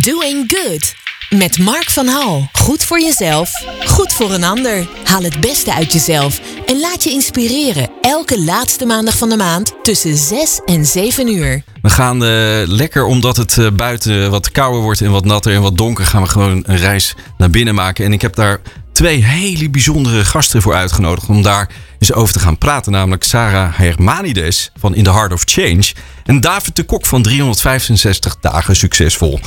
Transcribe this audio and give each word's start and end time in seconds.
Doing 0.00 0.44
Good. 0.46 0.94
Met 1.38 1.58
Mark 1.58 1.90
van 1.90 2.06
Hal. 2.06 2.48
Goed 2.52 2.84
voor 2.84 3.00
jezelf, 3.00 3.50
goed 3.86 4.12
voor 4.12 4.32
een 4.32 4.44
ander. 4.44 4.88
Haal 5.04 5.22
het 5.22 5.40
beste 5.40 5.74
uit 5.74 5.92
jezelf 5.92 6.40
en 6.66 6.80
laat 6.80 7.04
je 7.04 7.10
inspireren. 7.10 7.90
Elke 8.00 8.40
laatste 8.40 8.86
maandag 8.86 9.18
van 9.18 9.28
de 9.28 9.36
maand 9.36 9.74
tussen 9.82 10.16
6 10.16 10.60
en 10.64 10.86
7 10.86 11.28
uur. 11.28 11.62
We 11.82 11.90
gaan 11.90 12.24
eh, 12.24 12.62
lekker, 12.66 13.04
omdat 13.04 13.36
het 13.36 13.58
eh, 13.58 13.70
buiten 13.70 14.30
wat 14.30 14.50
kouder 14.50 14.80
wordt 14.80 15.00
en 15.00 15.10
wat 15.10 15.24
natter 15.24 15.54
en 15.54 15.62
wat 15.62 15.76
donker, 15.76 16.06
gaan 16.06 16.22
we 16.22 16.28
gewoon 16.28 16.62
een 16.66 16.76
reis 16.76 17.14
naar 17.38 17.50
binnen 17.50 17.74
maken. 17.74 18.04
En 18.04 18.12
ik 18.12 18.22
heb 18.22 18.34
daar 18.34 18.60
twee 18.92 19.24
hele 19.24 19.70
bijzondere 19.70 20.24
gasten 20.24 20.62
voor 20.62 20.74
uitgenodigd 20.74 21.28
om 21.28 21.42
daar 21.42 21.68
eens 21.98 22.12
over 22.12 22.32
te 22.32 22.40
gaan 22.40 22.58
praten. 22.58 22.92
Namelijk 22.92 23.24
Sarah 23.24 23.78
Hermanides 23.78 24.70
van 24.78 24.94
In 24.94 25.04
the 25.04 25.12
Heart 25.12 25.32
of 25.32 25.42
Change 25.44 25.92
en 26.24 26.40
David 26.40 26.76
de 26.76 26.82
Kok 26.82 27.06
van 27.06 27.22
365 27.22 28.36
dagen 28.40 28.76
succesvol. 28.76 29.40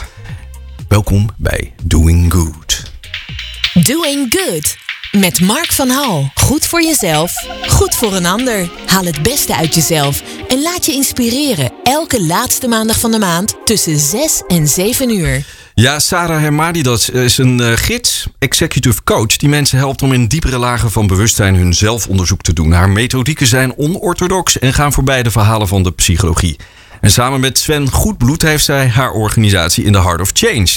Welkom 0.93 1.29
bij 1.37 1.73
Doing 1.83 2.33
Good. 2.33 2.83
Doing 3.73 4.35
Good. 4.37 4.77
Met 5.11 5.41
Mark 5.41 5.71
van 5.71 5.89
Hal. 5.89 6.31
Goed 6.35 6.65
voor 6.65 6.83
jezelf, 6.83 7.31
goed 7.67 7.95
voor 7.95 8.13
een 8.13 8.25
ander. 8.25 8.69
Haal 8.85 9.05
het 9.05 9.21
beste 9.21 9.55
uit 9.55 9.75
jezelf 9.75 10.23
en 10.47 10.61
laat 10.61 10.85
je 10.85 10.91
inspireren. 10.91 11.71
Elke 11.83 12.23
laatste 12.23 12.67
maandag 12.67 12.99
van 12.99 13.11
de 13.11 13.19
maand 13.19 13.55
tussen 13.65 13.99
6 13.99 14.43
en 14.47 14.67
7 14.67 15.09
uur. 15.09 15.45
Ja, 15.73 15.99
Sarah 15.99 16.41
Hermadidas 16.41 17.09
is 17.09 17.37
een 17.37 17.59
uh, 17.59 17.71
gids, 17.75 18.27
executive 18.39 19.03
coach, 19.03 19.37
die 19.37 19.49
mensen 19.49 19.77
helpt 19.77 20.01
om 20.01 20.13
in 20.13 20.27
diepere 20.27 20.57
lagen 20.57 20.91
van 20.91 21.07
bewustzijn 21.07 21.55
hun 21.55 21.73
zelfonderzoek 21.73 22.41
te 22.41 22.53
doen. 22.53 22.71
Haar 22.71 22.89
methodieken 22.89 23.47
zijn 23.47 23.77
onorthodox 23.77 24.59
en 24.59 24.73
gaan 24.73 24.93
voorbij 24.93 25.23
de 25.23 25.31
verhalen 25.31 25.67
van 25.67 25.83
de 25.83 25.91
psychologie. 25.91 26.57
En 27.03 27.11
samen 27.11 27.39
met 27.39 27.57
Sven 27.57 27.89
Goedbloed 27.91 28.41
heeft 28.41 28.65
zij 28.65 28.87
haar 28.89 29.11
organisatie 29.11 29.83
In 29.83 29.91
the 29.91 30.01
Heart 30.01 30.21
of 30.21 30.29
Change, 30.33 30.69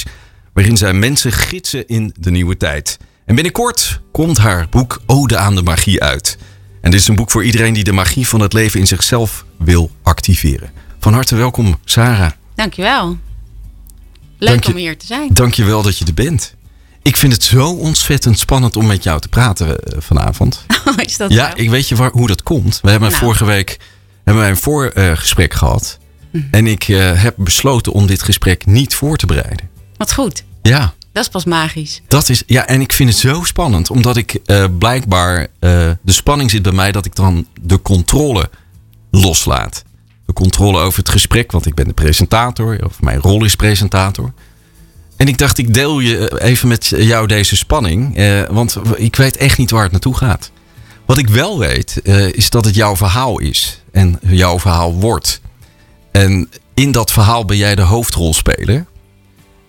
waarin 0.52 0.76
zij 0.76 0.92
mensen 0.92 1.32
gidsen 1.32 1.86
in 1.86 2.14
de 2.18 2.30
nieuwe 2.30 2.56
tijd. 2.56 2.98
En 3.24 3.34
binnenkort 3.34 4.00
komt 4.12 4.38
haar 4.38 4.66
boek 4.70 5.00
Ode 5.06 5.36
aan 5.36 5.54
de 5.54 5.62
Magie 5.62 6.02
uit. 6.02 6.38
En 6.80 6.90
dit 6.90 7.00
is 7.00 7.08
een 7.08 7.14
boek 7.16 7.30
voor 7.30 7.44
iedereen 7.44 7.72
die 7.74 7.84
de 7.84 7.92
magie 7.92 8.28
van 8.28 8.40
het 8.40 8.52
leven 8.52 8.80
in 8.80 8.86
zichzelf 8.86 9.44
wil 9.58 9.90
activeren. 10.02 10.70
Van 11.00 11.12
harte 11.12 11.36
welkom, 11.36 11.78
Sarah. 11.84 12.30
Dankjewel. 12.54 13.18
Leuk 14.38 14.50
Dank 14.50 14.64
je- 14.64 14.70
om 14.72 14.76
hier 14.78 14.98
te 14.98 15.06
zijn. 15.06 15.28
Dankjewel 15.32 15.82
dat 15.82 15.98
je 15.98 16.04
er 16.04 16.14
bent. 16.14 16.54
Ik 17.02 17.16
vind 17.16 17.32
het 17.32 17.42
zo 17.42 17.68
ontzettend 17.70 18.38
spannend 18.38 18.76
om 18.76 18.86
met 18.86 19.02
jou 19.02 19.20
te 19.20 19.28
praten 19.28 19.78
eh, 19.78 19.96
vanavond. 20.00 20.64
Is 20.96 21.16
dat 21.16 21.32
Ja, 21.32 21.54
ik 21.54 21.70
weet 21.70 21.88
je 21.88 21.94
waar, 21.96 22.10
hoe 22.10 22.26
dat 22.26 22.42
komt. 22.42 22.78
We 22.82 22.90
hebben 22.90 23.08
Nou. 23.10 23.22
vorige 23.22 23.44
week 23.44 23.78
hebben 24.24 24.42
wij 24.42 24.50
een 24.52 24.56
voorgesprek 24.58 25.54
gehad. 25.54 25.98
En 26.50 26.66
ik 26.66 26.88
eh, 26.88 27.22
heb 27.22 27.34
besloten 27.38 27.92
om 27.92 28.06
dit 28.06 28.22
gesprek 28.22 28.66
niet 28.66 28.94
voor 28.94 29.16
te 29.16 29.26
bereiden. 29.26 29.68
Wat 29.96 30.12
goed. 30.12 30.44
Ja, 30.62 30.94
Dat 31.12 31.22
is 31.22 31.30
pas 31.30 31.44
magisch. 31.44 32.00
dat 32.08 32.28
is. 32.28 32.42
Ja, 32.46 32.66
en 32.66 32.80
ik 32.80 32.92
vind 32.92 33.08
het 33.08 33.18
zo 33.18 33.42
spannend. 33.44 33.90
Omdat 33.90 34.16
ik 34.16 34.34
eh, 34.44 34.64
blijkbaar. 34.78 35.40
eh, 35.40 35.90
de 36.02 36.12
spanning 36.12 36.50
zit 36.50 36.62
bij 36.62 36.72
mij 36.72 36.92
dat 36.92 37.06
ik 37.06 37.14
dan 37.14 37.46
de 37.60 37.82
controle 37.82 38.50
loslaat. 39.10 39.84
De 40.26 40.32
controle 40.32 40.78
over 40.80 40.98
het 40.98 41.08
gesprek, 41.08 41.52
want 41.52 41.66
ik 41.66 41.74
ben 41.74 41.86
de 41.86 41.92
presentator. 41.94 42.84
Of 42.84 43.00
mijn 43.00 43.20
rol 43.20 43.44
is 43.44 43.54
presentator. 43.56 44.32
En 45.16 45.28
ik 45.28 45.38
dacht, 45.38 45.58
ik 45.58 45.74
deel 45.74 45.98
je 45.98 46.40
even 46.42 46.68
met 46.68 46.92
jou 46.96 47.26
deze 47.26 47.56
spanning. 47.56 48.16
want 48.50 48.76
ik 48.96 49.16
weet 49.16 49.36
echt 49.36 49.58
niet 49.58 49.70
waar 49.70 49.82
het 49.82 49.92
naartoe 49.92 50.16
gaat. 50.16 50.50
Wat 51.06 51.18
ik 51.18 51.28
wel 51.28 51.58
weet, 51.58 52.00
is 52.32 52.50
dat 52.50 52.64
het 52.64 52.74
jouw 52.74 52.96
verhaal 52.96 53.38
is. 53.40 53.82
En 53.92 54.18
jouw 54.26 54.58
verhaal 54.58 54.94
wordt. 54.94 55.40
En 56.16 56.48
in 56.74 56.92
dat 56.92 57.12
verhaal 57.12 57.44
ben 57.44 57.56
jij 57.56 57.74
de 57.74 57.82
hoofdrolspeler. 57.82 58.86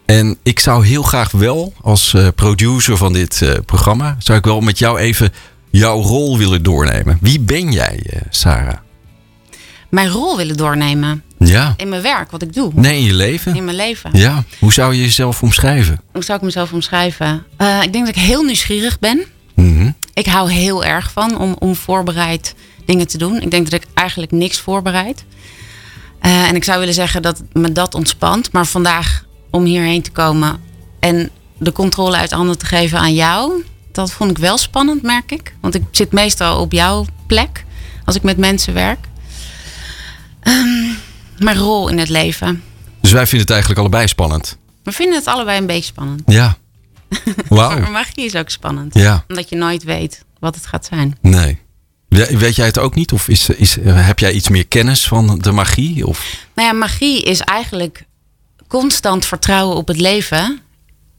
En 0.06 0.38
ik 0.44 0.60
zou 0.60 0.86
heel 0.86 1.04
graag 1.04 1.32
wel, 1.32 1.74
als 1.82 2.14
eh, 2.14 2.28
producer 2.36 2.98
van 2.98 3.14
dit 3.14 3.42
eh, 3.42 3.54
programma, 3.66 4.16
zou 4.20 4.38
ik 4.38 4.46
wel 4.46 4.62
met 4.62 4.80
jou 4.80 5.00
even 5.00 5.34
jouw 5.70 6.02
rol 6.02 6.38
willen 6.38 6.64
doornemen. 6.64 7.18
Wie 7.22 7.40
ben 7.40 7.72
jij, 7.72 8.00
eh, 8.10 8.22
Sarah? 8.30 8.78
Mijn 9.90 10.10
rol 10.10 10.38
willen 10.38 10.58
doornemen. 10.58 11.24
Ja. 11.40 11.74
In 11.78 11.90
mijn 11.90 12.02
werk, 12.02 12.32
wat 12.32 12.42
ik 12.42 12.54
doe. 12.54 12.72
Nee, 12.76 12.98
in 12.98 13.06
je 13.06 13.14
leven? 13.14 13.56
In 13.56 13.66
mijn 13.66 13.78
leven. 13.78 14.10
Ja. 14.14 14.44
Hoe 14.60 14.74
zou 14.74 14.94
je 14.94 15.02
jezelf 15.02 15.44
omschrijven? 15.44 16.02
Hoe 16.12 16.24
zou 16.24 16.38
ik 16.38 16.44
mezelf 16.44 16.74
omschrijven? 16.74 17.46
Ik 17.82 17.94
denk 17.94 18.06
dat 18.06 18.16
ik 18.16 18.22
heel 18.22 18.44
nieuwsgierig 18.44 19.00
ben. 19.00 19.26
Mhm. 19.56 19.92
Ik 20.14 20.26
hou 20.26 20.52
heel 20.52 20.86
erg 20.86 21.12
van 21.12 21.38
om, 21.38 21.56
om 21.60 21.76
voorbereid 21.76 22.56
dingen 22.86 23.08
te 23.08 23.18
doen. 23.18 23.42
Ik 23.42 23.52
denk 23.52 23.70
dat 23.70 23.82
ik 23.82 23.88
eigenlijk 23.94 24.32
niks 24.32 24.60
voorbereid. 24.60 25.26
Eh, 26.20 26.48
en 26.48 26.56
ik 26.56 26.64
zou 26.64 26.80
willen 26.80 26.94
zeggen 26.94 27.22
dat 27.22 27.44
me 27.54 27.72
dat 27.72 27.96
ontspant. 27.96 28.52
Maar 28.52 28.66
vandaag 28.66 29.26
om 29.52 29.64
hierheen 29.66 30.02
te 30.02 30.12
komen 30.12 30.60
en 31.00 31.30
de 31.58 31.72
controle 31.72 32.18
uit 32.18 32.32
handen 32.32 32.58
te 32.58 32.66
geven 32.66 33.00
aan 33.00 33.14
jou, 33.14 33.64
dat 33.92 34.12
vond 34.12 34.32
ik 34.32 34.38
wel 34.38 34.58
spannend, 34.58 35.02
merk 35.02 35.32
ik. 35.32 35.54
Want 35.62 35.76
ik 35.76 35.84
zit 35.92 36.12
meestal 36.12 36.60
op 36.62 36.72
jouw 36.72 37.06
plek 37.28 37.66
als 38.06 38.16
ik 38.16 38.24
met 38.24 38.38
mensen 38.38 38.74
werk. 38.74 39.00
Ehm, 40.40 40.94
mijn 41.38 41.58
rol 41.58 41.88
in 41.90 41.98
het 41.98 42.10
leven. 42.10 42.64
Dus 43.02 43.12
wij 43.12 43.22
vinden 43.24 43.40
het 43.42 43.50
eigenlijk 43.50 43.80
allebei 43.80 44.08
spannend. 44.08 44.58
We 44.84 44.92
vinden 44.92 45.16
het 45.18 45.28
allebei 45.28 45.58
een 45.60 45.66
beetje 45.66 45.84
spannend. 45.84 46.22
Ja. 46.26 46.58
Maar 47.50 47.70
Wauw. 47.78 47.92
magie 47.92 48.26
is 48.26 48.36
ook 48.36 48.50
spannend. 48.50 48.94
Ja. 48.94 49.24
Omdat 49.28 49.50
je 49.50 49.56
nooit 49.56 49.84
weet 49.84 50.26
wat 50.40 50.56
het 50.56 50.66
gaat 50.66 50.86
zijn. 50.86 51.18
Nee. 51.22 51.60
We- 52.18 52.38
Weet 52.38 52.56
jij 52.56 52.66
het 52.66 52.78
ook 52.80 52.96
niet? 52.96 53.12
Of 53.12 53.28
is, 53.28 53.50
is, 53.50 53.78
heb 53.84 54.20
jij 54.20 54.32
iets 54.32 54.50
meer 54.50 54.68
kennis 54.68 55.08
van 55.08 55.40
de 55.40 55.52
magie? 55.52 56.08
Of? 56.08 56.46
Nou 56.56 56.68
ja, 56.68 56.74
magie 56.74 57.22
is 57.24 57.40
eigenlijk 57.40 58.04
constant 58.68 59.26
vertrouwen 59.26 59.76
op 59.76 59.88
het 59.88 60.00
leven 60.00 60.60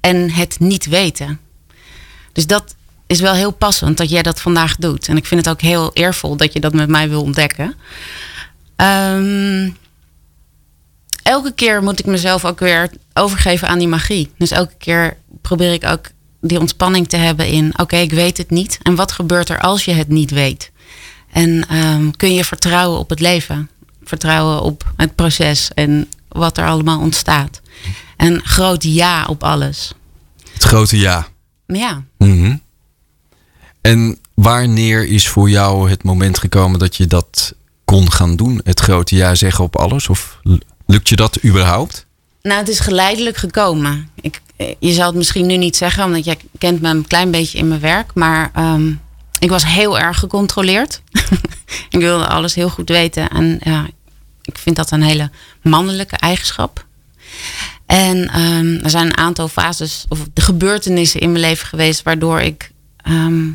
en 0.00 0.30
het 0.30 0.56
niet 0.60 0.86
weten. 0.86 1.40
Dus 2.32 2.46
dat 2.46 2.74
is 3.06 3.20
wel 3.20 3.34
heel 3.34 3.50
passend 3.50 3.96
dat 3.96 4.10
jij 4.10 4.22
dat 4.22 4.40
vandaag 4.40 4.76
doet. 4.76 5.08
En 5.08 5.16
ik 5.16 5.26
vind 5.26 5.44
het 5.44 5.54
ook 5.54 5.60
heel 5.60 5.90
eervol 5.94 6.36
dat 6.36 6.52
je 6.52 6.60
dat 6.60 6.72
met 6.74 6.88
mij 6.88 7.08
wil 7.08 7.22
ontdekken. 7.22 7.74
Ehm, 8.76 9.70
elke 11.22 11.52
keer 11.54 11.82
moet 11.82 11.98
ik 11.98 12.06
mezelf 12.06 12.44
ook 12.44 12.58
weer 12.58 12.90
overgeven 13.14 13.68
aan 13.68 13.78
die 13.78 13.88
magie. 13.88 14.30
Dus 14.38 14.50
elke 14.50 14.74
keer 14.78 15.16
probeer 15.42 15.72
ik 15.72 15.84
ook 15.84 16.06
die 16.40 16.60
ontspanning 16.60 17.08
te 17.08 17.16
hebben 17.16 17.46
in: 17.46 17.72
oké, 17.78 17.96
ik 17.96 18.10
weet 18.12 18.36
het 18.38 18.50
niet. 18.50 18.78
En 18.82 18.94
wat 18.94 19.12
gebeurt 19.12 19.48
er 19.48 19.60
als 19.60 19.84
je 19.84 19.92
het 19.92 20.08
niet 20.08 20.30
weet? 20.30 20.70
En 21.32 21.68
ehm, 21.68 22.10
kun 22.16 22.34
je 22.34 22.44
vertrouwen 22.44 22.98
op 22.98 23.10
het 23.10 23.20
leven? 23.20 23.70
Vertrouwen 24.04 24.62
op 24.62 24.92
het 24.96 25.14
proces 25.14 25.70
en 25.74 26.08
wat 26.28 26.58
er 26.58 26.66
allemaal 26.66 27.00
ontstaat. 27.00 27.60
En 28.16 28.40
groot 28.44 28.82
ja 28.82 29.26
op 29.26 29.42
alles. 29.44 29.92
Het 30.52 30.62
grote 30.62 30.98
ja. 30.98 31.26
Ja, 31.66 32.02
Mhm. 32.18 32.56
En 33.80 34.18
wanneer 34.34 35.06
is 35.06 35.28
voor 35.28 35.50
jou 35.50 35.90
het 35.90 36.02
moment 36.02 36.38
gekomen 36.38 36.78
dat 36.78 36.96
je 36.96 37.06
dat 37.06 37.54
kon 37.84 38.12
gaan 38.12 38.36
doen? 38.36 38.60
Het 38.64 38.80
grote 38.80 39.16
ja 39.16 39.34
zeggen 39.34 39.64
op 39.64 39.76
alles? 39.76 40.08
Of 40.08 40.40
lukt 40.86 41.08
je 41.08 41.16
dat 41.16 41.44
überhaupt? 41.44 42.06
nou, 42.42 42.58
het 42.60 42.68
is 42.68 42.80
geleidelijk 42.80 43.36
gekomen. 43.36 44.10
Ik, 44.20 44.40
je 44.78 44.92
zal 44.92 45.06
het 45.06 45.14
misschien 45.14 45.46
nu 45.46 45.56
niet 45.56 45.76
zeggen, 45.76 46.04
omdat 46.04 46.24
jij 46.24 46.38
kent 46.58 46.80
me 46.80 46.88
een 46.88 47.06
klein 47.06 47.30
beetje 47.30 47.58
in 47.58 47.68
mijn 47.68 47.80
werk. 47.80 48.14
Maar 48.14 48.50
ehm, 48.54 48.92
ik 49.38 49.50
was 49.50 49.64
heel 49.64 49.98
erg 49.98 50.18
gecontroleerd. 50.18 51.02
ik 51.90 52.00
wilde 52.00 52.26
alles 52.26 52.54
heel 52.54 52.70
goed 52.70 52.88
weten. 52.88 53.28
En 53.28 53.60
ja, 53.62 53.86
ik 54.42 54.58
vind 54.58 54.76
dat 54.76 54.90
een 54.90 55.02
hele 55.02 55.30
mannelijke 55.62 56.16
eigenschap. 56.16 56.86
En 57.86 58.28
ehm, 58.28 58.84
er 58.84 58.90
zijn 58.90 59.06
een 59.06 59.16
aantal 59.16 59.48
fases 59.48 60.04
of 60.08 60.26
gebeurtenissen 60.34 61.20
in 61.20 61.32
mijn 61.32 61.44
leven 61.44 61.66
geweest 61.66 62.02
waardoor 62.02 62.40
ik 62.40 62.70
ehm, 62.96 63.50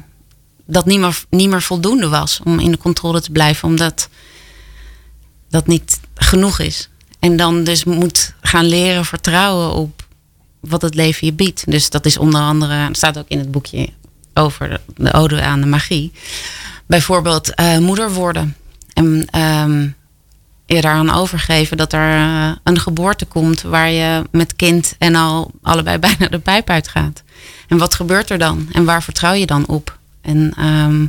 dat 0.66 0.86
niet 0.86 1.00
meer, 1.00 1.24
niet 1.30 1.50
meer 1.50 1.62
voldoende 1.62 2.08
was 2.08 2.40
om 2.44 2.60
in 2.60 2.72
de 2.72 2.78
controle 2.78 3.22
te 3.22 3.32
blijven, 3.32 3.68
omdat 3.68 4.10
dat 5.50 5.68
niet 5.68 6.00
genoeg 6.16 6.60
is. 6.60 6.90
En 7.20 7.38
dan 7.38 7.64
dus 7.64 7.84
moet 7.84 8.34
gaan 8.42 8.66
leren 8.66 9.06
vertrouwen 9.06 9.72
op 9.72 10.06
wat 10.60 10.82
het 10.82 10.96
leven 10.96 11.28
je 11.28 11.34
biedt. 11.34 11.72
Dus 11.72 11.90
dat 11.90 12.06
is 12.06 12.18
onder 12.18 12.42
andere, 12.42 12.90
staat 12.92 13.18
ook 13.18 13.28
in 13.28 13.40
het 13.40 13.52
boekje 13.52 13.90
over 14.34 14.70
de, 14.70 14.80
de 14.96 15.14
ode 15.14 15.42
aan 15.42 15.62
de 15.62 15.68
magie. 15.68 16.12
Bijvoorbeeld 16.86 17.54
eh, 17.56 17.78
moeder 17.78 18.12
worden. 18.12 18.56
En 18.94 19.28
ehm, 19.32 19.88
je 20.66 20.82
daaraan 20.82 21.14
overgeven 21.14 21.78
dat 21.78 21.94
er 21.94 22.16
eh, 22.16 22.52
een 22.64 22.80
geboorte 22.80 23.26
komt 23.26 23.62
waar 23.62 23.90
je 23.90 24.24
met 24.32 24.56
kind 24.56 24.96
en 24.98 25.16
al 25.16 25.52
allebei 25.62 25.98
bijna 26.08 26.28
de 26.28 26.40
pijp 26.40 26.70
uitgaat. 26.70 27.24
En 27.68 27.78
wat 27.78 27.94
gebeurt 27.94 28.30
er 28.30 28.38
dan? 28.38 28.68
En 28.72 28.86
waar 28.86 29.04
vertrouw 29.04 29.34
je 29.34 29.46
dan 29.46 29.66
op? 29.68 29.98
En 30.22 30.54
ehm, 30.58 31.06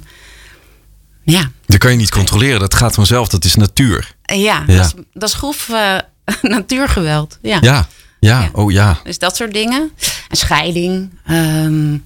ja, 1.22 1.50
Dat 1.66 1.78
kan 1.78 1.90
je 1.90 1.96
niet 1.96 2.10
controleren. 2.10 2.60
Dat 2.60 2.74
gaat 2.74 2.94
vanzelf. 2.94 3.28
Dat 3.28 3.44
is 3.44 3.54
natuur. 3.54 4.14
En 4.22 4.40
ja, 4.40 4.62
Ja. 4.66 4.76
Dat, 4.76 4.84
is, 4.96 5.02
dat 5.12 5.28
is 5.28 5.34
grof 5.34 5.68
eh, 5.68 5.96
natuurgeweld. 6.56 7.38
Ja. 7.42 7.58
Ja. 7.60 7.86
Ja. 8.20 8.40
Ja. 8.40 8.48
Oh 8.52 8.72
ja. 8.72 8.98
Dus 9.04 9.18
dat 9.18 9.36
soort 9.36 9.52
dingen. 9.52 9.90
Een 10.28 10.36
scheiding. 10.36 11.10
ehm, 11.26 11.96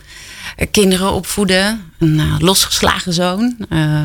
kinderen 0.70 1.12
opvoeden. 1.12 1.92
Een 1.98 2.18
eh, 2.20 2.34
losgeslagen 2.38 3.12
zoon. 3.12 3.56
eh, 3.68 4.02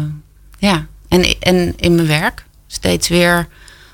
ja. 0.60 0.86
En, 1.08 1.40
en 1.40 1.74
in 1.78 1.96
mijn 1.96 2.08
werk 2.08 2.46
steeds 2.68 3.08
weer 3.08 3.48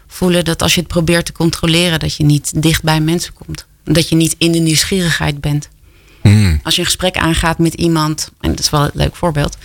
voelen 0.08 0.46
dat 0.46 0.62
als 0.62 0.74
je 0.74 0.80
het 0.80 0.90
probeert 0.90 1.26
te 1.26 1.32
controleren, 1.32 2.00
dat 2.00 2.16
je 2.16 2.24
niet 2.24 2.62
dicht 2.62 2.84
bij 2.84 3.00
mensen 3.02 3.34
komt. 3.34 3.66
Dat 3.84 4.10
je 4.10 4.16
niet 4.16 4.36
in 4.38 4.52
de 4.52 4.60
nieuwsgierigheid 4.60 5.42
bent. 5.42 5.70
Hmm. 6.22 6.60
Als 6.64 6.74
je 6.76 6.80
een 6.82 6.88
gesprek 6.88 7.18
aangaat 7.18 7.58
met 7.58 7.74
iemand, 7.74 8.32
en 8.40 8.50
dat 8.50 8.60
is 8.60 8.70
wel 8.70 8.84
een 8.84 8.90
leuk 8.94 9.16
voorbeeld. 9.16 9.58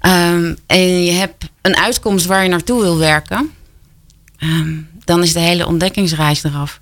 ehm, 0.00 0.54
en 0.66 1.04
je 1.04 1.10
hebt 1.12 1.44
een 1.60 1.76
uitkomst 1.76 2.26
waar 2.26 2.42
je 2.42 2.48
naartoe 2.48 2.80
wil 2.80 2.98
werken. 2.98 3.50
ehm, 4.38 4.74
dan 5.04 5.22
is 5.22 5.32
de 5.32 5.40
hele 5.40 5.66
ontdekkingsreis 5.66 6.44
eraf. 6.44 6.80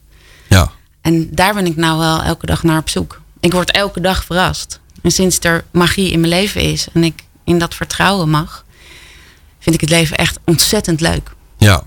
Ja. 0.49 0.70
En 1.00 1.29
daar 1.35 1.55
ben 1.55 1.67
ik 1.67 1.76
nou 1.76 1.99
wel 1.99 2.23
elke 2.23 2.46
dag 2.46 2.62
naar 2.62 2.79
op 2.79 2.88
zoek. 2.88 3.20
Ik 3.40 3.52
word 3.52 3.70
elke 3.70 4.00
dag 4.00 4.25
verrast. 4.25 4.81
En 5.08 5.14
sinds 5.14 5.38
er 5.40 5.64
magie 5.70 6.10
in 6.10 6.20
mijn 6.20 6.32
leven 6.32 6.60
is 6.60 6.87
en 6.93 7.05
ik 7.05 7.22
in 7.44 7.58
dat 7.58 7.75
vertrouwen 7.75 8.31
mag, 8.31 8.64
vind 9.58 9.75
ik 9.75 9.81
het 9.81 9.90
leven 9.90 10.16
echt 10.16 10.38
ontzettend 10.44 11.00
leuk. 11.00 11.31
Ja. 11.58 11.82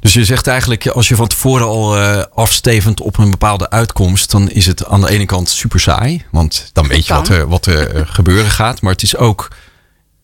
Dus 0.00 0.12
je 0.14 0.24
zegt 0.24 0.46
eigenlijk, 0.46 0.86
als 0.86 1.08
je 1.08 1.16
van 1.16 1.26
tevoren 1.28 1.66
al 1.66 1.96
eh 1.98 2.22
afstevend 2.34 3.00
op 3.00 3.18
een 3.18 3.30
bepaalde 3.30 3.70
uitkomst, 3.70 4.30
dan 4.30 4.50
is 4.50 4.66
het 4.66 4.84
aan 4.86 5.00
de 5.00 5.08
ene 5.10 5.24
kant 5.24 5.48
super 5.48 5.80
saai. 5.80 6.24
Want 6.30 6.70
dan 6.72 6.88
weet 6.88 7.06
je 7.06 7.14
wat 7.14 7.28
er, 7.28 7.48
wat 7.48 7.66
er 7.66 7.94
eh, 7.94 8.02
gebeuren 8.06 8.50
gaat. 8.50 8.80
Maar 8.80 8.92
het 8.92 9.02
is 9.02 9.16
ook 9.16 9.48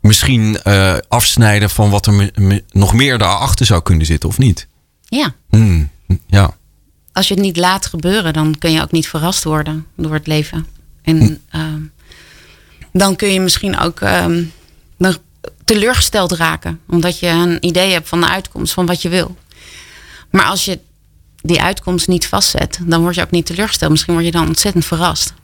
misschien 0.00 0.62
eh, 0.62 0.94
afsnijden 1.08 1.70
van 1.70 1.90
wat 1.90 2.06
er 2.06 2.12
me- 2.12 2.32
me- 2.34 2.64
nog 2.70 2.92
meer 2.94 3.18
daarachter 3.18 3.66
zou 3.66 3.82
kunnen 3.82 4.06
zitten, 4.06 4.28
of 4.28 4.38
niet? 4.38 4.66
Ja, 5.02 5.34
Hmm. 5.50 5.90
Ja. 6.26 6.56
als 7.12 7.28
je 7.28 7.34
het 7.34 7.42
niet 7.42 7.56
laat 7.56 7.86
gebeuren, 7.86 8.32
dan 8.32 8.58
kun 8.58 8.72
je 8.72 8.80
ook 8.82 8.92
niet 8.92 9.08
verrast 9.08 9.44
worden 9.44 9.86
door 9.96 10.12
het 10.14 10.26
leven. 10.26 10.66
En 11.02 11.40
ehm, 11.50 11.80
dan 12.92 13.16
kun 13.16 13.32
je 13.32 13.40
misschien 13.40 13.78
ook 13.78 14.00
ehm, 14.00 14.44
teleurgesteld 15.64 16.32
raken, 16.32 16.80
omdat 16.88 17.18
je 17.18 17.26
een 17.26 17.66
idee 17.66 17.92
hebt 17.92 18.08
van 18.08 18.20
de 18.20 18.28
uitkomst 18.28 18.72
van 18.72 18.86
wat 18.86 19.02
je 19.02 19.08
wil. 19.08 19.36
Maar 20.30 20.44
als 20.44 20.64
je 20.64 20.78
die 21.42 21.62
uitkomst 21.62 22.08
niet 22.08 22.26
vastzet, 22.26 22.78
dan 22.82 23.02
word 23.02 23.14
je 23.14 23.22
ook 23.22 23.30
niet 23.30 23.46
teleurgesteld. 23.46 23.90
Misschien 23.90 24.12
word 24.12 24.26
je 24.26 24.32
dan 24.32 24.46
ontzettend 24.46 24.84
verrast. 24.84 25.34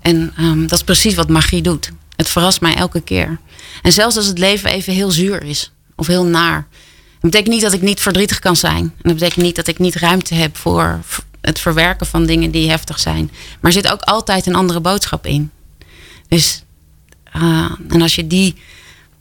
En 0.00 0.32
ehm, 0.36 0.60
dat 0.60 0.78
is 0.78 0.84
precies 0.84 1.14
wat 1.14 1.28
magie 1.28 1.62
doet. 1.62 1.90
Het 2.16 2.28
verrast 2.28 2.60
mij 2.60 2.74
elke 2.74 3.00
keer. 3.00 3.38
En 3.82 3.92
zelfs 3.92 4.16
als 4.16 4.26
het 4.26 4.38
leven 4.38 4.70
even 4.70 4.92
heel 4.92 5.10
zuur 5.10 5.42
is 5.42 5.72
of 5.96 6.06
heel 6.06 6.24
naar. 6.24 6.66
Dat 7.20 7.30
betekent 7.30 7.54
niet 7.54 7.62
dat 7.62 7.72
ik 7.72 7.82
niet 7.82 8.00
verdrietig 8.00 8.38
kan 8.38 8.56
zijn. 8.56 8.82
En 8.82 8.92
dat 9.02 9.14
betekent 9.14 9.44
niet 9.44 9.56
dat 9.56 9.66
ik 9.66 9.78
niet 9.78 9.94
ruimte 9.94 10.34
heb 10.34 10.56
voor 10.56 11.00
het 11.40 11.58
verwerken 11.58 12.06
van 12.06 12.26
dingen 12.26 12.50
die 12.50 12.70
heftig 12.70 12.98
zijn. 12.98 13.30
Maar 13.32 13.72
er 13.72 13.82
zit 13.82 13.92
ook 13.92 14.00
altijd 14.00 14.46
een 14.46 14.54
andere 14.54 14.80
boodschap 14.80 15.26
in. 15.26 15.50
Dus, 16.28 16.62
ah, 17.32 17.72
en 17.88 18.02
als 18.02 18.14
je 18.14 18.26
die 18.26 18.54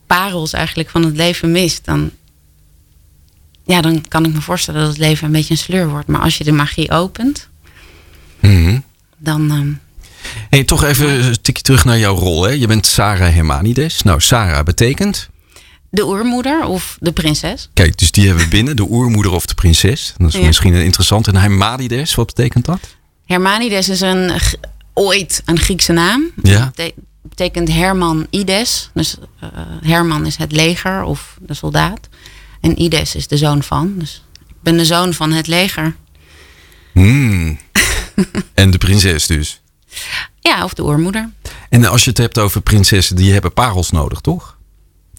parels 0.08 0.54
eigenlijk 0.54 0.90
van 0.90 1.04
het 1.04 1.16
leven 1.16 1.52
mist, 1.52 1.86
dan, 1.86 2.12
ja, 3.66 3.82
dan 3.82 4.06
kan 4.08 4.26
ik 4.26 4.34
me 4.34 4.42
voorstellen 4.42 4.80
dat 4.82 4.90
het 4.90 5.00
leven 5.00 5.26
een 5.26 5.32
beetje 5.32 5.54
een 5.54 5.60
sleur 5.60 5.90
wordt. 5.90 6.08
Maar 6.08 6.22
als 6.22 6.38
je 6.38 6.44
de 6.44 6.52
magie 6.52 6.92
opent, 6.92 7.48
Mhm. 8.40 8.80
dan. 9.18 9.52
ehm, 9.52 9.72
Hey, 10.50 10.64
toch 10.64 10.84
even 10.84 11.26
een 11.26 11.42
tikje 11.42 11.64
terug 11.64 11.86
naar 11.86 11.98
jouw 12.00 12.16
rol. 12.16 12.44
Hè? 12.44 12.50
Je 12.52 12.68
bent 12.68 12.86
Sarah 12.86 13.34
Hermanides. 13.34 14.02
Nou, 14.02 14.22
Sarah 14.22 14.64
betekent. 14.66 15.30
de 15.90 16.06
oermoeder 16.06 16.66
of 16.66 16.98
de 17.00 17.12
prinses. 17.12 17.70
Kijk, 17.74 17.98
dus 17.98 18.12
die 18.12 18.26
hebben 18.26 18.44
we 18.44 18.50
binnen. 18.50 18.76
De 18.76 18.90
oermoeder 18.90 19.32
of 19.32 19.46
de 19.46 19.54
prinses. 19.54 20.14
Dat 20.18 20.28
is 20.34 20.40
Ja. 20.40 20.46
misschien 20.46 20.74
interessant. 20.74 21.28
En 21.28 21.36
Hermanides, 21.36 22.16
wat 22.16 22.26
betekent 22.26 22.66
dat? 22.66 22.80
Hermanides 23.26 23.90
is 23.90 24.02
een, 24.02 24.32
ooit 24.94 25.42
een 25.46 25.60
Griekse 25.60 25.92
naam. 25.94 26.24
Ja. 26.44 26.72
Dat 26.76 26.92
betekent 27.30 27.68
Herman 27.68 28.28
Ides. 28.30 28.90
Dus 28.94 29.16
eh, 29.40 29.50
Herman 29.82 30.26
is 30.26 30.36
het 30.36 30.52
leger 30.52 31.04
of 31.04 31.38
de 31.42 31.54
soldaat. 31.54 32.08
En 32.62 32.82
Ides 32.82 33.16
is 33.16 33.28
de 33.28 33.38
zoon 33.38 33.64
van. 33.64 33.94
Dus 33.98 34.24
ik 34.48 34.56
ben 34.62 34.78
de 34.78 34.86
zoon 34.86 35.14
van 35.14 35.32
het 35.32 35.48
leger. 35.48 35.96
Hmm. 36.94 37.60
en 38.54 38.72
de 38.72 38.78
prinses 38.78 39.28
dus. 39.28 39.62
Ja, 40.40 40.64
of 40.64 40.74
de 40.74 40.84
oermoeder. 40.84 41.30
En 41.70 41.86
als 41.86 42.04
je 42.04 42.10
het 42.10 42.20
hebt 42.20 42.38
over 42.38 42.62
prinsessen, 42.62 43.16
die 43.16 43.34
hebben 43.34 43.54
parels 43.54 43.92
nodig, 43.92 44.20
toch? 44.20 44.58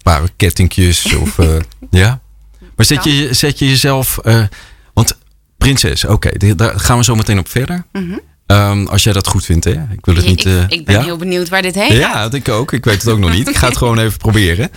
Parenkettingjes 0.03 1.13
of... 1.21 1.39
eh, 1.39 1.55
ja? 1.89 2.19
Maar 2.75 2.85
zet 2.85 3.03
je, 3.03 3.33
zet 3.33 3.59
je 3.59 3.69
jezelf... 3.69 4.17
eh, 4.17 4.43
want 4.93 5.17
prinses, 5.57 6.05
oké, 6.05 6.55
daar 6.55 6.79
gaan 6.79 6.97
we 6.97 7.03
zo 7.03 7.15
meteen 7.15 7.39
op 7.39 7.49
verder. 7.49 7.85
Ehm, 8.49 8.85
als 8.87 9.03
jij 9.03 9.13
dat 9.13 9.27
goed 9.27 9.45
vindt, 9.45 9.65
hè? 9.65 9.71
Ik 9.71 10.05
wil 10.05 10.15
het 10.15 10.25
niet... 10.25 10.39
Ik, 10.39 10.45
eh, 10.45 10.63
ik 10.77 10.85
ben 10.85 10.95
ja? 10.95 11.03
heel 11.03 11.17
benieuwd 11.17 11.49
waar 11.49 11.61
dit 11.61 11.75
heen 11.75 11.87
gaat. 11.89 11.97
Ja, 11.97 12.21
dat 12.21 12.33
ik 12.33 12.49
ook. 12.49 12.71
Ik 12.73 12.85
weet 12.85 13.01
het 13.01 13.11
ook 13.11 13.19
nog 13.19 13.31
niet. 13.31 13.47
Ik 13.47 13.55
ga 13.55 13.67
het 13.67 13.77
gewoon 13.77 13.99
even 13.99 14.17
proberen. 14.27 14.69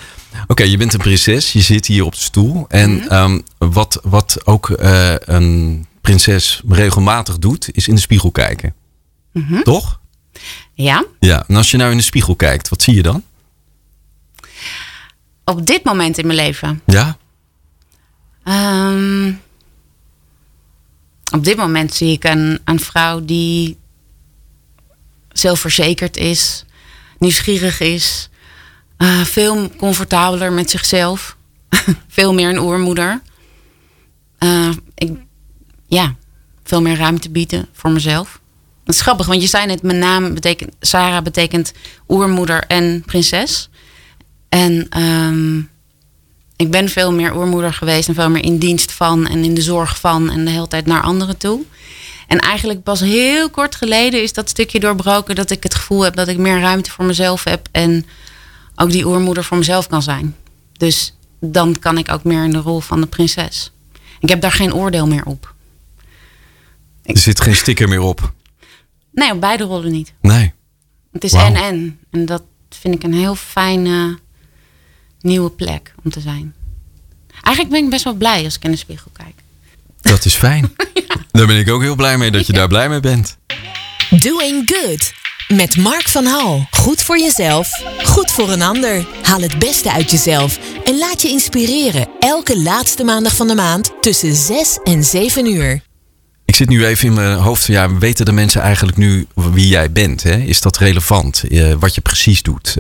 Oké, 0.47 0.63
je 0.63 0.77
bent 0.77 0.93
een 0.93 0.99
prinses. 0.99 1.53
Je 1.53 1.61
zit 1.61 1.87
hier 1.87 2.05
op 2.05 2.13
de 2.15 2.21
stoel. 2.21 2.65
En 2.69 2.91
Mhm. 2.95 3.07
ehm, 3.09 3.41
wat, 3.59 4.01
wat 4.03 4.47
ook 4.47 4.71
eh, 4.71 5.15
een 5.19 5.87
prinses 6.01 6.63
regelmatig 6.69 7.39
doet, 7.39 7.69
is 7.73 7.89
in 7.89 7.95
de 7.95 8.01
spiegel 8.01 8.31
kijken. 8.31 8.75
Mhm. 9.33 9.63
Toch? 9.63 10.01
Ja, 10.75 11.05
Ja. 11.21 11.45
En 11.49 11.57
als 11.57 11.71
je 11.71 11.77
nou 11.77 11.91
in 11.91 11.97
de 11.97 12.03
spiegel 12.03 12.37
kijkt, 12.37 12.69
wat 12.69 12.83
zie 12.83 12.95
je 12.95 13.03
dan? 13.03 13.23
op 15.45 15.67
dit 15.67 15.85
moment 15.85 16.19
in 16.19 16.27
mijn 16.27 16.39
leven. 16.39 16.81
Ja? 16.87 17.17
Ehm, 18.45 19.33
op 21.33 21.45
dit 21.45 21.57
moment 21.57 21.95
zie 21.95 22.13
ik 22.13 22.25
een, 22.25 22.61
een 22.65 22.81
vrouw 22.81 23.25
die 23.25 23.77
zelfverzekerd 25.33 26.17
is, 26.17 26.65
nieuwsgierig 27.19 27.81
is, 27.81 28.29
eh, 28.97 29.21
veel 29.21 29.71
comfortabeler 29.77 30.53
met 30.53 30.71
zichzelf, 30.71 31.37
veel 32.09 32.35
meer 32.35 32.49
een 32.49 32.61
oermoeder. 32.61 33.23
Eh, 34.39 34.71
ik, 34.95 35.13
ja, 35.87 36.15
veel 36.65 36.83
meer 36.83 36.97
ruimte 36.97 37.31
bieden 37.31 37.69
voor 37.73 37.91
mezelf. 37.91 38.41
Dat 38.85 38.95
is 38.95 39.01
grappig, 39.01 39.27
want 39.27 39.43
je 39.43 39.49
zei 39.49 39.67
net, 39.67 39.83
mijn 39.83 39.99
naam 39.99 40.35
betekent, 40.35 40.75
Sarah 40.81 41.23
betekent 41.23 41.73
oermoeder 42.09 42.65
en 42.67 43.03
prinses. 43.07 43.71
En 44.49 44.87
ehm, 44.89 45.61
ik 46.57 46.71
ben 46.71 46.89
veel 46.89 47.13
meer 47.13 47.37
oermoeder 47.37 47.75
geweest 47.75 48.09
en 48.09 48.15
veel 48.15 48.31
meer 48.31 48.45
in 48.45 48.59
dienst 48.59 48.93
van 48.93 49.27
en 49.27 49.45
in 49.45 49.55
de 49.55 49.63
zorg 49.63 50.01
van 50.01 50.31
en 50.31 50.45
de 50.45 50.51
hele 50.51 50.69
tijd 50.69 50.87
naar 50.87 51.03
anderen 51.03 51.37
toe. 51.37 51.61
En 52.27 52.39
eigenlijk 52.39 52.83
pas 52.83 53.01
heel 53.01 53.51
kort 53.51 53.75
geleden 53.75 54.23
is 54.23 54.33
dat 54.33 54.49
stukje 54.49 54.81
doorbroken 54.81 55.35
dat 55.35 55.51
ik 55.51 55.63
het 55.63 55.75
gevoel 55.75 56.03
heb 56.03 56.15
dat 56.17 56.29
ik 56.29 56.39
meer 56.39 56.61
ruimte 56.61 56.91
voor 56.91 57.05
mezelf 57.05 57.45
heb 57.45 57.69
en 57.73 58.07
ook 58.77 58.91
die 58.91 59.07
oermoeder 59.07 59.45
voor 59.45 59.57
mezelf 59.57 59.87
kan 59.87 60.03
zijn. 60.03 60.37
Dus 60.73 61.15
dan 61.41 61.79
kan 61.79 61.99
ik 61.99 62.11
ook 62.11 62.25
meer 62.25 62.45
in 62.45 62.51
de 62.51 62.59
rol 62.59 62.81
van 62.81 63.01
de 63.01 63.07
prinses. 63.07 63.73
Ik 64.21 64.29
heb 64.29 64.41
daar 64.41 64.53
geen 64.53 64.75
oordeel 64.75 65.07
meer 65.07 65.25
op. 65.25 65.55
Er 67.03 67.19
zit 67.19 67.41
geen 67.41 67.57
sticker 67.57 67.89
meer 67.89 68.01
op. 68.01 68.33
Nee, 69.13 69.33
op 69.33 69.41
beide 69.41 69.65
rollen 69.65 69.93
niet. 69.93 70.13
Nee. 70.21 70.53
Het 71.13 71.25
is 71.25 71.33
en 71.33 71.55
en. 71.55 71.99
En 72.11 72.27
dat 72.27 72.43
vind 72.69 72.95
ik 72.95 73.03
een 73.03 73.15
heel 73.15 73.35
fijne 73.35 74.19
nieuwe 75.23 75.51
plek 75.51 75.95
om 76.05 76.11
te 76.11 76.21
zijn. 76.21 76.55
Eigenlijk 77.43 77.75
ben 77.75 77.85
ik 77.85 77.91
best 77.91 78.05
wel 78.05 78.15
blij 78.15 78.45
als 78.45 78.57
ik 78.57 78.65
in 78.65 78.71
de 78.71 78.77
spiegel 78.77 79.11
kijk. 79.13 79.35
Dat 80.01 80.25
is 80.25 80.35
fijn. 80.35 80.73
Daar 81.33 81.47
ben 81.47 81.59
ik 81.59 81.71
ook 81.71 81.83
heel 81.83 81.97
blij 81.97 82.19
mee 82.19 82.31
dat 82.31 82.47
je 82.47 82.53
daar 82.53 82.69
blij 82.69 82.89
mee 82.89 83.01
bent. 83.01 83.37
Doing 84.11 84.71
Good. 84.75 85.13
Met 85.49 85.77
Mark 85.77 86.09
van 86.09 86.25
Hal. 86.25 86.67
Goed 86.71 87.03
voor 87.03 87.19
jezelf, 87.19 87.69
goed 88.05 88.31
voor 88.31 88.51
een 88.51 88.63
ander. 88.63 89.07
Haal 89.23 89.41
het 89.41 89.59
beste 89.59 89.93
uit 89.93 90.11
jezelf 90.11 90.59
en 90.85 90.99
laat 90.99 91.23
je 91.23 91.29
inspireren. 91.29 92.09
Elke 92.21 92.59
laatste 92.59 93.05
maandag 93.05 93.37
van 93.37 93.47
de 93.47 93.55
maand 93.55 93.93
tussen 94.01 94.35
6 94.35 94.79
en 94.85 95.05
7 95.05 95.47
uur. 95.47 95.83
Ik 96.45 96.55
zit 96.57 96.69
nu 96.69 96.87
even 96.87 97.07
in 97.07 97.15
mijn 97.15 97.39
hoofd. 97.39 97.67
Ja, 97.67 97.99
weten 97.99 98.25
de 98.25 98.33
mensen 98.33 98.61
eigenlijk 98.61 98.97
nu 98.97 99.27
wie 99.35 99.69
jij 99.69 99.93
bent? 99.93 100.23
Hè? 100.23 100.37
Is 100.37 100.61
dat 100.61 100.77
relevant? 100.77 101.45
Eh, 101.49 101.73
wat 101.79 101.95
je 101.95 102.01
precies 102.01 102.43
doet? 102.43 102.77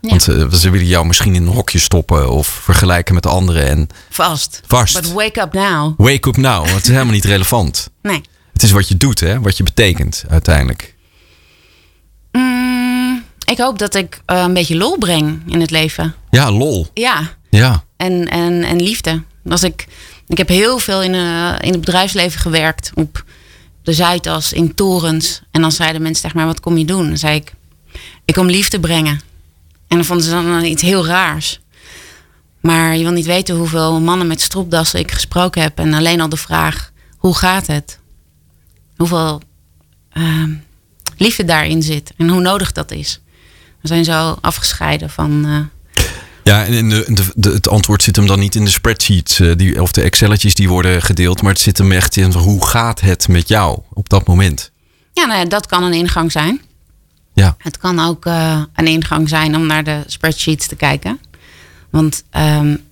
Want 0.00 0.28
eh, 0.28 0.52
ze 0.52 0.70
willen 0.70 0.86
jou 0.86 1.06
misschien 1.06 1.34
in 1.34 1.46
een 1.46 1.52
hokje 1.52 1.78
stoppen 1.78 2.30
of 2.30 2.46
vergelijken 2.46 3.14
met 3.14 3.26
anderen. 3.26 3.66
En 3.66 3.88
Vast. 4.10 4.60
Vast. 4.66 5.00
But 5.00 5.12
wake 5.12 5.40
up 5.40 5.52
now. 5.52 5.94
wake 5.96 6.28
up 6.28 6.36
now. 6.36 6.58
Want 6.58 6.70
het 6.70 6.82
is 6.82 6.88
helemaal 6.88 7.12
niet 7.12 7.24
relevant. 7.24 7.90
Nee. 8.02 8.22
Het 8.52 8.62
is 8.62 8.70
wat 8.70 8.88
je 8.88 8.96
doet, 8.96 9.20
hè? 9.20 9.40
wat 9.40 9.56
je 9.56 9.62
betekent 9.62 10.24
uiteindelijk. 10.28 10.94
Mm, 12.32 13.24
ik 13.44 13.58
hoop 13.58 13.78
dat 13.78 13.94
ik 13.94 14.20
eh, 14.26 14.40
een 14.40 14.54
beetje 14.54 14.76
lol 14.76 14.98
breng 14.98 15.42
in 15.46 15.60
het 15.60 15.70
leven. 15.70 16.14
Ja, 16.30 16.52
lol. 16.52 16.86
Ja. 16.94 17.36
Ja. 17.50 17.84
En, 17.96 18.28
en, 18.28 18.62
en 18.64 18.82
liefde. 18.82 19.22
Als 19.48 19.62
ik, 19.62 19.86
ik 20.26 20.38
heb 20.38 20.48
heel 20.48 20.78
veel 20.78 21.02
in, 21.02 21.14
eh, 21.14 21.54
in 21.60 21.72
het 21.72 21.80
bedrijfsleven 21.80 22.40
gewerkt. 22.40 22.90
Op 22.94 23.24
de 23.82 23.92
Zuidas, 23.92 24.52
in 24.52 24.74
torens. 24.74 25.42
En 25.50 25.60
dan 25.60 25.72
zeiden 25.72 26.02
mensen 26.02 26.22
tegen 26.22 26.36
mij, 26.36 26.46
wat 26.46 26.60
kom 26.60 26.78
je 26.78 26.84
doen? 26.84 27.06
Dan 27.08 27.16
zei 27.18 27.36
ik, 27.36 27.52
ik 28.24 28.34
kom 28.34 28.46
liefde 28.46 28.80
brengen. 28.80 29.20
En 29.88 29.96
dan 29.96 30.04
vonden 30.04 30.24
ze 30.26 30.30
dan 30.30 30.64
iets 30.64 30.82
heel 30.82 31.06
raars. 31.06 31.60
Maar 32.60 32.96
je 32.96 33.02
wil 33.02 33.12
niet 33.12 33.26
weten 33.26 33.56
hoeveel 33.56 34.00
mannen 34.00 34.26
met 34.26 34.40
stropdassen 34.40 34.98
ik 35.00 35.10
gesproken 35.12 35.62
heb. 35.62 35.78
En 35.78 35.94
alleen 35.94 36.20
al 36.20 36.28
de 36.28 36.36
vraag, 36.36 36.90
hoe 37.16 37.34
gaat 37.34 37.66
het? 37.66 37.98
Hoeveel 38.96 39.42
ehm, 40.12 40.50
liefde 41.16 41.44
daarin 41.44 41.82
zit. 41.82 42.12
En 42.16 42.28
hoe 42.28 42.40
nodig 42.40 42.72
dat 42.72 42.90
is. 42.90 43.20
We 43.80 43.88
zijn 43.88 44.04
zo 44.04 44.36
afgescheiden 44.40 45.10
van... 45.10 45.44
eh, 45.94 46.04
Ja, 46.44 46.64
en 46.64 46.88
de, 46.88 47.24
de- 47.34 47.50
het 47.50 47.68
antwoord 47.68 48.02
zit 48.02 48.16
hem 48.16 48.26
dan 48.26 48.38
niet 48.38 48.54
in 48.54 48.64
de 48.64 48.70
spreadsheets 48.70 49.40
eh, 49.40 49.52
die, 49.56 49.82
of 49.82 49.92
de 49.92 50.02
Excelletjes 50.02 50.54
die 50.54 50.68
worden 50.68 51.02
gedeeld. 51.02 51.42
Maar 51.42 51.52
het 51.52 51.60
zit 51.60 51.78
hem 51.78 51.92
echt 51.92 52.16
in 52.16 52.32
hoe 52.32 52.66
gaat 52.66 53.00
het 53.00 53.28
met 53.28 53.48
jou 53.48 53.78
op 53.92 54.08
dat 54.08 54.26
moment? 54.26 54.70
Ja, 55.12 55.24
nou 55.26 55.38
ja, 55.38 55.44
dat 55.44 55.66
kan 55.66 55.82
een 55.82 55.92
ingang 55.92 56.32
zijn. 56.32 56.60
Ja. 57.38 57.54
Het 57.58 57.78
kan 57.78 58.00
ook 58.00 58.26
uh, 58.26 58.62
een 58.74 58.86
ingang 58.86 59.28
zijn 59.28 59.56
om 59.56 59.66
naar 59.66 59.84
de 59.84 60.02
spreadsheets 60.06 60.66
te 60.66 60.76
kijken. 60.76 61.20
Want 61.90 62.24
um, 62.36 62.84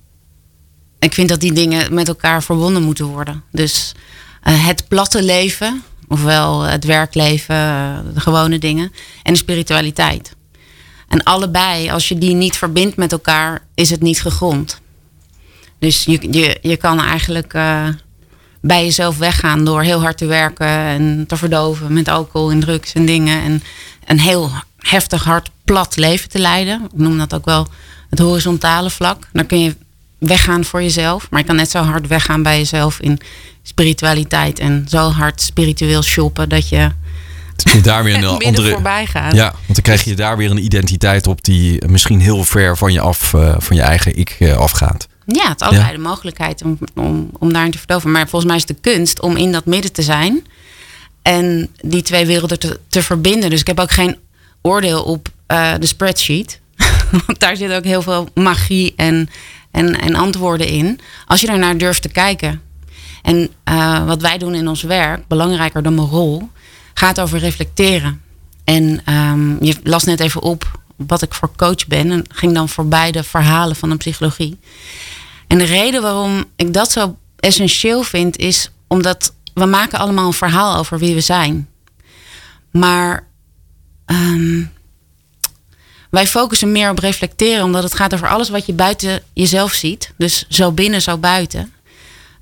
ik 0.98 1.14
vind 1.14 1.28
dat 1.28 1.40
die 1.40 1.52
dingen 1.52 1.94
met 1.94 2.08
elkaar 2.08 2.42
verbonden 2.42 2.82
moeten 2.82 3.04
worden. 3.04 3.42
Dus 3.52 3.94
uh, 4.44 4.66
het 4.66 4.88
platte 4.88 5.22
leven, 5.22 5.82
ofwel 6.08 6.62
het 6.62 6.84
werkleven, 6.84 7.56
de 8.14 8.20
gewone 8.20 8.58
dingen, 8.58 8.92
en 9.22 9.32
de 9.32 9.38
spiritualiteit. 9.38 10.34
En 11.08 11.22
allebei, 11.22 11.90
als 11.90 12.08
je 12.08 12.18
die 12.18 12.34
niet 12.34 12.56
verbindt 12.56 12.96
met 12.96 13.12
elkaar, 13.12 13.66
is 13.74 13.90
het 13.90 14.02
niet 14.02 14.20
gegrond. 14.20 14.80
Dus 15.78 16.04
je, 16.04 16.26
je, 16.30 16.58
je 16.62 16.76
kan 16.76 17.00
eigenlijk 17.00 17.54
bij 18.60 18.84
jezelf 18.84 19.18
weggaan 19.18 19.64
door 19.64 19.82
heel 19.82 20.00
hard 20.00 20.18
te 20.18 20.26
werken 20.26 20.66
en 20.66 21.24
te 21.26 21.36
verdoven 21.36 21.92
met 21.92 22.08
alcohol 22.08 22.50
en 22.50 22.60
drugs 22.60 22.92
en 22.92 23.06
dingen. 23.06 23.42
En 23.42 23.62
een 24.06 24.20
heel 24.20 24.50
heftig, 24.78 25.24
hard, 25.24 25.50
plat 25.64 25.96
leven 25.96 26.28
te 26.28 26.38
leiden. 26.38 26.82
Ik 26.84 26.98
noem 26.98 27.18
dat 27.18 27.34
ook 27.34 27.44
wel 27.44 27.66
het 28.10 28.18
horizontale 28.18 28.90
vlak. 28.90 29.28
Dan 29.32 29.46
kun 29.46 29.60
je 29.60 29.76
weggaan 30.18 30.64
voor 30.64 30.82
jezelf. 30.82 31.26
Maar 31.30 31.40
je 31.40 31.46
kan 31.46 31.56
net 31.56 31.70
zo 31.70 31.82
hard 31.82 32.06
weggaan 32.06 32.42
bij 32.42 32.58
jezelf 32.58 33.00
in 33.00 33.18
spiritualiteit. 33.62 34.58
En 34.58 34.86
zo 34.88 35.10
hard 35.10 35.40
spiritueel 35.40 36.02
shoppen 36.02 36.48
dat 36.48 36.68
je 36.68 36.90
daar 37.82 38.04
weer 38.04 38.14
een 38.24 38.24
andere 38.24 38.70
voorbij 38.70 39.06
gaat. 39.06 39.34
Ja, 39.34 39.50
want 39.50 39.74
dan 39.74 39.82
krijg 39.82 40.04
je 40.04 40.14
daar 40.14 40.36
weer 40.36 40.50
een 40.50 40.64
identiteit 40.64 41.26
op 41.26 41.44
die 41.44 41.86
misschien 41.86 42.20
heel 42.20 42.44
ver 42.44 42.76
van 42.76 42.92
je 42.92 43.00
af, 43.00 43.32
uh, 43.32 43.54
van 43.58 43.76
je 43.76 43.82
eigen 43.82 44.16
ik 44.16 44.36
uh, 44.38 44.56
afgaat. 44.56 45.08
Ja, 45.26 45.48
het 45.48 45.60
is 45.60 45.66
allebei 45.66 45.90
ja. 45.90 45.96
de 45.96 46.02
mogelijkheid 46.02 46.62
om, 46.62 46.78
om, 46.94 47.30
om 47.38 47.52
daarin 47.52 47.70
te 47.70 47.78
verdoven. 47.78 48.10
Maar 48.10 48.28
volgens 48.28 48.44
mij 48.44 48.56
is 48.56 48.66
de 48.66 48.76
kunst 48.80 49.20
om 49.20 49.36
in 49.36 49.52
dat 49.52 49.64
midden 49.64 49.92
te 49.92 50.02
zijn 50.02 50.46
en 51.26 51.68
die 51.80 52.02
twee 52.02 52.26
werelden 52.26 52.58
te, 52.88 53.02
verbinden. 53.02 53.50
Dus 53.50 53.60
ik 53.60 53.66
heb 53.66 53.80
ook 53.80 53.90
geen 53.90 54.16
oordeel 54.62 55.02
op 55.02 55.28
uh, 55.48 55.74
de 55.78 55.86
spreadsheet. 55.86 56.60
Want 57.26 57.40
daar 57.40 57.56
zit 57.56 57.72
ook 57.72 57.84
heel 57.84 58.02
veel 58.02 58.28
magie 58.34 58.92
en, 58.96 59.28
en, 59.70 60.00
en 60.00 60.14
antwoorden 60.14 60.66
in. 60.68 61.00
Als 61.26 61.40
je 61.40 61.46
daarnaar 61.46 61.78
durft 61.78 62.02
te 62.02 62.08
kijken. 62.08 62.62
En 63.22 63.50
uh, 63.68 64.06
wat 64.06 64.20
wij 64.20 64.38
doen 64.38 64.54
in 64.54 64.68
ons 64.68 64.82
werk, 64.82 65.26
belangrijker 65.26 65.82
dan 65.82 65.94
mijn 65.94 66.08
rol, 66.08 66.48
gaat 66.94 67.20
over 67.20 67.38
reflecteren. 67.38 68.22
En 68.64 69.12
um, 69.14 69.64
je 69.64 69.76
las 69.82 70.04
net 70.04 70.20
even 70.20 70.42
op 70.42 70.80
wat 70.96 71.22
ik 71.22 71.34
voor 71.34 71.50
coach 71.56 71.86
ben. 71.86 72.10
En 72.10 72.24
ging 72.28 72.54
dan 72.54 72.68
voorbij 72.68 73.12
de 73.12 73.22
verhalen 73.22 73.76
van 73.76 73.90
de 73.90 73.96
psychologie. 73.96 74.58
En 75.46 75.58
de 75.58 75.64
reden 75.64 76.02
waarom 76.02 76.44
ik 76.56 76.72
dat 76.72 76.92
zo 76.92 77.16
essentieel 77.36 78.02
vind, 78.02 78.36
is 78.36 78.70
omdat 78.86 79.34
we 79.56 79.66
maken 79.66 79.98
allemaal 79.98 80.26
een 80.26 80.32
verhaal 80.32 80.76
over 80.76 80.98
wie 80.98 81.14
we 81.14 81.20
zijn. 81.20 81.68
Maar 82.70 83.26
um, 84.06 84.72
wij 86.10 86.26
focussen 86.26 86.72
meer 86.72 86.90
op 86.90 86.98
reflecteren, 86.98 87.64
omdat 87.64 87.82
het 87.82 87.94
gaat 87.94 88.14
over 88.14 88.28
alles 88.28 88.48
wat 88.48 88.66
je 88.66 88.72
buiten 88.72 89.22
jezelf 89.32 89.72
ziet. 89.72 90.12
Dus 90.16 90.46
zo 90.48 90.72
binnen, 90.72 91.02
zo 91.02 91.18
buiten. 91.18 91.72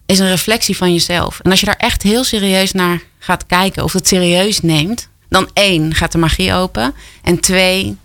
Is 0.07 0.19
een 0.19 0.29
reflectie 0.29 0.77
van 0.77 0.93
jezelf. 0.93 1.41
En 1.41 1.51
als 1.51 1.61
je 1.61 1.67
daar 1.67 1.77
echt 1.77 2.03
heel 2.03 2.25
serieus 2.25 2.73
naar 2.73 3.03
gaat 3.19 3.47
kijken, 3.47 3.85
of 3.85 3.93
het 3.93 4.07
serieus 4.07 4.61
neemt, 4.61 5.09
dan 5.29 5.51
één, 5.53 5.95
gaat 5.95 6.13
de 6.13 6.19
magie 6.19 6.53
open. 6.53 6.95
En 7.23 7.41
twee, 7.41 7.97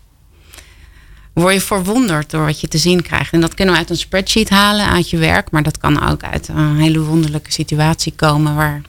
word 1.33 1.53
je 1.53 1.61
verwonderd 1.61 2.29
door 2.29 2.45
wat 2.45 2.61
je 2.61 2.67
te 2.67 2.77
zien 2.77 3.01
krijgt. 3.01 3.33
En 3.33 3.41
dat 3.41 3.53
kunnen 3.53 3.73
we 3.73 3.79
uit 3.79 3.89
een 3.89 3.97
spreadsheet 3.97 4.49
halen, 4.49 4.89
uit 4.89 5.09
je 5.09 5.17
werk. 5.17 5.51
Maar 5.51 5.63
dat 5.63 5.77
kan 5.77 6.09
ook 6.09 6.23
uit 6.23 6.47
een 6.47 6.77
hele 6.77 6.99
wonderlijke 6.99 7.51
situatie 7.51 8.13
komen 8.15 8.55
waar 8.55 8.81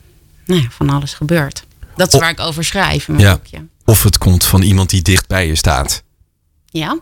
nou 0.51 0.63
ja, 0.63 0.69
van 0.69 0.89
alles 0.89 1.13
gebeurt. 1.13 1.65
Dat 1.95 2.13
is 2.13 2.19
waar 2.19 2.29
ik 2.29 2.39
over 2.39 2.63
schrijf 2.63 3.07
in 3.07 3.13
mijn 3.13 3.27
ja. 3.27 3.33
boekje. 3.33 3.65
Of 3.85 4.03
het 4.03 4.17
komt 4.17 4.45
van 4.45 4.61
iemand 4.61 4.89
die 4.89 5.01
dicht 5.01 5.27
bij 5.27 5.47
je 5.47 5.55
staat. 5.55 6.03
Ja. 6.65 6.99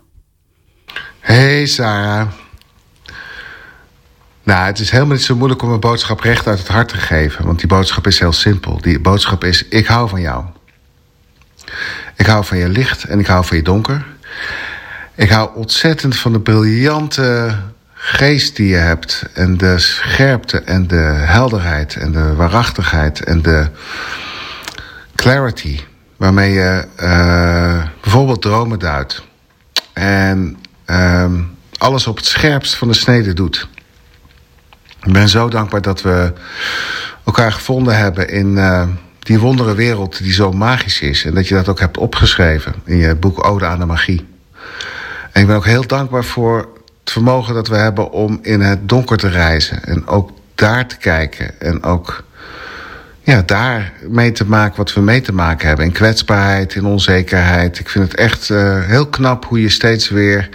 Hey 1.19 1.65
Sarah. 1.65 2.27
Nou, 4.43 4.65
het 4.65 4.79
is 4.79 4.89
helemaal 4.91 5.15
niet 5.15 5.23
zo 5.23 5.35
moeilijk 5.35 5.61
om 5.61 5.71
een 5.71 5.79
boodschap 5.79 6.19
recht 6.19 6.47
uit 6.47 6.59
het 6.59 6.67
hart 6.67 6.89
te 6.89 6.97
geven. 6.97 7.45
Want 7.45 7.59
die 7.59 7.67
boodschap 7.67 8.07
is 8.07 8.19
heel 8.19 8.33
simpel. 8.33 8.81
Die 8.81 8.99
boodschap 8.99 9.43
is: 9.43 9.67
ik 9.67 9.87
hou 9.87 10.09
van 10.09 10.21
jou. 10.21 10.43
Ik 12.15 12.25
hou 12.25 12.45
van 12.45 12.57
je 12.57 12.69
licht 12.69 13.03
en 13.03 13.19
ik 13.19 13.27
hou 13.27 13.45
van 13.45 13.57
je 13.57 13.63
donker. 13.63 14.05
Ik 15.15 15.29
hou 15.29 15.55
ontzettend 15.55 16.17
van 16.17 16.33
de 16.33 16.39
briljante 16.39 17.57
geest 18.01 18.55
die 18.55 18.67
je 18.67 18.75
hebt. 18.75 19.23
En 19.33 19.57
de 19.57 19.79
scherpte 19.79 20.61
en 20.61 20.87
de 20.87 21.13
helderheid 21.15 21.95
en 21.95 22.11
de 22.11 22.35
waarachtigheid 22.35 23.23
en 23.23 23.41
de 23.41 23.67
clarity. 25.15 25.79
Waarmee 26.17 26.51
je 26.51 26.85
uh, 27.01 27.83
bijvoorbeeld 28.01 28.41
dromen 28.41 28.79
duidt. 28.79 29.23
En 29.93 30.57
uh, 30.87 31.25
alles 31.77 32.07
op 32.07 32.15
het 32.15 32.25
scherpst 32.25 32.75
van 32.75 32.87
de 32.87 32.93
snede 32.93 33.33
doet. 33.33 33.67
Ik 35.03 35.13
ben 35.13 35.29
zo 35.29 35.49
dankbaar 35.49 35.81
dat 35.81 36.01
we 36.01 36.33
elkaar 37.25 37.51
gevonden 37.51 37.97
hebben 37.97 38.29
in 38.29 38.47
uh, 38.47 38.87
die 39.19 39.39
wondere 39.39 39.75
wereld 39.75 40.17
die 40.17 40.33
zo 40.33 40.51
magisch 40.51 41.01
is. 41.01 41.25
En 41.25 41.33
dat 41.33 41.47
je 41.47 41.55
dat 41.55 41.67
ook 41.67 41.79
hebt 41.79 41.97
opgeschreven 41.97 42.73
in 42.85 42.97
je 42.97 43.15
boek 43.15 43.45
Ode 43.45 43.65
aan 43.65 43.79
de 43.79 43.85
Magie. 43.85 44.27
En 45.31 45.41
ik 45.41 45.47
ben 45.47 45.55
ook 45.55 45.65
heel 45.65 45.87
dankbaar 45.87 46.23
voor 46.23 46.78
het 47.09 47.23
vermogen 47.23 47.53
dat 47.53 47.67
we 47.67 47.75
hebben 47.75 48.11
om 48.11 48.39
in 48.41 48.61
het 48.61 48.89
donker 48.89 49.17
te 49.17 49.29
reizen. 49.29 49.83
En 49.83 50.07
ook 50.07 50.31
daar 50.55 50.87
te 50.87 50.97
kijken. 50.97 51.59
En 51.59 51.83
ook 51.83 52.23
ja, 53.21 53.41
daar 53.41 53.93
mee 54.07 54.31
te 54.31 54.45
maken 54.45 54.77
wat 54.77 54.93
we 54.93 55.01
mee 55.01 55.21
te 55.21 55.33
maken 55.33 55.67
hebben. 55.67 55.85
In 55.85 55.91
kwetsbaarheid, 55.91 56.75
in 56.75 56.85
onzekerheid. 56.85 57.79
Ik 57.79 57.89
vind 57.89 58.11
het 58.11 58.19
echt 58.19 58.49
uh, 58.49 58.83
heel 58.85 59.07
knap 59.07 59.45
hoe 59.45 59.61
je 59.61 59.69
steeds 59.69 60.09
weer 60.09 60.49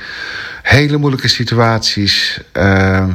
hele 0.63 0.97
moeilijke 0.97 1.29
situaties 1.29 2.41
uh, 2.57 3.09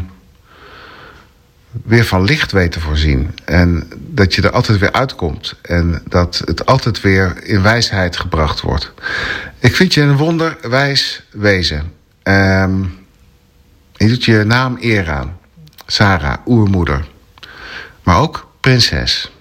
weer 1.84 2.05
van 2.05 2.24
licht 2.24 2.51
weet 2.51 2.72
te 2.72 2.79
voorzien. 2.79 3.31
En 3.46 3.88
dat 3.98 4.36
je 4.36 4.41
er 4.41 4.51
altijd 4.51 4.79
weer 4.79 4.91
uitkomt. 4.91 5.55
En 5.62 6.01
dat 6.08 6.41
het 6.46 6.65
altijd 6.65 7.01
weer 7.01 7.43
in 7.43 7.62
wijsheid 7.62 8.17
gebracht 8.17 8.62
wordt. 8.62 8.93
Ik 9.60 9.75
vind 9.75 9.93
je 9.93 10.01
een 10.01 10.17
wonderwijs 10.17 11.24
wezen. 11.31 11.91
Um, 12.24 12.98
je 13.99 14.07
doet 14.07 14.25
je 14.25 14.43
naam 14.43 14.77
eer 14.79 15.11
aan. 15.11 15.37
Sarah, 15.85 16.47
oermoeder. 16.47 17.07
Maar 18.03 18.17
ook 18.17 18.51
prinses. 18.59 19.31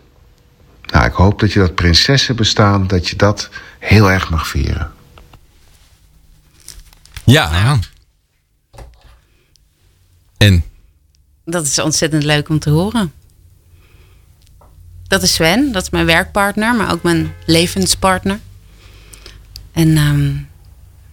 Nou, 0.83 1.07
ik 1.07 1.13
hoop 1.13 1.41
dat 1.41 1.53
je 1.53 1.59
dat 1.59 1.75
prinsessenbestaan, 1.75 2.87
dat 2.87 3.09
je 3.09 3.17
dat 3.17 3.49
heel 3.79 4.11
erg 4.11 4.31
mag 4.31 4.49
vieren. 4.49 4.93
Ja, 7.25 7.51
ja. 7.53 7.79
En? 10.37 10.65
Dat 11.45 11.67
is 11.67 11.79
ontzettend 11.79 12.25
leuk 12.25 12.49
om 12.49 12.59
te 12.59 12.71
horen. 12.71 13.13
Dat 15.07 15.23
is 15.23 15.35
Sven, 15.35 15.73
dat 15.73 15.83
is 15.83 15.91
mijn 15.91 16.07
werkpartner, 16.07 16.75
maar 16.75 16.93
ook 16.93 17.03
mijn 17.03 17.35
levenspartner. 17.47 18.41
En 19.73 19.97
um, 19.97 20.49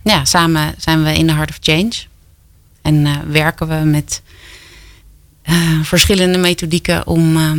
ja, 0.04 0.26
samen 0.26 0.76
zijn 0.78 1.04
we 1.04 1.14
in 1.14 1.28
the 1.28 1.34
Heart 1.34 1.50
of 1.50 1.58
Change. 1.60 1.94
En 2.86 2.96
uh, 3.06 3.18
werken 3.28 3.68
we 3.68 3.86
met 3.86 4.22
uh, 5.46 5.84
verschillende 5.84 6.38
methodieken 6.38 7.08
om 7.08 7.38
uh, 7.38 7.52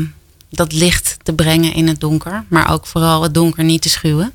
dat 0.50 0.73
licht 0.73 1.16
te 1.23 1.33
brengen 1.33 1.75
in 1.75 1.88
het 1.88 2.00
donker. 2.00 2.45
Maar 2.49 2.71
ook 2.73 2.87
vooral 2.87 3.23
het 3.23 3.35
donker 3.35 3.64
niet 3.64 3.83
te 3.83 3.88
schuwen. 3.88 4.33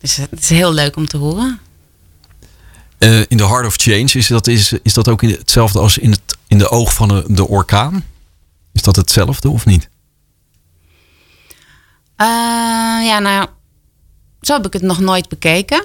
Dus 0.00 0.16
het 0.16 0.40
is 0.40 0.48
heel 0.48 0.72
leuk 0.72 0.96
om 0.96 1.06
te 1.06 1.16
horen. 1.16 1.60
Uh, 2.98 3.18
in 3.28 3.36
the 3.36 3.46
Heart 3.46 3.66
of 3.66 3.74
Change, 3.76 4.10
is 4.12 4.26
dat, 4.26 4.46
is, 4.46 4.72
is 4.82 4.94
dat 4.94 5.08
ook 5.08 5.22
hetzelfde 5.22 5.78
als 5.78 5.98
in, 5.98 6.10
het, 6.10 6.36
in 6.48 6.58
de 6.58 6.70
oog 6.70 6.94
van 6.94 7.08
de, 7.08 7.24
de 7.28 7.48
orkaan? 7.48 8.04
Is 8.72 8.82
dat 8.82 8.96
hetzelfde 8.96 9.48
of 9.48 9.66
niet? 9.66 9.88
Ja, 13.02 13.18
nou, 13.18 13.46
zo 14.40 14.52
heb 14.52 14.66
ik 14.66 14.72
het 14.72 14.82
nog 14.82 15.00
nooit 15.00 15.28
bekeken. 15.28 15.84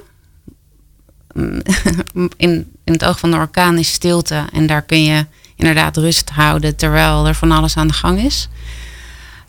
In, 2.37 2.71
in 2.83 2.93
het 2.93 3.05
oog 3.05 3.19
van 3.19 3.31
de 3.31 3.37
orkaan 3.37 3.77
is 3.77 3.91
stilte 3.91 4.45
en 4.53 4.67
daar 4.67 4.81
kun 4.81 5.03
je 5.03 5.25
inderdaad 5.55 5.97
rust 5.97 6.29
houden 6.29 6.75
terwijl 6.75 7.27
er 7.27 7.35
van 7.35 7.51
alles 7.51 7.77
aan 7.77 7.87
de 7.87 7.93
gang 7.93 8.23
is. 8.23 8.49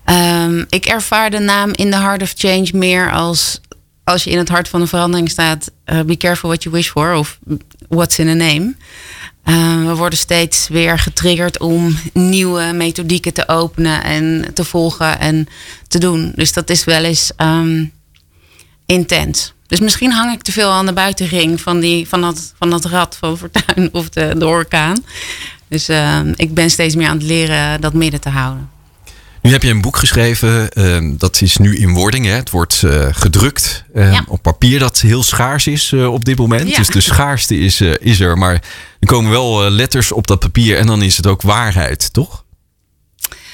Um, 0.04 0.66
ik 0.68 0.86
ervaar 0.86 1.30
de 1.30 1.38
naam 1.38 1.70
In 1.72 1.90
the 1.90 1.96
Heart 1.96 2.22
of 2.22 2.32
Change 2.36 2.68
meer 2.72 3.12
als 3.12 3.60
als 4.06 4.24
je 4.24 4.30
in 4.30 4.38
het 4.38 4.48
hart 4.48 4.68
van 4.68 4.80
de 4.80 4.86
verandering 4.86 5.30
staat, 5.30 5.70
uh, 5.86 6.00
be 6.00 6.16
careful 6.16 6.48
what 6.48 6.62
you 6.62 6.74
wish 6.74 6.88
for 6.88 7.14
of 7.14 7.38
what's 7.88 8.18
in 8.18 8.28
a 8.28 8.34
name. 8.34 8.74
Uh, 9.44 9.86
we 9.86 9.94
worden 9.94 10.18
steeds 10.18 10.68
weer 10.68 10.98
getriggerd 10.98 11.58
om 11.58 11.98
nieuwe 12.12 12.72
methodieken 12.72 13.34
te 13.34 13.48
openen 13.48 14.04
en 14.04 14.50
te 14.54 14.64
volgen 14.64 15.18
en 15.18 15.48
te 15.88 15.98
doen. 15.98 16.32
Dus 16.34 16.52
dat 16.52 16.70
is 16.70 16.84
wel 16.84 17.04
eens 17.04 17.30
um, 17.36 17.92
intens. 18.86 19.54
Dus 19.66 19.80
misschien 19.80 20.12
hang 20.12 20.32
ik 20.32 20.42
te 20.42 20.52
veel 20.52 20.70
aan 20.70 20.86
de 20.86 20.92
buitenring 20.92 21.60
van, 21.60 21.80
die, 21.80 22.08
van, 22.08 22.20
dat, 22.20 22.52
van 22.58 22.70
dat 22.70 22.84
rad 22.84 23.16
van 23.18 23.38
Fortuin 23.38 23.88
of 24.00 24.08
de, 24.08 24.34
de 24.38 24.46
orkaan. 24.46 25.04
Dus 25.68 25.88
uh, 25.88 26.18
ik 26.34 26.54
ben 26.54 26.70
steeds 26.70 26.94
meer 26.94 27.08
aan 27.08 27.16
het 27.16 27.26
leren 27.26 27.80
dat 27.80 27.92
midden 27.92 28.20
te 28.20 28.28
houden. 28.28 28.70
Nu 29.42 29.52
heb 29.52 29.62
je 29.62 29.70
een 29.70 29.80
boek 29.80 29.96
geschreven, 29.96 30.68
uh, 30.74 31.18
dat 31.18 31.40
is 31.40 31.56
nu 31.56 31.76
in 31.76 31.92
wording. 31.92 32.26
Hè? 32.26 32.32
Het 32.32 32.50
wordt 32.50 32.82
uh, 32.84 33.06
gedrukt 33.10 33.84
ja. 33.94 34.24
op 34.28 34.42
papier 34.42 34.78
dat 34.78 35.00
heel 35.00 35.22
schaars 35.22 35.66
is 35.66 35.92
op 35.92 36.24
dit 36.24 36.38
moment. 36.38 36.68
Ja. 36.68 36.76
Dus 36.76 36.88
de 36.88 37.00
schaarste 37.00 37.58
is, 37.58 37.80
is 37.80 38.20
er. 38.20 38.38
Maar 38.38 38.52
er 39.00 39.06
komen 39.06 39.30
wel 39.30 39.70
letters 39.70 40.12
op 40.12 40.26
dat 40.26 40.38
papier 40.38 40.78
en 40.78 40.86
dan 40.86 41.02
is 41.02 41.16
het 41.16 41.26
ook 41.26 41.42
waarheid, 41.42 42.12
toch? 42.12 42.44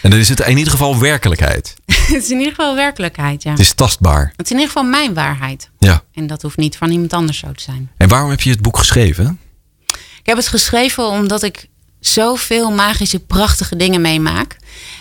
En 0.02 0.10
dan 0.10 0.18
is 0.18 0.28
het 0.28 0.40
in 0.40 0.56
ieder 0.56 0.72
geval 0.72 0.98
werkelijkheid. 0.98 1.74
het 1.92 2.22
is 2.22 2.30
in 2.30 2.38
ieder 2.38 2.54
geval 2.54 2.74
werkelijkheid, 2.74 3.42
ja. 3.42 3.50
Het 3.50 3.60
is 3.60 3.74
tastbaar. 3.74 4.32
Het 4.36 4.44
is 4.46 4.50
in 4.50 4.58
ieder 4.58 4.72
geval 4.72 4.90
mijn 4.90 5.14
waarheid. 5.14 5.70
Ja. 5.78 6.02
En 6.14 6.26
dat 6.26 6.42
hoeft 6.42 6.56
niet 6.56 6.76
van 6.76 6.90
iemand 6.90 7.12
anders 7.12 7.38
zo 7.38 7.52
te 7.52 7.62
zijn. 7.62 7.90
En 7.96 8.08
waarom 8.08 8.30
heb 8.30 8.40
je 8.40 8.50
het 8.50 8.62
boek 8.62 8.78
geschreven? 8.78 9.38
Ik 10.18 10.28
heb 10.28 10.36
het 10.36 10.48
geschreven 10.48 11.06
omdat 11.06 11.42
ik 11.42 11.68
zoveel 12.00 12.70
magische, 12.70 13.18
prachtige 13.18 13.76
dingen 13.76 14.00
meemaak. 14.00 14.56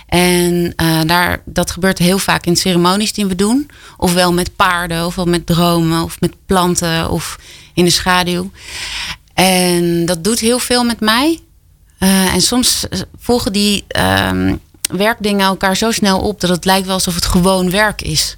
En 0.08 0.74
uh, 0.82 1.02
daar, 1.06 1.42
dat 1.46 1.72
gebeurt 1.72 1.98
heel 1.98 2.18
vaak 2.18 2.46
in 2.46 2.56
ceremonies 2.56 3.14
die 3.14 3.26
we 3.26 3.36
doen. 3.36 3.70
Ofwel 3.98 4.34
met 4.34 4.56
paarden, 4.56 5.06
ofwel 5.06 5.26
met 5.26 5.46
dromen, 5.46 6.04
of 6.04 6.20
met 6.20 6.36
planten, 6.46 7.10
of 7.10 7.40
in 7.74 7.86
de 7.86 7.92
schaduw. 7.92 8.52
En 9.34 10.06
dat 10.06 10.24
doet 10.24 10.40
heel 10.40 10.60
veel 10.60 10.84
met 10.84 11.00
mij. 11.00 11.40
Uh, 12.00 12.34
en 12.34 12.42
soms 12.42 12.86
volgen 13.20 13.54
die 13.54 13.86
uh, 13.98 14.54
werkdingen 14.92 15.46
elkaar 15.46 15.78
zo 15.78 15.92
snel 15.92 16.20
op 16.20 16.42
dat 16.42 16.50
het 16.50 16.66
lijkt 16.66 16.86
wel 16.86 16.96
alsof 16.96 17.16
het 17.16 17.26
gewoon 17.26 17.70
werk 17.70 18.02
is. 18.02 18.38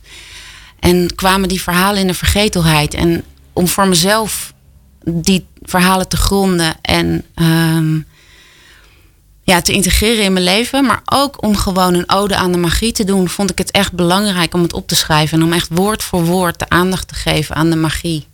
En 0.79 1.15
kwamen 1.15 1.49
die 1.49 1.61
verhalen 1.61 2.01
in 2.01 2.07
de 2.07 2.13
vergetelheid. 2.13 2.93
En 2.93 3.23
om 3.53 3.67
voor 3.67 3.87
mezelf 3.87 4.53
die 5.05 5.45
verhalen 5.61 6.07
te 6.07 6.17
gronden 6.17 6.75
en 6.81 7.25
um, 7.35 8.05
ja, 9.43 9.61
te 9.61 9.71
integreren 9.71 10.23
in 10.23 10.33
mijn 10.33 10.45
leven. 10.45 10.85
Maar 10.85 11.01
ook 11.05 11.43
om 11.43 11.55
gewoon 11.55 11.93
een 11.93 12.09
ode 12.09 12.35
aan 12.35 12.51
de 12.51 12.57
magie 12.57 12.91
te 12.91 13.03
doen, 13.03 13.29
vond 13.29 13.51
ik 13.51 13.57
het 13.57 13.71
echt 13.71 13.93
belangrijk 13.93 14.53
om 14.53 14.61
het 14.61 14.73
op 14.73 14.87
te 14.87 14.95
schrijven. 14.95 15.37
En 15.37 15.43
om 15.43 15.53
echt 15.53 15.69
woord 15.71 16.03
voor 16.03 16.25
woord 16.25 16.59
de 16.59 16.69
aandacht 16.69 17.07
te 17.07 17.15
geven 17.15 17.55
aan 17.55 17.69
de 17.69 17.75
magie. 17.75 18.27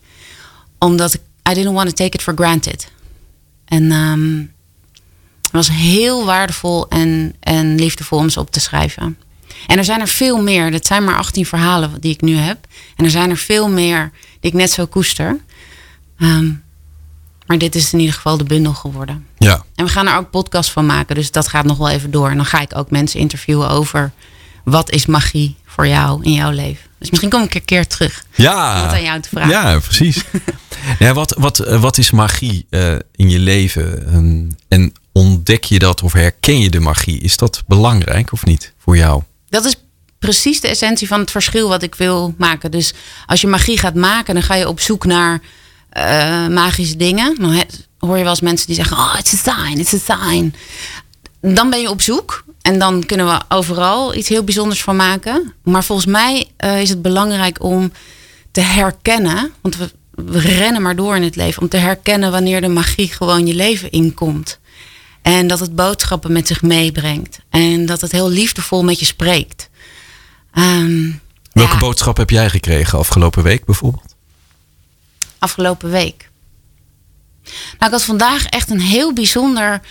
Omdat 0.78 1.14
ik, 1.14 1.22
I 1.50 1.54
didn't 1.54 1.74
want 1.74 1.90
to 1.90 2.04
take 2.04 2.18
it 2.18 2.22
for 2.22 2.34
granted. 2.36 2.88
En 3.66 3.92
het 3.92 4.50
was 5.52 5.70
heel 5.70 6.26
waardevol 6.26 6.88
en, 6.88 7.36
en 7.40 7.76
liefdevol 7.76 8.18
om 8.18 8.30
ze 8.30 8.40
op 8.40 8.52
te 8.52 8.60
schrijven. 8.60 9.18
En 9.68 9.78
er 9.78 9.84
zijn 9.84 10.00
er 10.00 10.08
veel 10.08 10.42
meer. 10.42 10.72
Dat 10.72 10.86
zijn 10.86 11.04
maar 11.04 11.18
18 11.18 11.46
verhalen 11.46 11.92
die 12.00 12.14
ik 12.14 12.22
nu 12.22 12.36
heb. 12.36 12.58
En 12.96 13.06
er 13.06 13.12
zijn 13.12 13.30
er 13.30 13.38
veel 13.38 13.70
meer 13.70 14.12
die 14.40 14.52
ik 14.52 14.58
net 14.58 14.72
zo 14.72 14.86
koester. 14.86 15.40
Um, 16.18 16.64
maar 17.46 17.58
dit 17.58 17.76
is 17.76 17.94
in 17.94 18.00
ieder 18.00 18.16
geval 18.16 18.38
de 18.38 18.44
bundel 18.44 18.74
geworden. 18.74 19.26
Ja. 19.38 19.64
En 19.76 19.86
we 19.86 19.92
gaan 19.92 20.08
er 20.08 20.18
ook 20.18 20.30
podcast 20.30 20.70
van 20.70 20.86
maken. 20.86 21.16
Dus 21.16 21.32
dat 21.32 21.48
gaat 21.48 21.66
nog 21.66 21.78
wel 21.78 21.90
even 21.90 22.12
door. 22.12 22.30
En 22.30 22.36
dan 22.36 22.46
ga 22.46 22.62
ik 22.62 22.76
ook 22.76 22.92
mensen 22.92 23.20
interviewen 23.20 23.70
over... 23.70 24.12
wat 24.64 24.92
is 24.92 25.06
magie 25.06 25.56
voor 25.66 25.88
jou 25.88 26.24
in 26.24 26.34
jouw 26.34 26.52
leven. 26.52 26.90
Dus 27.00 27.10
misschien 27.10 27.30
kom 27.30 27.44
ik 27.44 27.56
een 27.56 27.66
keer 27.66 27.88
terug. 27.88 28.26
Ja. 28.36 28.78
Om 28.78 28.84
het 28.84 28.94
aan 28.94 29.04
jou 29.04 29.20
te 29.20 29.30
vragen. 29.30 29.50
Ja, 29.50 29.80
precies. 29.80 30.24
ja, 31.00 31.14
wat, 31.14 31.36
wat, 31.38 31.58
wat 31.58 31.98
is 31.98 32.12
magie 32.12 32.66
uh, 32.70 32.92
in 33.16 33.30
je 33.30 33.40
leven? 33.40 34.16
Um, 34.16 34.56
en 34.68 34.94
ontdek 35.20 35.64
je 35.64 35.80
dat 35.80 36.04
of 36.04 36.14
herken 36.14 36.60
je 36.60 36.70
de 36.70 36.80
magie? 36.80 37.22
Is 37.22 37.38
dat 37.38 37.64
belangrijk 37.68 38.32
of 38.32 38.46
niet 38.46 38.74
voor 38.78 38.98
jou? 38.98 39.24
Dat 39.50 39.66
is 39.66 39.76
precies 40.20 40.62
de 40.62 40.68
essentie 40.68 41.08
van 41.08 41.20
het 41.20 41.32
verschil 41.32 41.70
wat 41.70 41.84
ik 41.84 41.96
wil 41.96 42.34
maken. 42.38 42.72
Dus 42.72 42.94
als 43.26 43.42
je 43.42 43.48
magie 43.48 43.78
gaat 43.78 43.96
maken, 43.96 44.34
dan 44.34 44.44
ga 44.44 44.56
je 44.56 44.68
op 44.68 44.80
zoek 44.80 45.06
naar 45.06 45.42
uh, 45.98 46.48
magische 46.48 46.96
dingen. 46.96 47.36
Dan 47.40 47.64
hoor 48.00 48.18
je 48.18 48.24
wel 48.24 48.32
eens 48.32 48.42
mensen 48.42 48.68
die 48.68 48.76
zeggen: 48.76 48.98
Oh, 48.98 49.16
it's 49.18 49.34
a 49.34 49.52
sign, 49.52 49.80
it's 49.80 50.10
a 50.10 50.16
sign. 50.16 50.54
Dan 51.42 51.70
ben 51.70 51.82
je 51.82 51.90
op 51.90 52.02
zoek. 52.02 52.44
En 52.62 52.80
dan 52.80 53.06
kunnen 53.06 53.26
we 53.26 53.42
overal 53.48 54.16
iets 54.16 54.30
heel 54.30 54.44
bijzonders 54.44 54.82
van 54.82 54.96
maken. 54.96 55.54
Maar 55.64 55.84
volgens 55.84 56.08
mij 56.08 56.48
uh, 56.64 56.82
is 56.82 56.90
het 56.90 57.02
belangrijk 57.02 57.64
om 57.64 57.92
te 58.52 58.62
herkennen. 58.62 59.54
Want 59.62 59.78
we, 59.78 59.92
we 60.12 60.40
rennen 60.40 60.82
maar 60.82 60.96
door 60.96 61.16
in 61.16 61.24
het 61.24 61.36
leven. 61.36 61.62
Om 61.62 61.70
te 61.70 61.78
herkennen 61.78 62.32
wanneer 62.32 62.62
de 62.62 62.68
magie 62.68 63.08
gewoon 63.08 63.48
je 63.48 63.54
leven 63.54 63.92
inkomt. 63.92 64.60
En 65.22 65.48
dat 65.48 65.60
het 65.60 65.76
boodschappen 65.76 66.32
met 66.32 66.48
zich 66.48 66.62
meebrengt. 66.62 67.40
En 67.50 67.86
dat 67.86 68.02
het 68.02 68.12
heel 68.12 68.30
liefdevol 68.30 68.84
met 68.84 69.00
je 69.00 69.06
spreekt. 69.06 69.70
Um, 70.54 71.22
Welke 71.52 71.74
ja. 71.74 71.80
boodschap 71.80 72.18
heb 72.18 72.30
jij 72.30 72.50
gekregen 72.50 72.98
afgelopen 72.98 73.44
week 73.44 73.66
bijvoorbeeld? 73.66 74.16
Afgelopen 75.40 75.90
week. 75.90 76.30
Nou, 77.44 77.86
ik 77.86 77.92
had 77.92 78.04
vandaag 78.04 78.46
echt 78.46 78.70
een 78.70 78.82
heel 78.82 79.14
bijzonder 79.14 79.82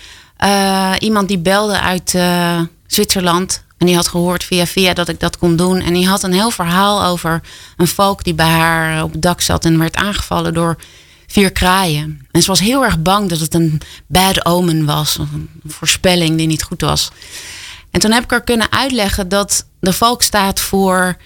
uh, 0.44 0.94
iemand 0.98 1.28
die 1.28 1.38
belde 1.38 1.80
uit 1.80 2.12
uh, 2.14 2.60
Zwitserland. 2.86 3.64
En 3.78 3.86
die 3.86 3.94
had 3.94 4.08
gehoord 4.08 4.44
via 4.44 4.66
via 4.66 4.94
dat 4.94 5.08
ik 5.08 5.20
dat 5.20 5.38
kon 5.38 5.56
doen. 5.56 5.80
En 5.80 5.92
die 5.92 6.08
had 6.08 6.22
een 6.22 6.32
heel 6.32 6.50
verhaal 6.50 7.04
over 7.04 7.40
een 7.76 7.86
valk 7.86 8.24
die 8.24 8.34
bij 8.34 8.50
haar 8.50 9.02
op 9.02 9.12
het 9.12 9.22
dak 9.22 9.40
zat 9.40 9.64
en 9.64 9.78
werd 9.78 9.96
aangevallen 9.96 10.54
door 10.54 10.76
vier 11.28 11.52
kraaien. 11.52 12.26
En 12.30 12.42
ze 12.42 12.48
was 12.48 12.60
heel 12.60 12.84
erg 12.84 13.02
bang 13.02 13.28
dat 13.28 13.40
het 13.40 13.54
een 13.54 13.80
bad 14.06 14.44
omen 14.44 14.84
was. 14.84 15.18
Een 15.18 15.50
voorspelling 15.66 16.36
die 16.36 16.46
niet 16.46 16.62
goed 16.62 16.80
was. 16.80 17.10
En 17.90 18.00
toen 18.00 18.12
heb 18.12 18.24
ik 18.24 18.30
haar 18.30 18.44
kunnen 18.44 18.72
uitleggen 18.72 19.28
dat 19.28 19.66
de 19.80 19.92
valk 19.92 20.22
staat 20.22 20.60
voor 20.60 21.16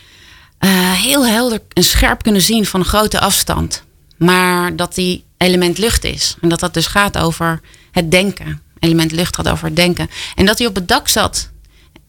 uh, 0.60 0.92
heel 0.92 1.26
helder 1.26 1.62
en 1.72 1.84
scherp 1.84 2.22
kunnen 2.22 2.42
zien 2.42 2.66
van 2.66 2.80
een 2.80 2.86
grote 2.86 3.20
afstand. 3.20 3.84
Maar 4.16 4.76
dat 4.76 4.94
die 4.94 5.24
element 5.36 5.78
lucht 5.78 6.04
is. 6.04 6.36
En 6.40 6.48
dat 6.48 6.60
dat 6.60 6.74
dus 6.74 6.86
gaat 6.86 7.18
over 7.18 7.60
het 7.90 8.10
denken. 8.10 8.62
Element 8.78 9.12
lucht 9.12 9.36
gaat 9.36 9.48
over 9.48 9.66
het 9.66 9.76
denken. 9.76 10.10
En 10.34 10.46
dat 10.46 10.58
hij 10.58 10.66
op 10.66 10.74
het 10.74 10.88
dak 10.88 11.08
zat. 11.08 11.50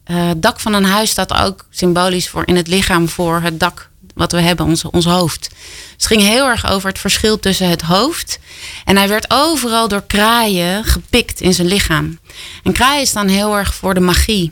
Uh, 0.07 0.27
het 0.27 0.41
dak 0.41 0.59
van 0.59 0.73
een 0.73 0.85
huis 0.85 1.09
staat 1.09 1.33
ook 1.33 1.65
symbolisch 1.69 2.29
voor 2.29 2.47
in 2.47 2.55
het 2.55 2.67
lichaam 2.67 3.09
voor 3.09 3.41
het 3.41 3.59
dak 3.59 3.89
wat 4.13 4.31
we 4.31 4.41
hebben, 4.41 4.65
ons, 4.65 4.83
ons 4.83 5.05
hoofd. 5.05 5.49
Dus 5.49 5.91
het 5.91 6.05
ging 6.05 6.21
heel 6.21 6.47
erg 6.47 6.69
over 6.69 6.89
het 6.89 6.99
verschil 6.99 7.39
tussen 7.39 7.69
het 7.69 7.81
hoofd. 7.81 8.39
En 8.85 8.97
hij 8.97 9.07
werd 9.07 9.25
overal 9.27 9.87
door 9.87 10.03
kraaien 10.07 10.83
gepikt 10.83 11.41
in 11.41 11.53
zijn 11.53 11.67
lichaam. 11.67 12.19
En 12.63 12.73
kraaien 12.73 13.07
staan 13.07 13.27
heel 13.27 13.57
erg 13.57 13.75
voor 13.75 13.93
de 13.93 13.99
magie. 13.99 14.51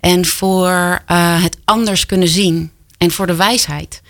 En 0.00 0.26
voor 0.26 1.02
uh, 1.10 1.42
het 1.42 1.56
anders 1.64 2.06
kunnen 2.06 2.28
zien. 2.28 2.72
En 2.98 3.10
voor 3.10 3.26
de 3.26 3.34
wijsheid. 3.34 4.02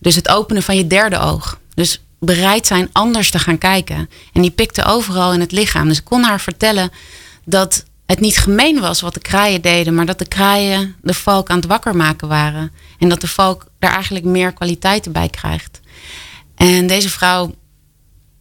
Dus 0.00 0.14
het 0.14 0.28
openen 0.28 0.62
van 0.62 0.76
je 0.76 0.86
derde 0.86 1.18
oog. 1.18 1.58
Dus 1.74 2.02
bereid 2.20 2.66
zijn 2.66 2.88
anders 2.92 3.30
te 3.30 3.38
gaan 3.38 3.58
kijken. 3.58 4.10
En 4.32 4.42
die 4.42 4.50
pikte 4.50 4.84
overal 4.84 5.32
in 5.32 5.40
het 5.40 5.52
lichaam. 5.52 5.88
Dus 5.88 5.98
ik 5.98 6.04
kon 6.04 6.22
haar 6.22 6.40
vertellen 6.40 6.90
dat 7.44 7.84
het 8.06 8.20
niet 8.20 8.38
gemeen 8.38 8.80
was 8.80 9.00
wat 9.00 9.14
de 9.14 9.20
kraaien 9.20 9.60
deden, 9.60 9.94
maar 9.94 10.06
dat 10.06 10.18
de 10.18 10.28
kraaien 10.28 10.96
de 11.02 11.14
valk 11.14 11.50
aan 11.50 11.56
het 11.56 11.66
wakker 11.66 11.96
maken 11.96 12.28
waren. 12.28 12.72
En 12.98 13.08
dat 13.08 13.20
de 13.20 13.28
valk 13.28 13.66
daar 13.78 13.92
eigenlijk 13.92 14.24
meer 14.24 14.52
kwaliteiten 14.52 15.12
bij 15.12 15.28
krijgt. 15.28 15.80
En 16.54 16.86
deze 16.86 17.10
vrouw 17.10 17.54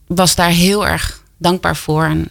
was 0.08 0.36
daar 0.36 0.50
heel 0.50 0.88
erg 0.88 1.24
dankbaar 1.38 1.76
voor. 1.76 2.04
En 2.04 2.30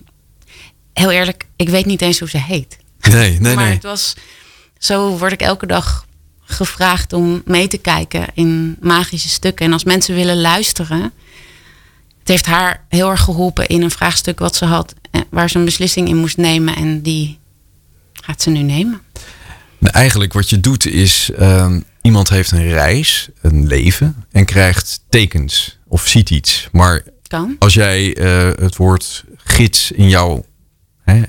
heel 0.92 1.10
eerlijk, 1.10 1.46
ik 1.56 1.68
weet 1.68 1.86
niet 1.86 2.02
eens 2.02 2.18
hoe 2.18 2.28
ze 2.28 2.38
heet. 2.38 2.78
Nee, 3.00 3.40
nee, 3.40 3.54
maar 3.56 3.64
nee. 3.64 3.74
het 3.74 3.82
was, 3.82 4.14
zo 4.78 5.18
word 5.18 5.32
ik 5.32 5.40
elke 5.40 5.66
dag 5.66 6.06
gevraagd 6.44 7.12
om 7.12 7.42
mee 7.44 7.68
te 7.68 7.78
kijken 7.78 8.26
in 8.34 8.76
magische 8.80 9.28
stukken. 9.28 9.66
En 9.66 9.72
als 9.72 9.84
mensen 9.84 10.14
willen 10.14 10.40
luisteren, 10.40 11.12
het 12.18 12.28
heeft 12.28 12.46
haar 12.46 12.84
heel 12.88 13.10
erg 13.10 13.20
geholpen 13.20 13.66
in 13.66 13.82
een 13.82 13.90
vraagstuk 13.90 14.38
wat 14.38 14.56
ze 14.56 14.64
had, 14.64 14.94
waar 15.30 15.50
ze 15.50 15.58
een 15.58 15.64
beslissing 15.64 16.08
in 16.08 16.16
moest 16.16 16.36
nemen. 16.36 16.76
En 16.76 17.02
die 17.02 17.38
gaat 18.12 18.42
ze 18.42 18.50
nu 18.50 18.62
nemen. 18.62 19.00
Nou, 19.78 19.94
eigenlijk 19.94 20.32
wat 20.32 20.50
je 20.50 20.60
doet 20.60 20.86
is, 20.86 21.30
um, 21.40 21.84
iemand 22.06 22.28
heeft 22.28 22.50
een 22.50 22.68
reis, 22.68 23.28
een 23.40 23.66
leven 23.66 24.24
en 24.30 24.44
krijgt 24.44 25.00
tekens 25.08 25.78
of 25.86 26.06
ziet 26.06 26.30
iets. 26.30 26.68
Maar 26.72 27.02
kan. 27.28 27.56
als 27.58 27.74
jij 27.74 28.18
uh, 28.18 28.50
het 28.58 28.76
woord 28.76 29.24
gids 29.36 29.90
in 29.90 30.08
jou, 30.08 30.42
hè, 31.04 31.22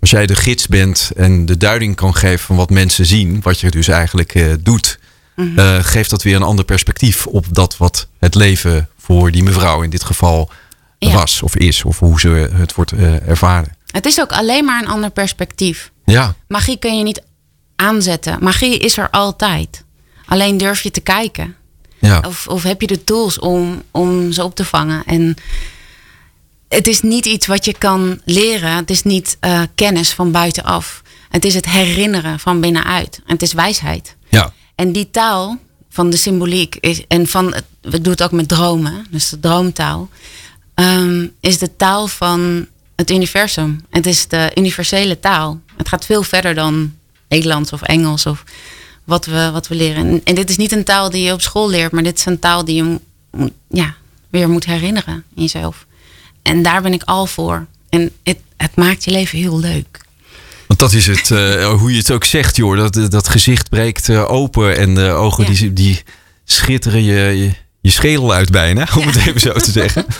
als 0.00 0.10
jij 0.10 0.26
de 0.26 0.34
gids 0.34 0.66
bent 0.66 1.10
en 1.16 1.46
de 1.46 1.56
duiding 1.56 1.96
kan 1.96 2.14
geven 2.14 2.38
van 2.38 2.56
wat 2.56 2.70
mensen 2.70 3.06
zien, 3.06 3.40
wat 3.42 3.60
je 3.60 3.70
dus 3.70 3.88
eigenlijk 3.88 4.34
uh, 4.34 4.52
doet, 4.60 4.98
mm 5.36 5.56
-hmm. 5.56 5.82
geeft 5.82 6.10
dat 6.10 6.22
weer 6.22 6.36
een 6.36 6.42
ander 6.42 6.64
perspectief 6.64 7.26
op 7.26 7.46
dat 7.50 7.76
wat 7.76 8.08
het 8.18 8.34
leven 8.34 8.88
voor 8.98 9.30
die 9.30 9.42
mevrouw 9.42 9.82
in 9.82 9.90
dit 9.90 10.04
geval 10.04 10.50
ja. 10.98 11.12
was 11.12 11.42
of 11.42 11.56
is, 11.56 11.84
of 11.84 11.98
hoe 11.98 12.20
ze 12.20 12.28
het 12.52 12.74
wordt 12.74 12.92
ervaren. 13.26 13.76
Het 13.86 14.06
is 14.06 14.20
ook 14.20 14.32
alleen 14.32 14.64
maar 14.64 14.82
een 14.82 14.88
ander 14.88 15.10
perspectief. 15.10 15.90
Ja. 16.04 16.34
Magie 16.48 16.78
kun 16.78 16.98
je 16.98 17.04
niet 17.04 17.22
aanzetten. 17.76 18.36
Magie 18.40 18.78
is 18.78 18.96
er 18.96 19.10
altijd. 19.10 19.84
Alleen 20.30 20.56
durf 20.56 20.80
je 20.82 20.90
te 20.90 21.00
kijken. 21.00 21.56
Ja. 21.98 22.22
Of, 22.26 22.46
of 22.46 22.62
heb 22.62 22.80
je 22.80 22.86
de 22.86 23.04
tools 23.04 23.38
om, 23.38 23.82
om 23.90 24.32
ze 24.32 24.44
op 24.44 24.54
te 24.54 24.64
vangen. 24.64 25.02
En 25.06 25.36
het 26.68 26.86
is 26.86 27.00
niet 27.00 27.26
iets 27.26 27.46
wat 27.46 27.64
je 27.64 27.74
kan 27.78 28.20
leren. 28.24 28.70
Het 28.70 28.90
is 28.90 29.02
niet 29.02 29.36
uh, 29.40 29.62
kennis 29.74 30.12
van 30.12 30.30
buitenaf. 30.30 31.02
Het 31.28 31.44
is 31.44 31.54
het 31.54 31.66
herinneren 31.66 32.40
van 32.40 32.60
binnenuit. 32.60 33.20
En 33.26 33.32
het 33.32 33.42
is 33.42 33.52
wijsheid. 33.52 34.16
Ja. 34.28 34.52
En 34.74 34.92
die 34.92 35.10
taal 35.10 35.58
van 35.90 36.10
de 36.10 36.16
symboliek 36.16 36.76
is, 36.80 37.06
en 37.06 37.26
van, 37.26 37.54
we 37.80 38.00
doen 38.00 38.12
het 38.12 38.22
ook 38.22 38.32
met 38.32 38.48
dromen, 38.48 39.06
dus 39.10 39.28
de 39.28 39.40
droomtaal, 39.40 40.08
um, 40.74 41.32
is 41.40 41.58
de 41.58 41.76
taal 41.76 42.08
van 42.08 42.66
het 42.96 43.10
universum. 43.10 43.84
Het 43.90 44.06
is 44.06 44.28
de 44.28 44.50
universele 44.54 45.20
taal. 45.20 45.60
Het 45.76 45.88
gaat 45.88 46.04
veel 46.04 46.22
verder 46.22 46.54
dan 46.54 46.94
Nederlands 47.28 47.72
of 47.72 47.82
Engels 47.82 48.26
of 48.26 48.44
wat 49.10 49.26
we, 49.26 49.50
wat 49.52 49.68
we 49.68 49.74
leren. 49.74 50.06
En, 50.06 50.20
en 50.24 50.34
dit 50.34 50.50
is 50.50 50.56
niet 50.56 50.72
een 50.72 50.84
taal 50.84 51.10
die 51.10 51.22
je 51.24 51.32
op 51.32 51.40
school 51.40 51.70
leert, 51.70 51.92
maar 51.92 52.02
dit 52.02 52.18
is 52.18 52.24
een 52.24 52.38
taal 52.38 52.64
die 52.64 52.84
je 52.84 53.00
ja, 53.68 53.94
weer 54.28 54.48
moet 54.48 54.64
herinneren 54.64 55.24
in 55.34 55.42
jezelf. 55.42 55.86
En 56.42 56.62
daar 56.62 56.82
ben 56.82 56.92
ik 56.92 57.02
al 57.02 57.26
voor. 57.26 57.66
En 57.88 58.10
het, 58.22 58.38
het 58.56 58.76
maakt 58.76 59.04
je 59.04 59.10
leven 59.10 59.38
heel 59.38 59.60
leuk. 59.60 60.00
Want 60.66 60.78
dat 60.80 60.92
is 60.92 61.06
het, 61.06 61.30
eh, 61.40 61.72
hoe 61.72 61.90
je 61.90 61.98
het 61.98 62.10
ook 62.10 62.24
zegt, 62.24 62.56
joh. 62.56 62.76
Dat, 62.76 63.10
dat 63.10 63.28
gezicht 63.28 63.68
breekt 63.68 64.08
eh, 64.08 64.30
open 64.30 64.76
en 64.76 64.94
de 64.94 65.08
ogen 65.08 65.44
Ja. 65.44 65.50
die, 65.50 65.72
die 65.72 66.02
schitteren 66.44 67.02
je, 67.04 67.14
je, 67.14 67.50
je 67.80 67.90
schedel 67.90 68.32
uit 68.32 68.50
bijna, 68.50 68.88
om 68.96 69.06
het 69.06 69.16
even 69.16 69.40
zo 69.40 69.52
te 69.52 69.70
zeggen. 69.70 70.06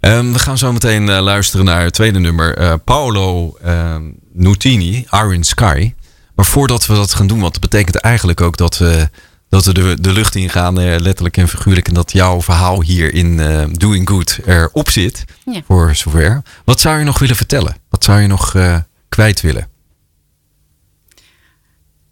Ehm, 0.00 0.32
we 0.32 0.38
gaan 0.38 0.58
zo 0.58 0.72
meteen 0.72 1.08
eh, 1.08 1.20
luisteren 1.20 1.64
naar 1.64 1.82
het 1.82 1.92
tweede 1.92 2.18
nummer. 2.18 2.78
Paolo 2.78 3.56
ehm, 3.62 4.02
Nutini, 4.32 5.06
Iron 5.10 5.44
Sky. 5.44 5.92
Maar 6.34 6.46
voordat 6.46 6.86
we 6.86 6.94
dat 6.94 7.14
gaan 7.14 7.26
doen, 7.26 7.40
want 7.40 7.52
dat 7.52 7.62
betekent 7.62 7.96
eigenlijk 7.96 8.40
ook 8.40 8.56
dat 8.56 8.78
we, 8.78 9.10
dat 9.48 9.64
we 9.64 9.74
de, 9.74 10.00
de 10.00 10.12
lucht 10.12 10.34
ingaan, 10.34 10.80
eh, 10.80 10.98
letterlijk 11.00 11.36
en 11.36 11.48
figuurlijk. 11.48 11.88
En 11.88 11.94
dat 11.94 12.12
jouw 12.12 12.42
verhaal 12.42 12.82
hier 12.82 13.14
in 13.14 13.40
eh, 13.40 13.64
Doing 13.72 14.08
Good 14.08 14.38
erop 14.46 14.90
zit, 14.90 15.24
Ja. 15.44 15.60
voor 15.66 15.94
zover. 15.94 16.42
Wat 16.64 16.80
zou 16.80 16.98
je 16.98 17.04
nog 17.04 17.18
willen 17.18 17.36
vertellen? 17.36 17.76
Wat 17.90 18.04
zou 18.04 18.20
je 18.20 18.26
nog 18.26 18.54
eh, 18.54 18.76
kwijt 19.08 19.40
willen? 19.40 19.68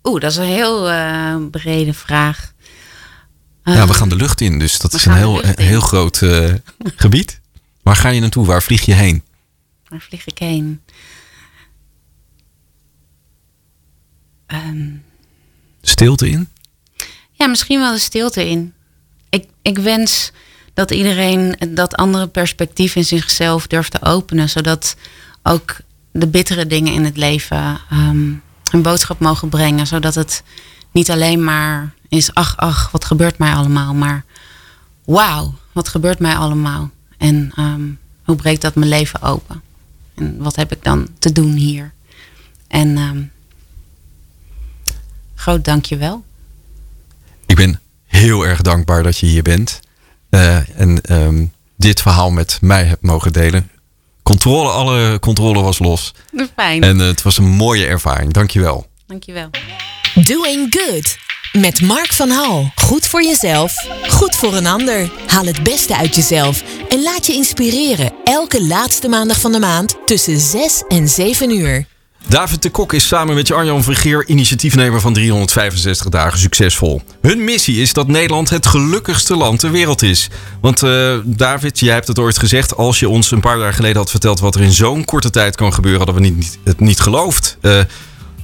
Oeh, 0.05 0.21
dat 0.21 0.31
is 0.31 0.37
een 0.37 0.45
heel 0.45 0.81
brede 1.51 1.95
vraag. 1.95 2.53
Ja, 3.65 3.87
we 3.87 3.95
gaan 3.95 4.09
de 4.09 4.17
lucht 4.17 4.41
in, 4.41 4.59
dus 4.59 4.79
dat 4.79 4.91
we 4.93 4.97
is 4.99 5.05
een 5.05 5.11
gaan 5.13 5.21
heel, 5.21 5.45
een 5.45 5.55
heel 5.65 5.81
groot 5.81 6.23
gebied. 6.97 7.41
Waar 7.83 7.97
ga 7.97 8.09
je 8.09 8.21
naartoe? 8.21 8.47
Waar 8.47 8.63
vlieg 8.63 8.83
je 8.83 8.93
heen? 8.95 9.23
Waar 9.89 10.01
vlieg 10.01 10.27
ik 10.27 10.39
heen? 10.39 10.81
Ehm, 14.53 14.89
Stilte 15.83 16.29
in? 16.29 16.49
ja, 17.33 17.47
misschien 17.47 17.81
wel 17.81 17.93
de 17.93 17.99
stilte 17.99 18.49
in. 18.49 18.73
Ik, 19.29 19.47
ik 19.63 19.79
wens 19.79 20.33
dat 20.75 20.91
iedereen 20.91 21.57
dat 21.69 21.97
andere 21.97 22.27
perspectief 22.27 22.97
in 22.97 23.05
zichzelf 23.05 23.67
durft 23.67 23.91
te 23.91 24.03
openen. 24.03 24.49
Zodat 24.49 24.97
ook 25.43 25.77
de 26.13 26.27
bittere 26.27 26.67
dingen 26.67 26.93
in 26.93 27.05
het 27.05 27.17
leven 27.17 27.79
ehm, 27.91 28.33
een 28.71 28.83
boodschap 28.83 29.19
mogen 29.19 29.49
brengen. 29.49 29.87
Zodat 29.87 30.15
het 30.15 30.43
niet 30.91 31.11
alleen 31.11 31.45
maar 31.45 31.95
is, 32.09 32.35
ach, 32.35 32.57
ach, 32.57 32.91
wat 32.91 33.05
gebeurt 33.05 33.39
mij 33.39 33.55
allemaal. 33.55 33.95
Maar 33.95 34.25
wauw, 35.05 35.55
wat 35.73 35.89
gebeurt 35.89 36.19
mij 36.19 36.37
allemaal. 36.37 36.91
En 37.19 37.53
ehm, 37.55 37.83
hoe 38.25 38.37
breekt 38.37 38.63
dat 38.63 38.75
mijn 38.75 38.91
leven 38.91 39.23
open? 39.23 39.63
En 40.15 40.37
wat 40.39 40.57
heb 40.57 40.73
ik 40.73 40.85
dan 40.85 41.09
te 41.19 41.33
doen 41.33 41.53
hier? 41.53 41.93
En 42.69 43.32
groot 45.43 45.65
dankjewel. 45.65 46.25
Ik 47.47 47.57
ben 47.57 47.81
heel 48.07 48.47
erg 48.47 48.61
dankbaar 48.61 49.03
dat 49.03 49.19
je 49.19 49.27
hier 49.27 49.43
bent. 49.43 49.81
Eh, 50.31 50.81
en 50.81 51.01
ehm, 51.01 51.45
dit 51.77 52.01
verhaal 52.01 52.31
met 52.31 52.59
mij 52.61 52.85
hebt 52.85 53.03
mogen 53.03 53.33
delen. 53.33 53.71
Controle, 54.23 54.71
alle 54.71 55.19
controle 55.19 55.63
was 55.63 55.79
los. 55.79 56.15
Fijn. 56.57 56.83
En 56.83 57.01
eh, 57.01 57.07
het 57.07 57.23
was 57.23 57.39
een 57.39 57.49
mooie 57.49 57.87
ervaring. 57.87 58.33
Dankjewel. 58.33 58.87
Dankjewel. 59.07 59.51
Doing 60.15 60.77
Good. 60.79 61.17
Met 61.53 61.81
Mark 61.81 62.13
van 62.13 62.31
Hal. 62.31 62.71
Goed 62.75 63.07
voor 63.07 63.23
jezelf, 63.23 63.87
goed 64.09 64.37
voor 64.37 64.55
een 64.55 64.67
ander. 64.67 65.11
Haal 65.27 65.45
het 65.45 65.63
beste 65.63 65.97
uit 65.97 66.15
jezelf 66.15 66.63
en 66.89 67.03
laat 67.03 67.27
je 67.27 67.33
inspireren. 67.33 68.13
Elke 68.25 68.63
laatste 68.63 69.09
maandag 69.09 69.41
van 69.41 69.53
de 69.53 69.59
maand 69.59 69.97
tussen 70.07 70.41
6 70.41 70.85
en 70.89 71.09
7 71.09 71.51
uur. 71.51 71.87
David 72.29 72.63
de 72.63 72.71
Kok 72.71 72.93
is 72.93 73.07
samen 73.07 73.35
met 73.35 73.53
Arjan 73.53 73.83
Vergeer 73.83 74.29
initiatiefnemer 74.29 75.01
van 75.01 75.13
365 75.13 76.09
dagen 76.09 76.39
succesvol. 76.39 77.03
Hun 77.21 77.45
missie 77.45 77.81
is 77.81 77.93
dat 77.93 78.09
Nederland 78.09 78.51
het 78.51 78.67
gelukkigste 78.67 79.37
land 79.37 79.61
ter 79.61 79.71
wereld 79.71 80.03
is. 80.03 80.29
Want 80.61 80.83
eh, 80.83 81.15
David, 81.25 81.79
jij 81.81 81.95
hebt 81.95 82.09
het 82.09 82.19
ooit 82.19 82.39
gezegd, 82.39 82.77
als 82.77 82.99
je 82.99 83.09
ons 83.09 83.31
een 83.31 83.41
paar 83.41 83.59
jaar 83.59 83.73
geleden 83.75 83.97
had 83.97 84.11
verteld 84.11 84.41
wat 84.41 84.55
er 84.55 84.61
in 84.61 84.73
zo'n 84.73 85.05
korte 85.05 85.31
tijd 85.31 85.57
kan 85.57 85.73
gebeuren, 85.75 86.01
hadden 86.05 86.23
we 86.23 86.29
niet, 86.29 86.37
niet- 86.37 86.59
het 86.65 86.81
niet 86.81 87.01
geloofd. 87.01 87.57
Eh, 87.61 87.79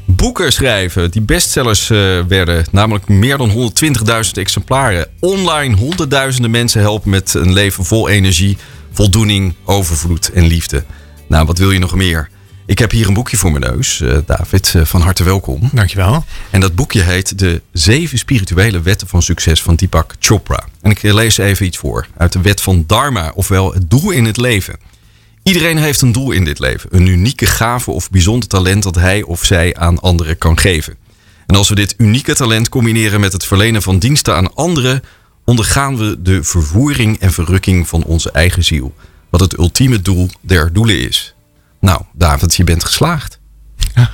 boeken 0.04 0.52
schrijven 0.52 1.10
die 1.10 1.22
bestsellers 1.22 1.90
eh, 1.90 1.98
werden, 2.28 2.64
namelijk 2.70 3.08
meer 3.08 3.36
dan 3.36 3.50
120.000 3.50 4.30
exemplaren. 4.32 5.06
Online 5.20 5.76
honderdduizenden 5.76 6.50
mensen 6.50 6.80
helpen 6.80 7.10
met 7.10 7.34
een 7.34 7.52
leven 7.52 7.84
vol 7.84 8.08
energie, 8.08 8.56
voldoening, 8.92 9.54
overvloed 9.64 10.30
en 10.32 10.46
liefde. 10.46 10.84
Nou, 11.28 11.46
wat 11.46 11.58
wil 11.58 11.70
je 11.70 11.78
nog 11.78 11.94
meer? 11.94 12.28
Ik 12.68 12.78
heb 12.78 12.90
hier 12.90 13.06
een 13.08 13.14
boekje 13.14 13.36
voor 13.36 13.50
mijn 13.50 13.72
neus, 13.72 14.00
eh, 14.00 14.16
David. 14.26 14.74
eh, 14.74 14.84
van 14.84 15.00
harte 15.00 15.24
welkom. 15.24 15.68
Dankjewel. 15.72 16.24
En 16.50 16.60
dat 16.60 16.74
boekje 16.74 17.02
heet 17.02 17.38
De 17.38 17.62
Zeven 17.72 18.18
Spirituele 18.18 18.80
Wetten 18.80 19.08
van 19.08 19.22
Succes 19.22 19.62
van 19.62 19.74
Deepak 19.74 20.14
Chopra. 20.18 20.64
En 20.82 20.90
ik 20.90 21.02
lees 21.02 21.38
even 21.38 21.66
iets 21.66 21.76
voor 21.76 22.06
uit 22.16 22.32
de 22.32 22.40
wet 22.40 22.60
van 22.60 22.84
Dharma, 22.86 23.32
ofwel 23.34 23.74
het 23.74 23.90
doel 23.90 24.10
in 24.10 24.24
het 24.24 24.36
leven. 24.36 24.76
Iedereen 25.42 25.78
heeft 25.78 26.00
een 26.00 26.12
doel 26.12 26.30
in 26.30 26.44
dit 26.44 26.58
leven, 26.58 26.96
een 26.96 27.06
unieke 27.06 27.46
gave 27.46 27.90
of 27.90 28.10
bijzonder 28.10 28.48
talent 28.48 28.82
dat 28.82 28.94
hij 28.94 29.22
of 29.22 29.44
zij 29.44 29.74
aan 29.74 30.00
anderen 30.00 30.38
kan 30.38 30.58
geven. 30.58 30.96
En 31.46 31.56
als 31.56 31.68
we 31.68 31.74
dit 31.74 31.94
unieke 31.98 32.34
talent 32.34 32.68
combineren 32.68 33.20
met 33.20 33.32
het 33.32 33.44
verlenen 33.44 33.82
van 33.82 33.98
diensten 33.98 34.34
aan 34.34 34.54
anderen, 34.54 35.02
ondergaan 35.44 35.96
we 35.96 36.22
de 36.22 36.44
vervoering 36.44 37.18
en 37.18 37.32
verrukking 37.32 37.88
van 37.88 38.04
onze 38.04 38.30
eigen 38.30 38.64
ziel. 38.64 38.94
Wat 39.30 39.40
het 39.40 39.58
ultieme 39.58 40.02
doel 40.02 40.28
der 40.40 40.72
doelen 40.72 41.00
is. 41.00 41.34
Nou, 41.80 42.02
David, 42.12 42.54
je 42.56 42.64
bent 42.64 42.84
geslaagd. 42.84 43.38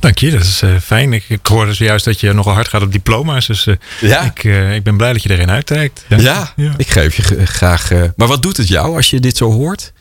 Dank 0.00 0.18
je, 0.18 0.30
dat 0.30 0.40
is 0.40 0.62
eh, 0.62 0.76
fijn. 0.76 1.12
Ik, 1.12 1.24
ik 1.28 1.46
hoorde 1.46 1.74
zojuist 1.74 2.04
dat 2.04 2.20
je 2.20 2.32
nogal 2.32 2.54
hard 2.54 2.68
gaat 2.68 2.82
op 2.82 2.92
diploma's. 2.92 3.46
Dus 3.46 3.66
eh, 3.66 3.74
Ja. 4.00 4.20
ik, 4.20 4.44
eh, 4.44 4.74
ik 4.74 4.82
ben 4.82 4.96
blij 4.96 5.12
dat 5.12 5.22
je 5.22 5.30
erin 5.30 5.50
uittrekt. 5.50 6.04
Ja, 6.08 6.52
ik 6.76 6.88
geef 6.88 7.16
je 7.16 7.46
graag. 7.46 7.90
maar 8.16 8.28
wat 8.28 8.42
doet 8.42 8.56
het 8.56 8.68
jou 8.68 8.96
als 8.96 9.10
je 9.10 9.20
dit 9.20 9.36
zo 9.36 9.52
hoort? 9.52 9.92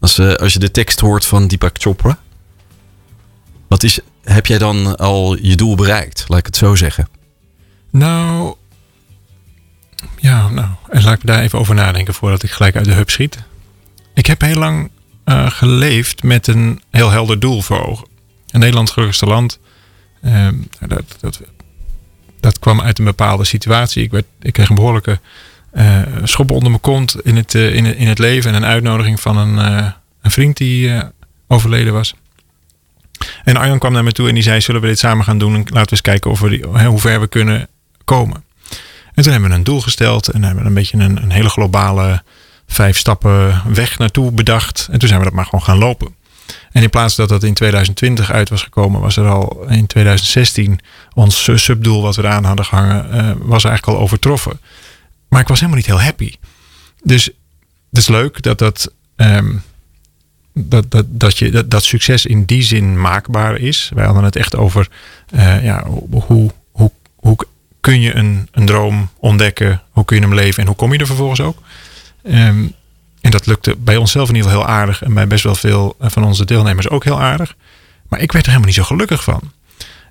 Als, 0.00 0.18
als 0.18 0.52
je 0.52 0.58
de 0.58 0.70
tekst 0.70 1.00
hoort 1.00 1.26
van 1.26 1.48
Deepak 1.48 1.76
Chopra? 1.80 2.18
Wat 3.68 3.82
is, 3.82 3.98
heb 4.24 4.46
jij 4.46 4.58
dan 4.58 4.96
al 4.96 5.36
je 5.42 5.56
doel 5.56 5.74
bereikt? 5.74 6.24
Laat 6.28 6.38
ik 6.38 6.46
het 6.46 6.56
zo 6.56 6.74
zeggen. 6.74 7.08
Nou, 7.90 8.54
ja, 10.16 10.48
nou, 10.48 10.68
en 10.90 11.02
laat 11.02 11.14
ik 11.14 11.26
daar 11.26 11.40
even 11.40 11.58
over 11.58 11.74
nadenken 11.74 12.14
voordat 12.14 12.42
ik 12.42 12.50
gelijk 12.50 12.76
uit 12.76 12.84
de 12.84 12.92
hub 12.92 13.10
schiet. 13.10 13.38
Ik 14.14 14.26
heb 14.26 14.40
heel 14.40 14.58
lang 14.58 14.90
eh, 15.24 15.50
geleefd 15.50 16.22
met 16.22 16.46
een 16.46 16.82
heel 16.90 17.10
helder 17.10 17.40
doel 17.40 17.62
voor 17.62 17.86
ogen. 17.86 18.06
Een 18.50 18.60
Nederlands 18.60 18.92
gelukkigste 18.92 19.26
land. 19.26 19.58
Ehm, 20.22 20.54
dat, 20.88 21.16
dat, 21.20 21.40
dat 22.40 22.58
kwam 22.58 22.80
uit 22.80 22.98
een 22.98 23.04
bepaalde 23.04 23.44
situatie. 23.44 24.02
Ik, 24.02 24.10
werd, 24.10 24.26
ik 24.40 24.52
kreeg 24.52 24.68
een 24.68 24.74
behoorlijke 24.74 25.20
eh 25.70 26.02
schop 26.22 26.50
onder 26.50 26.70
mijn 26.70 26.80
kont 26.80 27.16
in 27.22 27.36
het, 27.36 27.54
eh, 27.54 27.74
in, 27.74 27.96
in 27.96 28.08
het 28.08 28.18
leven. 28.18 28.50
En 28.50 28.56
een 28.56 28.68
uitnodiging 28.68 29.20
van 29.20 29.36
een, 29.36 29.56
een 30.22 30.30
vriend 30.30 30.56
die 30.56 31.02
overleden 31.46 31.92
was. 31.92 32.14
En 33.44 33.56
Arjan 33.56 33.78
kwam 33.78 33.92
naar 33.92 34.04
me 34.04 34.12
toe 34.12 34.28
en 34.28 34.34
die 34.34 34.42
zei: 34.42 34.60
Zullen 34.60 34.80
we 34.80 34.86
dit 34.86 34.98
samen 34.98 35.24
gaan 35.24 35.38
doen? 35.38 35.54
En 35.54 35.58
laten 35.58 35.74
we 35.74 35.90
eens 35.90 36.00
kijken 36.00 36.30
of 36.30 36.40
we 36.40 36.84
hoe 36.86 36.98
ver 36.98 37.20
we 37.20 37.26
kunnen 37.26 37.68
komen. 38.04 38.44
En 39.14 39.22
toen 39.22 39.32
hebben 39.32 39.50
we 39.50 39.56
een 39.56 39.64
doel 39.64 39.80
gesteld 39.80 40.28
en 40.28 40.42
hebben 40.42 40.62
we 40.62 40.68
een 40.68 40.74
beetje 40.74 40.98
een, 40.98 41.22
een 41.22 41.30
hele 41.30 41.48
globale 41.48 42.22
vijf 42.66 42.98
stappen 42.98 43.62
weg 43.74 43.98
naartoe 43.98 44.30
bedacht. 44.32 44.88
En 44.90 44.98
toen 44.98 45.08
zijn 45.08 45.20
we 45.20 45.26
dat 45.26 45.34
maar 45.34 45.44
gewoon 45.44 45.64
gaan 45.64 45.78
lopen. 45.78 46.14
En 46.72 46.82
in 46.82 46.90
plaats 46.90 47.16
dat 47.16 47.28
dat 47.28 47.42
in 47.42 47.54
2020 47.54 48.30
uit 48.30 48.48
was 48.48 48.62
gekomen, 48.62 49.00
was 49.00 49.16
er 49.16 49.28
al 49.28 49.64
in 49.68 49.86
2016 49.86 50.80
ons 51.14 51.42
su- 51.44 51.58
subdoel 51.58 52.02
wat 52.02 52.16
we 52.16 52.22
eraan 52.22 52.44
hadden 52.44 52.64
gehangen, 52.64 53.10
eh, 53.12 53.30
was 53.38 53.64
eigenlijk 53.64 53.96
al 53.98 54.02
overtroffen. 54.04 54.60
Maar 55.28 55.40
ik 55.40 55.48
was 55.48 55.58
helemaal 55.58 55.78
niet 55.78 55.88
heel 55.88 56.02
happy. 56.02 56.32
Dus 57.02 57.24
het 57.88 57.98
is 57.98 58.08
leuk 58.08 58.42
dat 58.42 58.58
dat, 58.58 58.92
ehm, 59.16 59.52
dat, 60.54 60.90
dat, 60.90 61.04
dat, 61.08 61.38
je, 61.38 61.50
dat, 61.50 61.70
dat 61.70 61.84
succes 61.84 62.26
in 62.26 62.44
die 62.44 62.62
zin 62.62 63.00
maakbaar 63.00 63.56
is. 63.56 63.90
Wij 63.94 64.04
hadden 64.04 64.24
het 64.24 64.36
echt 64.36 64.56
over 64.56 64.88
eh, 65.30 65.64
ja, 65.64 65.84
hoe, 65.86 66.50
hoe, 66.72 66.90
hoe 67.16 67.36
kun 67.80 68.00
je 68.00 68.14
een, 68.14 68.48
een 68.52 68.66
droom 68.66 69.10
ontdekken, 69.18 69.82
hoe 69.90 70.04
kun 70.04 70.16
je 70.16 70.22
hem 70.22 70.34
leven 70.34 70.60
en 70.60 70.66
hoe 70.66 70.76
kom 70.76 70.92
je 70.92 70.98
er 70.98 71.06
vervolgens 71.06 71.40
ook. 71.40 71.58
Ehm, 72.24 72.66
en 73.20 73.30
dat 73.30 73.46
lukte 73.46 73.76
bij 73.78 73.96
onszelf 73.96 74.28
in 74.28 74.34
ieder 74.34 74.50
geval 74.50 74.66
heel 74.66 74.74
aardig 74.74 75.02
en 75.02 75.14
bij 75.14 75.26
best 75.26 75.44
wel 75.44 75.54
veel 75.54 75.96
eh, 75.98 76.10
van 76.10 76.24
onze 76.24 76.44
deelnemers 76.44 76.88
ook 76.88 77.04
heel 77.04 77.20
aardig. 77.20 77.56
Maar 78.08 78.20
ik 78.20 78.32
werd 78.32 78.44
er 78.44 78.50
helemaal 78.50 78.70
niet 78.70 78.78
zo 78.78 78.84
gelukkig 78.84 79.24
van. 79.24 79.52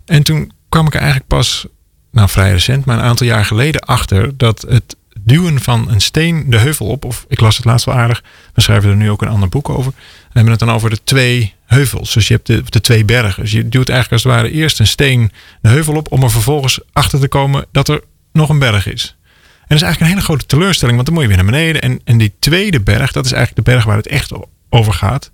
En 0.06 0.24
toen 0.24 0.52
kwam 0.70 0.88
ik 0.88 0.94
er 0.94 1.00
eigenlijk 1.00 1.30
pas, 1.30 1.66
nou 2.12 2.30
vrij 2.30 2.52
recent, 2.52 2.86
maar 2.86 2.98
een 2.98 3.04
aantal 3.04 3.28
jaar 3.28 3.46
geleden 3.46 3.82
achter 3.82 4.38
dat 4.38 4.66
het 4.70 4.96
duwen 5.20 5.62
van 5.62 5.90
een 5.90 6.02
steen 6.02 6.50
de 6.50 6.58
heuvel 6.58 6.88
op, 6.88 7.06
of 7.06 7.26
ik 7.28 7.40
las 7.40 7.56
het 7.58 7.66
laatst 7.66 7.86
wel 7.86 7.96
aardig, 7.96 8.24
we 8.54 8.62
schrijven 8.62 8.90
er 8.90 8.96
nu 8.96 9.10
ook 9.10 9.22
een 9.22 9.28
ander 9.28 9.50
boek 9.50 9.70
over. 9.70 9.92
We 9.98 10.30
hebben 10.40 10.52
het 10.52 10.60
dan 10.60 10.72
over 10.72 10.90
de 10.90 11.04
twee 11.04 11.54
heuvels. 11.66 12.14
Dus 12.14 12.28
je 12.28 12.34
hebt 12.34 12.48
de, 12.48 12.64
de 12.66 12.82
twee 12.82 13.06
bergen. 13.06 13.44
Dus 13.44 13.52
je 13.52 13.70
duwt 13.70 13.90
eigenlijk 13.90 14.12
als 14.12 14.34
het 14.34 14.42
ware 14.42 14.54
eerst 14.54 14.80
een 14.80 14.88
steen 14.88 15.32
de 15.62 15.70
heuvel 15.70 15.96
op 15.96 16.12
om 16.12 16.24
er 16.24 16.32
vervolgens 16.32 16.80
achter 16.94 17.20
te 17.20 17.28
komen 17.28 17.66
dat 17.72 17.88
er 17.88 18.02
nog 18.32 18.50
een 18.50 18.60
berg 18.60 18.88
is. 18.88 19.16
En 19.64 19.70
dat 19.70 19.78
is 19.78 19.84
eigenlijk 19.84 20.02
een 20.02 20.18
hele 20.18 20.22
grote 20.22 20.46
teleurstelling, 20.46 20.96
want 20.96 21.08
dan 21.08 21.16
moet 21.16 21.24
je 21.24 21.36
weer 21.36 21.44
naar 21.44 21.54
beneden. 21.54 21.82
En, 21.82 22.00
en 22.04 22.18
die 22.18 22.34
tweede 22.40 22.82
berg, 22.82 23.12
dat 23.12 23.26
is 23.26 23.32
eigenlijk 23.32 23.66
de 23.66 23.72
berg 23.72 23.86
waar 23.86 23.98
het 23.98 24.08
echt 24.08 24.32
over 24.70 24.94
gaat. 24.94 25.32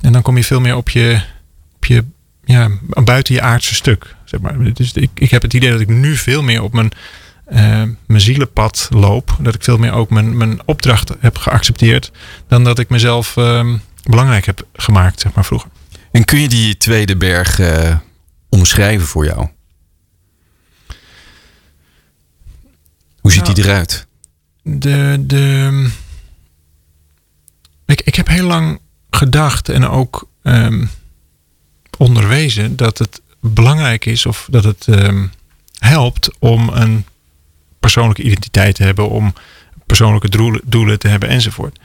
En 0.00 0.12
dan 0.12 0.22
kom 0.22 0.36
je 0.36 0.44
veel 0.44 0.60
meer 0.60 0.76
op 0.76 0.88
je, 0.88 1.20
op 1.76 1.84
je 1.84 2.04
ja, 2.44 2.70
buiten 3.04 3.34
je 3.34 3.40
aardse 3.40 3.74
stuk. 3.74 4.14
Zeg 4.24 4.40
maar. 4.40 4.72
Dus 4.72 4.92
ik, 4.92 5.10
ik 5.14 5.30
heb 5.30 5.42
het 5.42 5.54
idee 5.54 5.70
dat 5.70 5.80
ik 5.80 5.88
nu 5.88 6.16
veel 6.16 6.42
meer 6.42 6.62
op 6.62 6.72
mijn, 6.72 6.90
eh, 7.44 7.82
mijn 8.06 8.20
zielenpad 8.20 8.88
loop. 8.90 9.36
Dat 9.40 9.54
ik 9.54 9.64
veel 9.64 9.78
meer 9.78 9.92
ook 9.92 10.10
mijn, 10.10 10.36
mijn 10.36 10.58
opdracht 10.64 11.12
heb 11.20 11.36
geaccepteerd. 11.36 12.12
Dan 12.48 12.64
dat 12.64 12.78
ik 12.78 12.88
mezelf 12.88 13.36
ehm, 13.36 13.76
belangrijk 14.02 14.46
heb 14.46 14.66
gemaakt, 14.72 15.20
zeg 15.20 15.32
maar, 15.32 15.44
vroeger. 15.44 15.70
En 16.10 16.24
kun 16.24 16.40
je 16.40 16.48
die 16.48 16.76
tweede 16.76 17.16
berg 17.16 17.58
eh, 17.58 17.96
omschrijven 18.48 19.06
voor 19.06 19.24
jou? 19.24 19.48
Hoe 23.26 23.34
ziet 23.34 23.44
Nou, 23.44 23.54
die 23.54 23.64
eruit? 23.64 24.06
de, 24.62 25.24
de, 25.26 25.88
ik, 27.86 28.00
ik 28.00 28.14
heb 28.14 28.28
heel 28.28 28.46
lang 28.46 28.80
gedacht 29.10 29.68
en 29.68 29.88
ook 29.88 30.28
ehm, 30.42 30.84
onderwezen 31.98 32.76
dat 32.76 32.98
het 32.98 33.20
belangrijk 33.40 34.04
is 34.04 34.26
of 34.26 34.48
dat 34.50 34.64
het 34.64 34.86
ehm, 34.88 35.26
helpt 35.78 36.38
om 36.38 36.68
een 36.68 37.04
persoonlijke 37.80 38.22
identiteit 38.22 38.74
te 38.74 38.82
hebben, 38.82 39.08
om 39.08 39.34
persoonlijke 39.86 40.28
doelen, 40.28 40.60
doelen 40.64 40.98
te 40.98 41.08
hebben 41.08 41.28
enzovoort. 41.28 41.78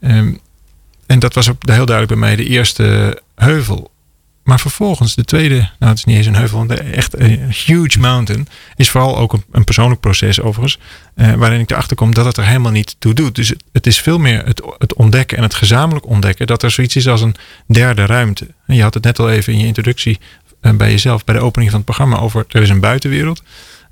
Ehm, 0.00 0.34
en 1.06 1.18
dat 1.18 1.34
was 1.34 1.48
ook 1.48 1.68
heel 1.68 1.86
duidelijk 1.86 2.08
bij 2.08 2.28
mij 2.28 2.36
de 2.36 2.46
eerste 2.46 3.20
heuvel. 3.34 3.90
Maar 4.48 4.60
vervolgens, 4.60 5.14
de 5.14 5.24
tweede, 5.24 5.54
nou 5.54 5.90
het 5.90 5.98
is 5.98 6.04
niet 6.04 6.16
eens 6.16 6.26
een 6.26 6.34
heuvel, 6.34 6.66
de 6.66 6.74
echt 6.74 7.20
een 7.20 7.52
huge 7.66 7.98
mountain, 7.98 8.48
is 8.76 8.90
vooral 8.90 9.18
ook 9.18 9.32
een, 9.32 9.44
een 9.52 9.64
persoonlijk 9.64 10.00
proces 10.00 10.40
overigens, 10.40 10.78
eh, 11.14 11.32
waarin 11.32 11.60
ik 11.60 11.70
erachter 11.70 11.96
kom 11.96 12.14
dat 12.14 12.24
het 12.24 12.36
er 12.36 12.46
helemaal 12.46 12.72
niet 12.72 12.96
toe 12.98 13.14
doet. 13.14 13.34
Dus 13.34 13.52
het, 13.72 13.86
is 13.86 14.00
veel 14.00 14.18
meer 14.18 14.44
het, 14.44 14.62
het 14.78 14.94
ontdekken 14.94 15.36
en 15.36 15.42
het 15.42 15.54
gezamenlijk 15.54 16.06
ontdekken 16.06 16.46
dat 16.46 16.62
er 16.62 16.70
zoiets 16.70 16.96
is 16.96 17.08
als 17.08 17.20
een 17.20 17.34
derde 17.66 18.06
ruimte. 18.06 18.54
En 18.66 18.74
je 18.74 18.82
had 18.82 18.94
het 18.94 19.04
net 19.04 19.18
al 19.18 19.30
even 19.30 19.52
in 19.52 19.58
je 19.58 19.66
introductie 19.66 20.18
eh, 20.60 20.72
bij 20.72 20.90
jezelf, 20.90 21.24
bij 21.24 21.34
de 21.34 21.40
opening 21.40 21.70
van 21.70 21.80
het 21.80 21.88
programma, 21.88 22.18
over 22.18 22.44
er 22.48 22.62
is 22.62 22.70
een 22.70 22.80
buitenwereld. 22.80 23.42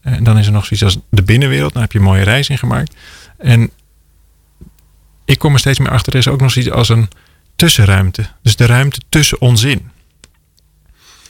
Eh, 0.01 0.13
En 0.13 0.25
dan 0.25 0.39
is 0.39 0.47
er 0.47 0.53
nog 0.53 0.67
zoiets 0.67 0.85
als 0.85 0.99
de 1.11 1.23
binnenwereld. 1.23 1.73
Daar 1.73 1.83
heb 1.83 1.93
je 1.93 1.99
een 1.99 2.05
mooie 2.05 2.25
reis 2.25 2.49
in 2.49 2.59
gemaakt. 2.59 2.95
En 3.39 3.71
ik 5.25 5.39
kom 5.39 5.53
er 5.53 5.59
steeds 5.59 5.79
meer 5.79 5.91
achter, 5.91 6.13
er 6.13 6.19
is 6.19 6.29
ook 6.29 6.41
nog 6.41 6.51
zoiets 6.51 6.73
als 6.73 6.89
een 6.89 7.09
tussenruimte. 7.57 8.27
Dus 8.43 8.57
de 8.57 8.67
ruimte 8.67 9.01
tussen 9.09 9.41
ons 9.41 9.63
in. 9.63 9.95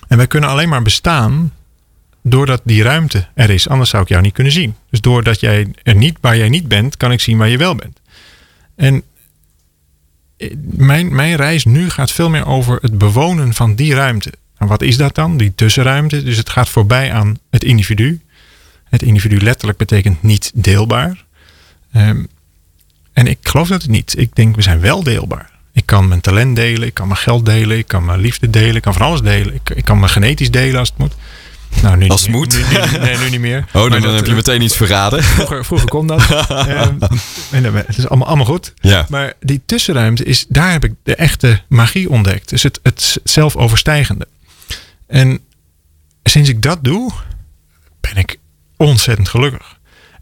En 0.07 0.17
wij 0.17 0.27
kunnen 0.27 0.51
alleen 0.51 0.69
maar 0.69 0.83
bestaan 0.83 1.53
doordat 2.23 2.61
die 2.65 2.83
ruimte 2.83 3.27
er 3.35 3.51
is. 3.51 3.69
Anders 3.69 3.91
zou 3.91 4.03
ik 4.03 4.09
jou 4.09 4.23
niet 4.23 4.33
kunnen 4.33 4.53
zien. 4.53 4.75
Dus 4.91 5.01
doordat 5.01 5.41
jij 5.41 5.75
er 5.83 5.95
niet, 5.95 6.19
waar 6.21 6.37
jij 6.37 6.49
niet 6.49 6.69
bent, 6.69 6.97
kan 6.97 7.13
ik 7.13 7.21
zien 7.21 7.39
waar 7.39 7.49
je 7.49 7.59
wel 7.59 7.75
bent. 7.75 8.01
En 8.75 9.03
eh, 10.37 10.51
mijn, 10.61 11.15
mijn 11.15 11.37
reis 11.37 11.65
nu 11.65 11.91
gaat 11.91 12.13
veel 12.13 12.31
meer 12.31 12.47
over 12.47 12.79
het 12.81 12.99
bewonen 12.99 13.55
van 13.55 13.75
die 13.75 13.95
ruimte. 13.95 14.33
En 14.57 14.67
wat 14.67 14.83
is 14.83 14.97
dat 14.97 15.15
dan? 15.15 15.37
Die 15.37 15.55
tussenruimte. 15.55 16.23
Dus 16.23 16.37
het 16.37 16.51
gaat 16.51 16.69
voorbij 16.69 17.13
aan 17.13 17.39
het 17.51 17.65
individu. 17.65 18.21
Het 18.85 19.03
individu 19.03 19.41
letterlijk 19.41 19.79
betekent 19.79 20.23
niet 20.23 20.51
deelbaar. 20.55 21.25
Ehm, 21.93 22.25
en 23.13 23.27
ik 23.27 23.39
geloof 23.43 23.69
dat 23.69 23.83
het 23.83 23.91
niet. 23.91 24.19
Ik 24.19 24.35
denk, 24.35 24.57
we 24.57 24.63
zijn 24.63 24.81
wel 24.81 25.03
deelbaar. 25.03 25.51
Ik 25.77 25.87
kan 25.87 26.09
mijn 26.09 26.21
talent 26.21 26.57
delen, 26.57 26.87
ik 26.89 26.95
kan 26.95 27.07
mijn 27.09 27.19
geld 27.21 27.45
delen, 27.47 27.79
ik 27.79 27.89
kan 27.89 28.05
mijn 28.05 28.21
liefde 28.21 28.51
delen, 28.51 28.75
ik 28.77 28.83
kan 28.83 28.93
van 28.93 29.07
alles 29.07 29.21
delen. 29.21 29.55
Ik, 29.55 29.71
ik 29.71 29.85
kan 29.85 29.99
me 30.01 30.09
genetisch 30.09 30.51
delen 30.51 30.79
als 30.79 30.89
het 30.89 30.99
moet. 30.99 31.15
Nou, 31.83 31.97
nu 31.97 32.09
Als 32.09 32.27
niet 32.29 32.55
het 32.55 32.71
meer. 32.71 32.81
moet? 32.81 32.91
Nu, 32.93 32.99
nu- 32.99 33.05
nee, 33.05 33.17
nu 33.19 33.31
niet 33.31 33.41
meer. 33.41 33.59
Oh, 33.67 33.73
dan, 33.73 33.89
Maar 33.89 34.01
dan 34.01 34.01
dat, 34.09 34.15
heb 34.15 34.25
je 34.25 34.31
eh, 34.31 34.37
meteen 34.37 34.61
iets 34.63 34.77
verraden. 34.77 35.23
Vroeger, 35.25 35.65
vroeger 35.65 35.89
kon 35.89 36.07
dat. 36.07 36.31
Ehm, 36.51 36.95
en 37.51 37.63
dan- 37.63 37.75
het 37.75 37.99
is 37.99 38.09
allemaal, 38.09 38.27
allemaal 38.29 38.47
goed. 38.47 38.75
Ja. 38.81 39.07
Maar 39.09 39.33
die 39.41 39.63
tussenruimte 39.67 40.25
is, 40.25 40.47
daar 40.49 40.73
heb 40.73 40.85
ik 40.85 40.93
de 41.03 41.15
echte 41.15 41.63
magie 41.69 42.11
ontdekt. 42.11 42.49
Dus 42.49 42.63
het, 42.63 42.81
het 42.83 43.19
zelfoverstijgende. 43.25 44.27
En 45.07 45.41
sinds 46.23 46.49
ik 46.49 46.63
dat 46.63 46.85
doe, 46.85 47.13
ben 48.01 48.17
ik 48.17 48.37
ontzettend 48.77 49.29
gelukkig. 49.29 49.76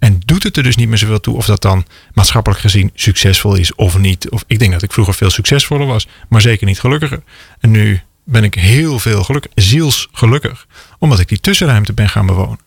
En 0.05 0.21
doet 0.25 0.43
het 0.43 0.57
er 0.57 0.63
dus 0.63 0.77
niet 0.77 0.89
meer 0.89 0.99
zoveel 0.99 1.21
toe 1.21 1.37
of 1.37 1.47
dat 1.47 1.63
dan 1.63 1.85
maatschappelijk 2.13 2.61
gezien 2.61 2.91
succesvol 2.95 3.55
is 3.55 3.75
of 3.75 3.99
niet. 3.99 4.31
Of 4.31 4.45
ik 4.47 4.59
denk 4.59 4.73
dat 4.73 4.83
ik 4.83 4.93
vroeger 4.93 5.15
veel 5.15 5.31
succesvoller 5.31 5.87
was, 5.87 6.07
maar 6.29 6.41
zeker 6.41 6.67
niet 6.67 6.81
gelukkiger. 6.81 7.23
En 7.61 7.71
nu 7.71 8.01
ben 8.25 8.45
ik 8.45 8.55
heel 8.55 8.99
veel 8.99 9.25
gelukkig, 9.25 9.53
zielsgelukkig, 9.55 10.67
omdat 10.99 11.19
ik 11.19 11.29
die 11.29 11.41
tussenruimte 11.41 11.93
ben 11.93 12.09
gaan 12.09 12.27
bewonen. 12.27 12.59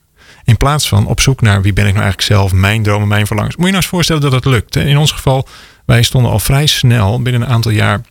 In 0.43 0.57
plaats 0.57 0.87
van 0.87 1.07
op 1.07 1.19
zoek 1.19 1.41
naar 1.41 1.61
wie 1.61 1.73
ben 1.73 1.85
ik 1.85 1.93
nou 1.93 2.03
eigenlijk 2.03 2.33
zelf, 2.33 2.51
mijn 2.51 2.83
dromen, 2.83 3.07
mijn 3.07 3.27
verlangens. 3.27 3.55
Moet 3.55 3.65
je 3.65 3.71
nou 3.71 3.83
eens 3.83 3.91
voorstellen 3.91 4.21
dat 4.21 4.31
dat 4.31 4.45
lukt. 4.45 4.75
In 4.75 4.97
ons 4.97 5.11
geval, 5.11 5.47
wij 5.85 6.03
stonden 6.03 6.31
al 6.31 6.39
vrij 6.39 6.65
snel 6.65 7.21
binnen 7.21 7.41
een 7.41 7.47
aantal 7.47 7.71
jaar 7.71 8.01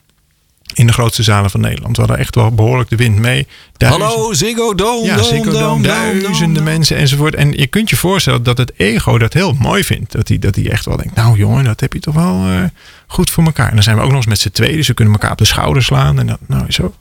in 0.75 0.87
de 0.87 0.93
grootste 0.93 1.23
zalen 1.23 1.51
van 1.51 1.61
Nederland. 1.61 1.97
We 1.97 2.03
hadden 2.03 2.21
echt 2.21 2.35
wel 2.35 2.51
behoorlijk 2.55 2.89
de 2.91 2.97
wind 2.97 3.19
mee. 3.19 3.47
Duizend- 3.77 4.05
Hallo, 4.05 4.33
Ziggo 4.33 4.75
Dome. 4.75 5.07
ja, 5.07 5.23
Ziggo 5.23 5.51
Dome, 5.51 5.83
duizenden 5.83 6.63
mensen 6.63 6.97
enzovoort. 6.97 7.35
En 7.35 7.53
je 7.53 7.67
kunt 7.67 7.91
je 7.91 7.97
voorstellen 7.97 8.43
dat 8.43 8.59
het 8.59 8.73
ego 8.77 9.19
dat 9.19 9.33
heel 9.33 9.53
mooi 9.53 9.85
vindt. 9.85 10.13
Dat 10.13 10.29
hij, 10.29 10.39
dat 10.39 10.55
hij 10.55 10.71
echt 10.71 10.85
wel 10.85 10.97
denkt, 10.97 11.15
nou 11.15 11.39
jongen, 11.39 11.65
dat 11.65 11.81
heb 11.81 11.93
je 11.93 12.01
toch 12.01 12.15
wel 12.15 12.47
eh, 12.47 12.63
goed 13.07 13.31
voor 13.31 13.45
elkaar. 13.45 13.69
En 13.69 13.75
dan 13.75 13.83
zijn 13.83 13.97
we 13.97 14.03
ook 14.03 14.09
nog 14.09 14.17
eens 14.17 14.27
met 14.27 14.39
z'n 14.39 14.51
tweeën, 14.51 14.77
dus 14.77 14.87
we 14.89 14.95
kunnen 14.95 15.15
elkaar 15.15 15.31
op 15.31 15.39
de 15.39 15.45
schouder 15.45 15.83
slaan. 15.83 16.19
En 16.19 16.27
dat, 16.27 16.39
nou 16.47 16.65
zo. 16.73 16.95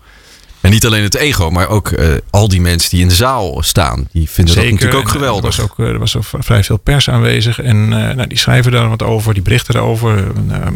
En 0.62 0.71
niet 0.71 0.86
alleen 0.86 1.04
het 1.04 1.15
ego, 1.15 1.49
maar 1.49 1.67
ook 1.69 1.91
eh, 1.91 2.08
al 2.30 2.47
die 2.47 2.62
mensen 2.62 2.89
die 2.89 3.01
in 3.01 3.08
de 3.08 3.15
zaal 3.15 3.63
staan. 3.63 4.08
Die 4.12 4.30
vinden 4.30 4.56
dat 4.56 4.63
natuurlijk 4.63 4.99
ook 4.99 5.06
eh, 5.06 5.12
geweldig. 5.12 5.56
Er 5.58 5.62
was 5.62 5.71
ook, 5.71 5.80
er 5.88 5.99
was 5.99 6.15
ook 6.17 6.23
vrij 6.43 6.63
veel 6.63 6.78
pers 6.78 7.10
aanwezig. 7.10 7.60
En 7.62 7.75
eh, 7.93 8.15
nou, 8.15 8.28
die 8.28 8.38
schrijven 8.38 8.71
daar 8.71 8.89
wat 8.89 9.04
over, 9.04 9.34
die 9.34 9.43
berichten 9.43 9.75
erover. 9.75 10.23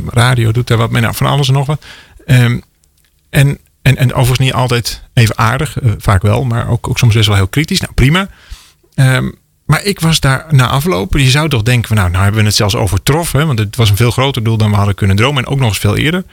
Radio 0.10 0.52
doet 0.52 0.68
daar 0.68 0.78
wat 0.78 0.90
mee. 0.92 1.02
Nou, 1.02 1.16
van 1.16 1.28
alles 1.28 1.48
en 1.48 1.54
nog 1.54 1.66
wat. 1.66 1.82
Ehm, 2.26 2.60
en, 3.30 3.58
en, 3.82 3.98
en 3.98 4.10
overigens 4.14 4.40
niet 4.40 4.54
altijd 4.54 5.04
even 5.14 5.38
aardig. 5.38 5.80
eh, 5.80 5.92
vaak 5.98 6.22
wel, 6.22 6.44
maar 6.44 6.70
ook, 6.70 6.90
ook 6.90 6.98
soms 6.98 7.14
best 7.14 7.28
wel 7.28 7.36
heel 7.36 7.48
kritisch. 7.48 7.80
Nou, 7.82 7.94
prima. 7.94 8.30
Ehm, 8.96 9.30
maar 9.66 9.84
ik 9.84 10.00
was 10.00 10.20
daar 10.20 10.46
na 10.50 10.68
aflopen. 10.68 11.22
Je 11.24 11.30
zou 11.30 11.50
toch 11.50 11.64
denken, 11.64 11.88
van, 11.88 11.98
nou, 11.98 12.10
nou 12.10 12.24
hebben 12.24 12.42
we 12.42 12.48
het 12.48 12.56
zelfs 12.58 12.76
overtroffen. 12.76 13.40
Hè, 13.40 13.46
want 13.46 13.60
het 13.60 13.76
was 13.76 13.90
een 13.90 13.96
veel 13.96 14.12
groter 14.12 14.44
doel 14.44 14.58
dan 14.58 14.70
we 14.70 14.76
hadden 14.76 14.96
kunnen 14.96 15.16
dromen. 15.16 15.44
En 15.46 15.50
ook 15.52 15.60
nog 15.60 15.68
eens 15.70 15.78
veel 15.80 15.98
eerder. 15.98 16.24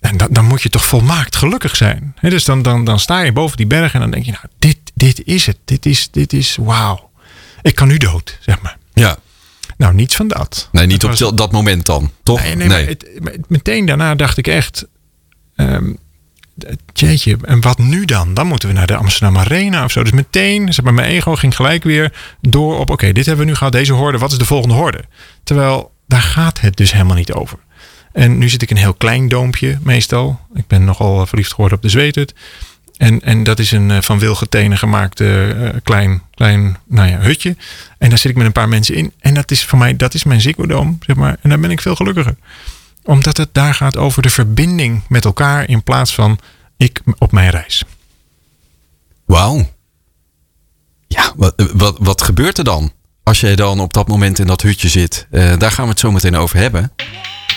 En 0.00 0.16
dan, 0.16 0.28
dan 0.30 0.44
moet 0.44 0.62
je 0.62 0.68
toch 0.68 0.84
volmaakt 0.84 1.36
gelukkig 1.36 1.76
zijn. 1.76 2.16
Dus 2.20 2.44
dan, 2.44 2.62
dan, 2.62 2.84
dan 2.84 3.00
sta 3.00 3.20
je 3.20 3.32
boven 3.32 3.56
die 3.56 3.66
berg 3.66 3.94
en 3.94 4.00
dan 4.00 4.10
denk 4.10 4.24
je, 4.24 4.30
nou, 4.30 4.44
dit, 4.58 4.76
dit 4.94 5.24
is 5.24 5.46
het. 5.46 5.56
Dit 5.64 5.86
is, 5.86 6.08
dit 6.10 6.32
is 6.32 6.56
wauw. 6.60 7.10
Ik 7.62 7.74
kan 7.74 7.88
nu 7.88 7.96
dood, 7.96 8.38
zeg 8.40 8.60
maar. 8.60 8.76
Ja, 8.92 9.16
Nou, 9.76 9.94
niets 9.94 10.16
van 10.16 10.28
dat. 10.28 10.68
nee, 10.72 10.86
niet 10.86 11.04
op 11.04 11.10
was- 11.10 11.34
dat- 11.34 11.52
moment 11.52 11.86
dan, 11.86 12.10
toch? 12.22 12.42
Nee, 12.42 12.54
nee, 12.56 12.68
Maar 12.68 12.78
het, 12.86 13.06
maar 13.20 13.34
meteen 13.48 13.86
daarna 13.86 14.14
dacht 14.14 14.36
ik 14.38 14.46
echt... 14.46 14.86
jeetje, 16.92 17.36
en 17.42 17.60
wat 17.60 17.78
nu 17.78 18.04
dan? 18.04 18.34
Dan 18.34 18.46
moeten 18.46 18.68
we 18.68 18.74
naar 18.74 18.86
de 18.86 18.96
Amsterdam 18.96 19.38
Arena 19.38 19.84
of 19.84 19.92
zo. 19.92 20.02
Dus 20.02 20.12
meteen, 20.12 20.72
zeg 20.72 20.84
maar, 20.84 20.94
mijn 20.94 21.08
ego 21.08 21.34
ging 21.34 21.56
gelijk 21.56 21.84
weer 21.84 22.12
door 22.40 22.78
op... 22.78 22.90
Oké, 22.90 23.12
dit 23.12 23.26
hebben 23.26 23.44
we 23.44 23.50
nu 23.50 23.56
gehad, 23.56 23.72
deze 23.72 23.92
horde. 23.92 24.18
Wat 24.18 24.32
is 24.32 24.38
de 24.38 24.44
volgende 24.44 24.74
horde? 24.74 25.04
Terwijl, 25.44 25.92
daar 26.06 26.22
gaat 26.22 26.60
het 26.60 26.76
dus 26.76 26.92
helemaal 26.92 27.16
niet 27.16 27.32
over. 27.32 27.58
En 28.12 28.38
nu 28.38 28.48
zit 28.48 28.62
ik 28.62 28.70
in 28.70 28.76
een 28.76 28.82
heel 28.82 28.94
klein 28.94 29.28
doompje 29.28 29.78
meestal. 29.82 30.40
Ik 30.54 30.66
ben 30.66 30.84
nogal 30.84 31.26
verliefd 31.26 31.50
geworden 31.50 31.76
op 31.76 31.82
de 31.82 31.90
Zweethut. 31.90 32.34
En, 32.96 33.20
en 33.20 33.42
dat 33.42 33.58
is 33.58 33.72
een 33.72 33.90
eh, 33.90 34.00
van 34.00 34.18
wilgetenen 34.18 34.78
gemaakt 34.78 35.20
eh, 35.20 35.48
klein, 35.82 36.22
klein 36.34 36.76
nou 36.86 37.08
ja, 37.08 37.18
hutje. 37.18 37.56
En 37.98 38.08
daar 38.08 38.18
zit 38.18 38.30
ik 38.30 38.36
met 38.36 38.46
een 38.46 38.52
paar 38.52 38.68
mensen 38.68 38.94
in. 38.94 39.12
En 39.18 39.34
dat 39.34 39.50
is 39.50 39.64
voor 39.64 39.78
mij, 39.78 39.96
dat 39.96 40.14
is 40.14 40.24
mijn 40.24 40.40
Ziggo 40.40 40.66
Dome, 40.66 40.96
zeg 41.06 41.16
maar. 41.16 41.36
En 41.40 41.48
daar 41.48 41.60
ben 41.60 41.70
ik 41.70 41.80
veel 41.80 41.94
gelukkiger. 41.94 42.36
Omdat 43.04 43.36
het 43.36 43.48
daar 43.52 43.74
gaat 43.74 43.96
over 43.96 44.22
de 44.22 44.30
verbinding 44.30 45.02
met 45.08 45.24
elkaar 45.24 45.68
in 45.68 45.82
plaats 45.82 46.14
van 46.14 46.38
ik 46.76 47.00
op 47.18 47.32
mijn 47.32 47.50
reis. 47.50 47.84
Wauw. 49.24 49.72
Ja, 51.06 51.32
wat, 51.36 51.70
wat, 51.72 51.96
wat 52.00 52.22
gebeurt 52.22 52.58
er 52.58 52.64
dan? 52.64 52.92
Als 53.22 53.40
jij 53.40 53.56
dan 53.56 53.80
op 53.80 53.92
dat 53.92 54.08
moment 54.08 54.38
in 54.38 54.46
dat 54.46 54.62
hutje 54.62 54.88
zit. 54.88 55.26
Eh, 55.30 55.58
daar 55.58 55.70
gaan 55.70 55.84
we 55.84 55.90
het 55.90 56.00
zo 56.00 56.12
meteen 56.12 56.36
over 56.36 56.58
hebben. 56.58 56.92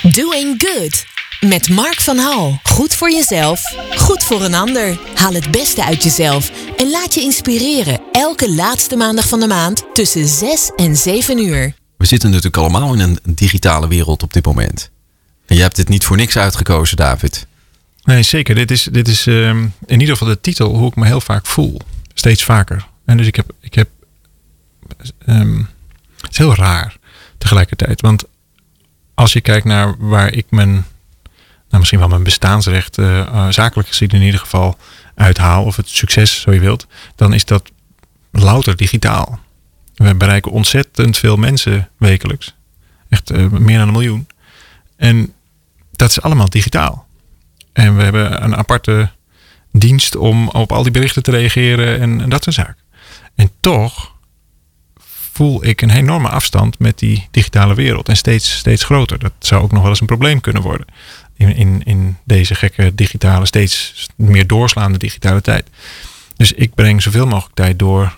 Doing 0.01 0.63
Good. 0.63 1.05
Met 1.39 1.69
Mark 1.69 2.01
van 2.01 2.17
Hal. 2.17 2.59
Goed 2.63 2.93
voor 2.93 3.11
jezelf, 3.11 3.75
goed 3.95 4.23
voor 4.23 4.43
een 4.43 4.53
ander. 4.53 4.99
Haal 5.15 5.33
het 5.33 5.51
beste 5.51 5.85
uit 5.85 6.03
jezelf 6.03 6.51
en 6.77 6.89
laat 6.89 7.13
je 7.13 7.21
inspireren. 7.21 7.99
Elke 8.11 8.53
laatste 8.53 8.95
maandag 8.95 9.27
van 9.27 9.39
de 9.39 9.47
maand 9.47 9.85
tussen 9.93 10.27
6 10.27 10.71
en 10.75 10.95
7 10.95 11.39
uur. 11.39 11.75
We 11.97 12.05
zitten 12.05 12.29
natuurlijk 12.29 12.57
allemaal 12.57 12.93
in 12.93 12.99
een 12.99 13.19
digitale 13.23 13.87
wereld 13.87 14.23
op 14.23 14.33
dit 14.33 14.45
moment. 14.45 14.91
Je 15.55 15.61
hebt 15.61 15.75
dit 15.75 15.89
niet 15.89 16.05
voor 16.05 16.17
niks 16.17 16.37
uitgekozen, 16.37 16.97
David. 16.97 17.47
Nee, 18.03 18.23
zeker. 18.23 18.55
Dit 18.55 18.71
is, 18.71 18.83
dit 18.83 19.07
is 19.07 19.27
ehm, 19.27 19.67
in 19.85 19.99
ieder 19.99 20.17
geval 20.17 20.33
de 20.33 20.41
titel 20.41 20.75
hoe 20.75 20.89
ik 20.89 20.95
me 20.95 21.05
heel 21.05 21.21
vaak 21.21 21.45
voel. 21.45 21.81
Steeds 22.13 22.43
vaker. 22.43 22.87
En 23.05 23.17
dus 23.17 23.27
ik 23.27 23.35
heb. 23.35 23.51
Ik 23.59 23.73
heb 23.73 23.89
ehm, 25.25 25.57
het 26.21 26.31
is 26.31 26.37
heel 26.37 26.55
raar 26.55 26.97
tegelijkertijd. 27.37 28.01
Want 28.01 28.23
als 29.13 29.33
je 29.33 29.41
kijkt 29.41 29.65
naar 29.65 29.95
waar 29.97 30.33
ik 30.33 30.45
mijn. 30.49 30.71
Nou, 30.71 31.79
misschien 31.79 31.99
wel 31.99 32.07
mijn 32.07 32.23
bestaansrecht, 32.23 32.97
eh, 32.97 33.19
eh, 33.19 33.47
zakelijk 33.49 33.87
gezien 33.87 34.09
in 34.09 34.21
ieder 34.21 34.39
geval, 34.39 34.77
uithaal. 35.15 35.63
Of 35.63 35.75
het 35.75 35.89
succes, 35.89 36.41
zo 36.41 36.53
je 36.53 36.59
wilt. 36.59 36.87
Dan 37.15 37.33
is 37.33 37.45
dat 37.45 37.71
louter 38.31 38.75
digitaal. 38.75 39.39
We 39.95 40.15
bereiken 40.15 40.51
ontzettend 40.51 41.17
veel 41.17 41.35
mensen 41.35 41.89
wekelijks. 41.97 42.55
Echt 43.09 43.29
eh, 43.29 43.47
meer 43.47 43.77
dan 43.77 43.87
een 43.87 43.93
miljoen. 43.93 44.27
En 44.95 45.33
dat 45.97 46.09
is 46.09 46.21
allemaal 46.21 46.49
digitaal. 46.49 47.07
En 47.73 47.95
we 47.95 48.03
hebben 48.03 48.43
een 48.43 48.55
aparte 48.55 49.09
dienst 49.71 50.15
om 50.15 50.49
op 50.49 50.71
al 50.71 50.83
die 50.83 50.91
berichten 50.91 51.23
te 51.23 51.31
reageren 51.31 51.99
en, 51.99 52.29
dat 52.29 52.43
soort 52.43 52.55
zaken. 52.55 52.83
En 53.35 53.51
toch 53.59 54.15
voel 55.31 55.65
ik 55.65 55.81
een 55.81 55.89
enorme 55.89 56.29
afstand 56.29 56.79
met 56.79 56.99
die 56.99 57.27
digitale 57.31 57.73
wereld. 57.73 58.09
En 58.09 58.17
steeds, 58.17 58.57
steeds 58.57 58.83
groter. 58.83 59.19
Dat 59.19 59.33
zou 59.39 59.63
ook 59.63 59.71
nog 59.71 59.81
wel 59.81 59.89
eens 59.89 59.99
een 59.99 60.07
probleem 60.07 60.41
kunnen 60.41 60.61
worden. 60.61 60.87
In, 61.35 61.55
in, 61.55 61.83
in 61.83 62.17
deze 62.23 62.55
gekke 62.55 62.95
digitale, 62.95 63.45
steeds 63.45 64.07
meer 64.15 64.47
doorslaande 64.47 64.97
digitale 64.97 65.41
tijd. 65.41 65.69
Dus 66.35 66.51
ik 66.51 66.73
breng 66.73 67.01
zoveel 67.01 67.27
mogelijk 67.27 67.55
tijd 67.55 67.79
door 67.79 68.17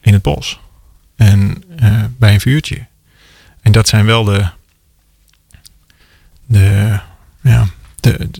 in 0.00 0.12
het 0.12 0.22
bos. 0.22 0.60
En 1.16 1.64
uh, 1.82 2.04
bij 2.18 2.34
een 2.34 2.40
vuurtje. 2.40 2.86
En 3.60 3.72
dat 3.72 3.88
zijn 3.88 4.06
wel 4.06 4.24
de. 4.24 4.48
de 6.46 6.98
ja, 7.40 7.66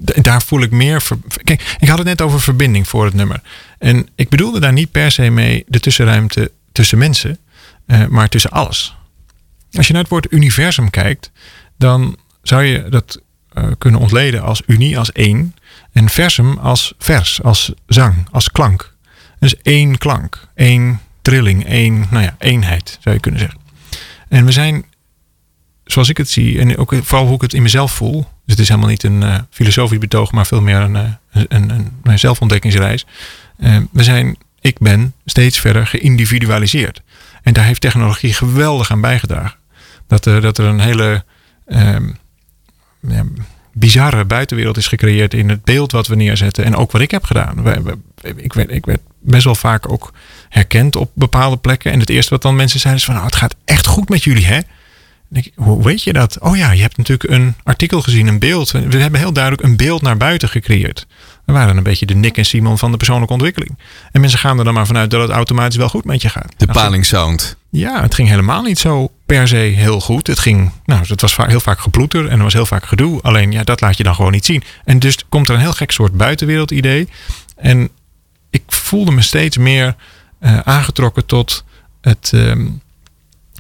daar 0.01 0.43
voel 0.43 0.63
ik 0.63 0.71
meer. 0.71 1.03
Kijk, 1.45 1.77
ik 1.79 1.89
had 1.89 1.99
het 1.99 2.07
net 2.07 2.21
over 2.21 2.41
verbinding 2.41 2.89
voor 2.89 3.05
het 3.05 3.15
nummer. 3.15 3.43
En 3.79 4.09
ik 4.15 4.29
bedoelde 4.29 4.61
daar 4.61 4.73
niet 4.73 4.91
per 4.91 5.11
se 5.11 5.31
mee 5.31 5.65
de 5.67 5.81
tussenruimte 5.81 6.53
tussen 6.73 6.99
mensen, 6.99 7.39
uh, 7.87 8.07
maar 8.07 8.29
tussen 8.29 8.51
alles. 8.51 8.97
Als 9.73 9.87
je 9.87 9.93
naar 9.93 10.03
het 10.03 10.11
woord 10.11 10.33
universum 10.33 10.91
kijkt, 10.91 11.31
dan 11.77 12.17
zou 12.43 12.63
je 12.63 12.89
dat 12.89 13.21
uh, 13.59 13.65
kunnen 13.79 14.01
ontleden 14.01 14.43
als 14.43 14.63
unie, 14.67 14.99
als 14.99 15.13
één. 15.13 15.55
En 15.93 16.09
versum 16.09 16.59
als 16.59 16.95
vers, 16.99 17.43
als 17.43 17.73
zang, 17.87 18.27
als 18.31 18.51
klank. 18.51 18.95
Dus 19.39 19.57
één 19.57 19.99
klank, 19.99 20.49
één 20.55 21.01
trilling, 21.23 21.67
één 21.67 22.07
nou 22.11 22.25
ja, 22.25 22.37
eenheid 22.39 22.99
zou 23.01 23.15
je 23.15 23.21
kunnen 23.21 23.41
zeggen. 23.41 23.61
En 24.29 24.45
we 24.45 24.53
zijn, 24.53 24.85
zoals 25.85 26.09
ik 26.09 26.17
het 26.17 26.31
zie, 26.31 26.59
en 26.59 26.77
ook 26.77 26.95
vooral 27.03 27.27
hoe 27.27 27.35
ik 27.35 27.41
het 27.41 27.55
in 27.55 27.63
mezelf 27.63 27.93
voel. 27.93 28.27
Dus 28.49 28.57
het 28.57 28.59
is 28.59 28.69
helemaal 28.69 28.91
niet 28.91 29.03
een 29.03 29.23
uh, 29.23 29.39
filosofisch 29.51 29.99
betoog, 29.99 30.33
maar 30.33 30.47
veel 30.47 30.61
meer 30.61 30.77
een, 30.77 30.95
uh, 30.95 31.03
een, 31.33 31.71
een, 31.71 31.93
een 32.03 32.19
zelfontdekkingsreis. 32.19 33.07
Uh, 33.59 33.77
we 33.93 34.03
zijn, 34.03 34.37
ik 34.61 34.79
ben 34.79 35.15
steeds 35.25 35.59
verder 35.59 35.87
geïndividualiseerd. 35.87 37.03
En 37.43 37.53
daar 37.53 37.65
heeft 37.65 37.81
technologie 37.81 38.33
geweldig 38.33 38.91
aan 38.91 39.01
bijgedragen. 39.01 39.59
Dat, 40.07 40.25
dat 40.25 40.59
er 40.59 40.65
een 40.65 40.81
hele 40.81 41.25
ja, 41.71 43.25
bizarre 43.73 44.25
buitenwereld 44.25 44.77
is 44.77 44.87
gecreëerd 44.87 45.35
in 45.35 45.49
het 45.49 45.65
beeld 45.65 45.93
wat 45.93 46.07
we 46.07 46.15
neerzetten. 46.15 46.65
En 46.65 46.77
ook 46.77 46.93
wat 46.93 47.01
ik 47.01 47.11
heb 47.11 47.25
gedaan. 47.25 47.59
Ik 48.37 48.53
werd, 48.53 48.71
ik 48.71 48.87
werd 48.87 49.01
best 49.21 49.45
wel 49.45 49.55
vaak 49.55 49.91
ook 49.93 50.13
herkend 50.49 50.97
op 50.97 51.11
bepaalde 51.15 51.57
plekken. 51.57 51.93
En 51.93 52.01
het 52.01 52.11
eerste 52.11 52.31
wat 52.31 52.43
dan 52.43 52.57
mensen 52.57 52.81
zeiden 52.81 53.01
is 53.01 53.07
van 53.07 53.15
nou, 53.15 53.27
het 53.27 53.37
gaat 53.37 53.57
echt 53.65 53.87
goed 53.87 54.09
met 54.09 54.25
jullie 54.25 54.47
hè. 54.47 54.61
Ik, 55.33 55.53
hoe 55.55 55.83
weet 55.83 56.03
je 56.03 56.13
dat? 56.13 56.39
Oh 56.41 56.57
ja, 56.57 56.71
je 56.71 56.81
hebt 56.81 56.97
natuurlijk 56.97 57.31
een 57.31 57.55
artikel 57.63 58.03
gezien, 58.03 58.27
een 58.27 58.39
beeld. 58.39 58.71
We 58.71 58.97
hebben 58.97 59.21
heel 59.21 59.33
duidelijk 59.33 59.65
een 59.65 59.77
beeld 59.77 60.03
naar 60.03 60.17
buiten 60.17 60.49
gecreëerd. 60.49 61.07
We 61.45 61.53
waren 61.53 61.77
een 61.77 61.83
beetje 61.83 62.07
de 62.07 62.15
Nick 62.15 62.37
en 62.37 62.45
Simon 62.45 62.79
van 62.79 62.91
de 62.91 62.97
persoonlijke 62.97 63.33
ontwikkeling. 63.33 63.79
En 64.13 64.21
mensen 64.21 64.39
gaan 64.39 64.59
er 64.59 64.65
dan 64.65 64.75
maar 64.75 64.87
vanuit 64.87 65.11
dat 65.11 65.23
het 65.23 65.31
automatisch 65.31 65.77
wel 65.77 65.89
goed 65.89 66.05
met 66.05 66.23
je 66.23 66.29
gaat. 66.29 66.55
De 66.57 66.67
paling 66.67 67.07
sound. 67.07 67.57
Ja, 67.71 68.03
het 68.03 68.15
ging 68.15 68.29
helemaal 68.29 68.63
niet 68.63 68.79
zo 68.79 69.13
per 69.27 69.49
se 69.49 69.57
heel 69.57 70.01
goed. 70.01 70.27
Het 70.27 70.39
ging, 70.39 70.73
nou, 70.85 71.05
het 71.07 71.21
was 71.21 71.37
heel 71.37 71.61
vaak 71.61 71.81
geploeter 71.81 72.29
en 72.29 72.37
er 72.37 72.45
was 72.45 72.53
heel 72.53 72.67
vaak 72.67 72.87
gedoe. 72.87 73.23
Alleen 73.23 73.53
ja, 73.53 73.65
dat 73.65 73.81
laat 73.81 73.97
je 73.97 74.03
dan 74.03 74.15
gewoon 74.15 74.33
niet 74.33 74.45
zien. 74.45 74.63
En 74.85 74.99
dus 74.99 75.17
komt 75.29 75.49
er 75.49 75.55
een 75.55 75.61
heel 75.61 75.73
gek 75.73 75.91
soort 75.91 76.17
buitenwereld 76.17 76.71
idee. 76.71 77.09
En 77.57 77.89
ik 78.51 78.63
voelde 78.67 79.11
me 79.11 79.23
steeds 79.23 79.57
meer 79.57 79.95
uh, 80.41 80.59
aangetrokken 80.59 81.27
tot 81.27 81.65
het. 82.01 82.31
Um, 82.35 82.81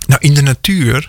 nou, 0.07 0.20
in 0.20 0.35
de 0.35 0.42
natuur 0.42 1.09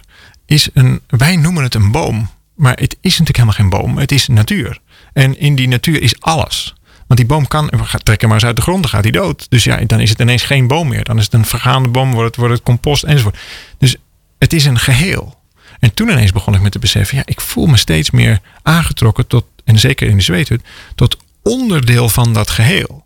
is 0.50 0.70
een. 0.74 1.02
Wij 1.08 1.36
noemen 1.36 1.64
het 1.64 1.76
een 1.76 1.92
boom. 1.92 2.30
Maar 2.56 2.78
het 2.80 2.98
is 3.02 3.20
natuurlijk 3.20 3.38
helemaal 3.38 3.54
geen 3.54 3.70
boom. 3.70 3.98
Het 3.98 4.12
is 4.12 4.28
natuur. 4.28 4.80
En 5.14 5.40
in 5.40 5.56
die 5.56 5.68
natuur 5.68 6.02
is 6.02 6.22
alles. 6.22 6.74
Want 7.08 7.20
die 7.20 7.30
boom 7.30 7.48
kan, 7.48 7.72
trekken 8.04 8.28
maar 8.28 8.38
eens 8.38 8.46
uit 8.46 8.56
de 8.56 8.62
grond, 8.62 8.82
dan 8.82 8.90
gaat 8.90 9.04
hij 9.04 9.12
dood. 9.12 9.50
Dus 9.50 9.64
ja, 9.64 9.78
dan 9.86 10.00
is 10.00 10.10
het 10.10 10.20
ineens 10.20 10.44
geen 10.44 10.68
boom 10.68 10.88
meer. 10.88 11.04
Dan 11.04 11.18
is 11.18 11.24
het 11.24 11.34
een 11.34 11.46
vergaande 11.46 11.90
boom, 11.90 12.12
wordt 12.12 12.28
het, 12.28 12.36
wordt 12.36 12.54
het 12.54 12.64
compost 12.64 13.04
enzovoort. 13.04 13.38
Dus 13.78 13.96
het 14.38 14.54
is 14.54 14.66
een 14.66 14.80
geheel. 14.80 15.40
En 15.80 15.94
toen 15.94 16.10
ineens 16.10 16.32
begon 16.32 16.54
ik 16.54 16.62
me 16.62 16.70
te 16.70 16.80
beseffen, 16.80 17.18
ja, 17.18 17.24
ik 17.26 17.42
voel 17.42 17.66
me 17.66 17.78
steeds 17.78 18.12
meer 18.12 18.40
aangetrokken 18.62 19.28
tot, 19.28 19.46
en 19.64 19.80
zeker 19.80 20.08
in 20.08 20.18
de 20.18 20.24
zweethut, 20.24 20.62
tot 20.96 21.18
onderdeel 21.44 22.10
van 22.10 22.34
dat 22.34 22.50
geheel. 22.50 23.06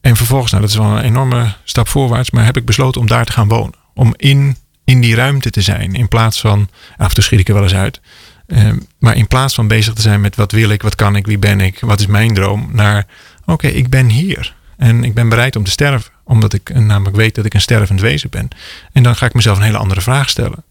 En 0.00 0.16
vervolgens, 0.16 0.50
nou 0.50 0.62
dat 0.62 0.72
is 0.72 0.78
wel 0.78 0.86
een 0.86 1.04
enorme 1.04 1.54
stap 1.64 1.88
voorwaarts, 1.88 2.30
maar 2.30 2.44
heb 2.44 2.56
ik 2.56 2.64
besloten 2.64 3.00
om 3.00 3.06
daar 3.06 3.24
te 3.24 3.32
gaan 3.32 3.48
wonen. 3.48 3.74
Om 3.94 4.14
in, 4.16 4.56
in 4.84 5.00
die 5.00 5.14
ruimte 5.14 5.50
te 5.50 5.62
zijn. 5.62 5.94
In 5.94 6.08
plaats 6.08 6.40
van, 6.40 6.68
af 6.96 7.08
en 7.08 7.14
toe 7.14 7.24
schiet 7.24 7.40
ik 7.40 7.48
er 7.48 7.54
wel 7.54 7.62
eens 7.62 7.74
uit. 7.74 8.00
Um, 8.46 8.86
maar 8.98 9.16
in 9.16 9.26
plaats 9.26 9.54
van 9.54 9.68
bezig 9.68 9.94
te 9.94 10.02
zijn 10.02 10.20
met 10.20 10.36
wat 10.36 10.52
wil 10.52 10.70
ik, 10.70 10.82
wat 10.82 10.94
kan 10.94 11.16
ik, 11.16 11.26
wie 11.26 11.38
ben 11.38 11.60
ik, 11.60 11.80
wat 11.80 12.00
is 12.00 12.06
mijn 12.06 12.34
droom, 12.34 12.68
naar 12.72 13.06
oké, 13.44 13.66
ik 13.66 13.88
ben 13.88 14.08
hier. 14.08 14.54
En 14.76 15.04
ik 15.04 15.14
ben 15.14 15.28
bereid 15.28 15.56
om 15.56 15.64
te 15.64 15.70
sterven, 15.70 16.12
omdat 16.24 16.52
ik 16.52 16.74
namelijk 16.74 17.16
weet 17.16 17.34
dat 17.34 17.44
ik 17.44 17.54
een 17.54 17.60
stervend 17.60 18.00
wezen 18.00 18.30
ben. 18.30 18.48
En 18.92 19.02
dan 19.02 19.16
ga 19.16 19.26
ik 19.26 19.34
mezelf 19.34 19.56
een 19.56 19.62
hele 19.62 19.78
andere 19.78 20.00
vraag 20.00 20.28
stellen. 20.28 20.64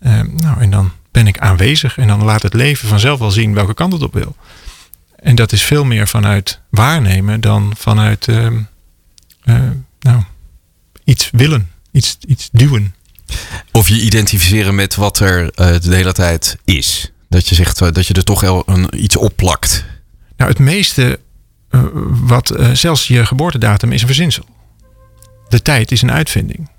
Um, 0.00 0.34
nou, 0.36 0.60
en 0.60 0.70
dan 0.70 0.92
ben 1.10 1.26
ik 1.26 1.38
aanwezig 1.38 1.98
en 1.98 2.06
dan 2.06 2.24
laat 2.24 2.42
het 2.42 2.54
leven 2.54 2.88
vanzelf 2.88 3.18
wel 3.18 3.30
zien 3.30 3.54
welke 3.54 3.74
kant 3.74 3.92
het 3.92 4.02
op 4.02 4.12
wil. 4.12 4.36
En 5.16 5.34
dat 5.34 5.52
is 5.52 5.62
veel 5.62 5.84
meer 5.84 6.08
vanuit 6.08 6.60
waarnemen 6.70 7.40
dan 7.40 7.72
vanuit 7.76 8.26
um, 8.26 8.68
uh, 9.44 9.60
nou, 10.00 10.22
iets 11.04 11.30
willen, 11.32 11.70
iets, 11.90 12.16
iets 12.26 12.48
duwen. 12.52 12.94
Of 13.72 13.88
je 13.88 14.00
identificeren 14.00 14.74
met 14.74 14.94
wat 14.94 15.18
er 15.18 15.42
uh, 15.42 15.50
de 15.80 15.94
hele 15.94 16.12
tijd 16.12 16.58
is. 16.64 17.12
Dat 17.28 17.48
je 17.48 17.54
zegt 17.54 17.80
uh, 17.80 17.92
dat 17.92 18.06
je 18.06 18.14
er 18.14 18.24
toch 18.24 18.40
wel 18.40 18.62
een, 18.66 19.02
iets 19.02 19.16
opplakt. 19.16 19.84
Nou, 20.36 20.50
het 20.50 20.58
meeste 20.58 21.20
uh, 21.70 21.82
wat 22.08 22.54
zelfs 22.72 23.06
je 23.06 23.26
geboortedatum 23.26 23.92
is 23.92 24.00
een 24.00 24.06
verzinsel. 24.06 24.44
De 25.48 25.62
tijd 25.62 25.92
is 25.92 26.02
een 26.02 26.12
uitvinding. 26.12 26.70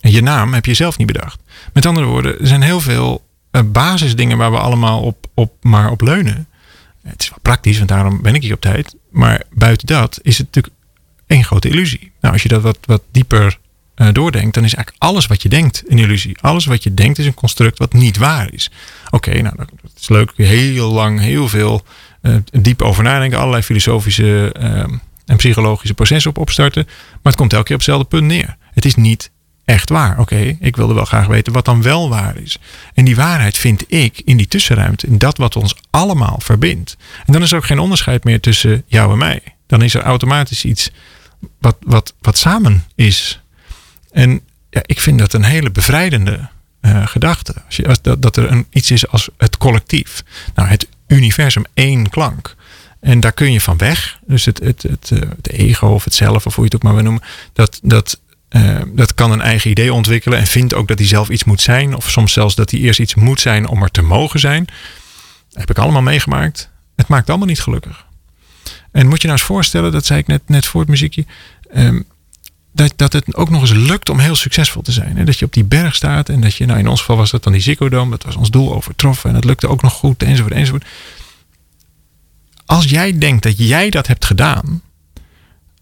En 0.00 0.10
je 0.10 0.22
naam 0.22 0.54
heb 0.54 0.66
je 0.66 0.74
zelf 0.74 0.98
niet 0.98 1.06
bedacht. 1.06 1.40
Met 1.72 1.86
andere 1.86 2.06
woorden, 2.06 2.40
er 2.40 2.46
zijn 2.46 2.62
heel 2.62 2.80
veel 2.80 3.26
basisdingen 3.64 4.36
waar 4.36 4.50
we 4.50 4.58
allemaal 4.58 5.00
op, 5.00 5.26
op, 5.34 5.52
maar 5.60 5.90
op 5.90 6.00
leunen. 6.00 6.48
Het 7.02 7.22
is 7.22 7.28
wel 7.28 7.38
praktisch, 7.42 7.76
want 7.76 7.88
daarom 7.88 8.22
ben 8.22 8.34
ik 8.34 8.42
hier 8.42 8.54
op 8.54 8.60
tijd. 8.60 8.94
Maar 9.10 9.42
buiten 9.50 9.86
dat 9.86 10.18
is 10.22 10.38
het 10.38 10.46
natuurlijk 10.46 10.74
één 11.26 11.44
grote 11.44 11.68
illusie. 11.68 12.12
Nou, 12.20 12.32
als 12.32 12.42
je 12.42 12.48
dat 12.48 12.62
wat, 12.62 12.78
wat 12.84 13.02
dieper 13.10 13.58
uh, 13.96 14.08
doordenkt, 14.12 14.54
dan 14.54 14.64
is 14.64 14.74
eigenlijk 14.74 15.04
alles 15.04 15.26
wat 15.26 15.42
je 15.42 15.48
denkt 15.48 15.82
een 15.86 15.98
illusie. 15.98 16.36
Alles 16.40 16.64
wat 16.64 16.82
je 16.82 16.94
denkt 16.94 17.18
is 17.18 17.26
een 17.26 17.34
construct 17.34 17.78
wat 17.78 17.92
niet 17.92 18.16
waar 18.16 18.52
is. 18.52 18.70
Oké, 19.10 19.42
nou 19.42 19.56
dat 19.56 19.68
is 20.00 20.08
leuk. 20.08 20.32
Heel 20.36 20.92
lang, 20.92 21.20
heel 21.20 21.48
veel 21.48 21.84
uh, 22.22 22.36
diep 22.52 22.82
over 22.82 23.02
nadenken. 23.02 23.38
Allerlei 23.38 23.62
filosofische 23.62 24.54
uh, 24.60 24.78
en 25.26 25.36
psychologische 25.36 25.94
processen 25.94 26.30
op 26.30 26.38
opstarten. 26.38 26.84
Maar 26.86 27.32
het 27.32 27.36
komt 27.36 27.52
elke 27.52 27.64
keer 27.64 27.74
op 27.74 27.80
hetzelfde 27.80 28.08
punt 28.08 28.26
neer. 28.26 28.56
Het 28.72 28.84
is 28.84 28.94
niet 28.94 29.30
echt 29.64 29.88
waar. 29.88 30.18
Oké, 30.18 30.56
ik 30.60 30.76
wilde 30.76 30.94
wel 30.94 31.04
graag 31.04 31.26
weten 31.26 31.52
wat 31.52 31.64
dan 31.64 31.82
wel 31.82 32.08
waar 32.08 32.36
is. 32.36 32.58
En 32.94 33.04
die 33.04 33.16
waarheid 33.16 33.58
vind 33.58 33.92
ik 33.92 34.22
in 34.24 34.36
die 34.36 34.48
tussenruimte, 34.48 35.06
in 35.06 35.18
dat 35.18 35.38
wat 35.38 35.56
ons 35.56 35.76
allemaal 35.90 36.38
verbindt. 36.42 36.96
En 37.26 37.32
dan 37.32 37.42
is 37.42 37.50
er 37.50 37.56
ook 37.56 37.66
geen 37.66 37.78
onderscheid 37.78 38.24
meer 38.24 38.40
tussen 38.40 38.84
jou 38.86 39.12
en 39.12 39.18
mij. 39.18 39.40
Dan 39.66 39.82
is 39.82 39.94
er 39.94 40.02
automatisch 40.02 40.64
iets 40.64 40.90
wat, 41.60 41.76
wat, 41.80 42.14
wat 42.20 42.38
samen 42.38 42.84
is. 42.94 43.42
En 44.14 44.40
ja, 44.70 44.80
ik 44.86 45.00
vind 45.00 45.18
dat 45.18 45.32
een 45.32 45.44
hele 45.44 45.70
bevrijdende 45.70 46.48
uh, 46.82 47.06
gedachte. 47.06 47.54
Als 47.66 47.76
je, 47.76 47.88
als, 47.88 48.02
dat, 48.02 48.22
dat 48.22 48.36
er 48.36 48.50
een, 48.50 48.66
iets 48.70 48.90
is 48.90 49.08
als 49.08 49.28
het 49.38 49.56
collectief. 49.56 50.24
Nou, 50.54 50.68
het 50.68 50.88
universum, 51.06 51.64
één 51.74 52.10
klank. 52.10 52.56
En 53.00 53.20
daar 53.20 53.32
kun 53.32 53.52
je 53.52 53.60
van 53.60 53.76
weg. 53.76 54.18
Dus 54.26 54.44
het, 54.44 54.58
het, 54.58 54.82
het, 54.82 55.08
het 55.08 55.50
ego 55.50 55.86
of 55.86 56.04
het 56.04 56.14
zelf, 56.14 56.46
of 56.46 56.54
hoe 56.54 56.64
je 56.64 56.70
het 56.70 56.74
ook 56.74 56.82
maar 56.82 56.94
wil 56.94 57.02
noemen. 57.02 57.22
Dat, 57.52 57.80
dat, 57.82 58.20
uh, 58.50 58.80
dat 58.86 59.14
kan 59.14 59.32
een 59.32 59.40
eigen 59.40 59.70
idee 59.70 59.92
ontwikkelen. 59.92 60.38
En 60.38 60.46
vindt 60.46 60.74
ook 60.74 60.88
dat 60.88 60.98
hij 60.98 61.08
zelf 61.08 61.28
iets 61.28 61.44
moet 61.44 61.60
zijn. 61.60 61.94
Of 61.94 62.10
soms 62.10 62.32
zelfs 62.32 62.54
dat 62.54 62.70
hij 62.70 62.80
eerst 62.80 63.00
iets 63.00 63.14
moet 63.14 63.40
zijn 63.40 63.68
om 63.68 63.82
er 63.82 63.90
te 63.90 64.02
mogen 64.02 64.40
zijn. 64.40 64.64
Dat 65.48 65.58
heb 65.58 65.70
ik 65.70 65.78
allemaal 65.78 66.02
meegemaakt. 66.02 66.70
Het 66.96 67.08
maakt 67.08 67.28
allemaal 67.28 67.48
niet 67.48 67.60
gelukkig. 67.60 68.04
En 68.92 69.08
moet 69.08 69.20
je 69.20 69.26
nou 69.26 69.38
eens 69.38 69.48
voorstellen, 69.48 69.92
dat 69.92 70.06
zei 70.06 70.20
ik 70.20 70.26
net, 70.26 70.42
net 70.46 70.66
voor 70.66 70.80
het 70.80 70.90
muziekje. 70.90 71.24
Um, 71.76 72.06
dat, 72.74 72.92
dat 72.96 73.12
het 73.12 73.34
ook 73.34 73.50
nog 73.50 73.60
eens 73.60 73.72
lukt 73.72 74.08
om 74.08 74.18
heel 74.18 74.34
succesvol 74.34 74.82
te 74.82 74.92
zijn. 74.92 75.16
Hè? 75.16 75.24
Dat 75.24 75.38
je 75.38 75.44
op 75.44 75.52
die 75.52 75.64
berg 75.64 75.94
staat 75.94 76.28
en 76.28 76.40
dat 76.40 76.54
je, 76.54 76.66
nou 76.66 76.78
in 76.78 76.88
ons 76.88 77.00
geval 77.00 77.16
was 77.16 77.30
dat 77.30 77.42
dan 77.42 77.52
die 77.52 77.62
Ziggo 77.62 77.88
Dome, 77.88 78.10
dat 78.10 78.24
was 78.24 78.36
ons 78.36 78.50
doel 78.50 78.74
overtroffen 78.74 79.28
en 79.28 79.34
dat 79.34 79.44
lukte 79.44 79.68
ook 79.68 79.82
nog 79.82 79.92
goed 79.92 80.22
enzovoort 80.22 80.54
enzovoort. 80.54 80.84
Als 82.66 82.84
jij 82.84 83.18
denkt 83.18 83.42
dat 83.42 83.58
jij 83.58 83.90
dat 83.90 84.06
hebt 84.06 84.24
gedaan, 84.24 84.82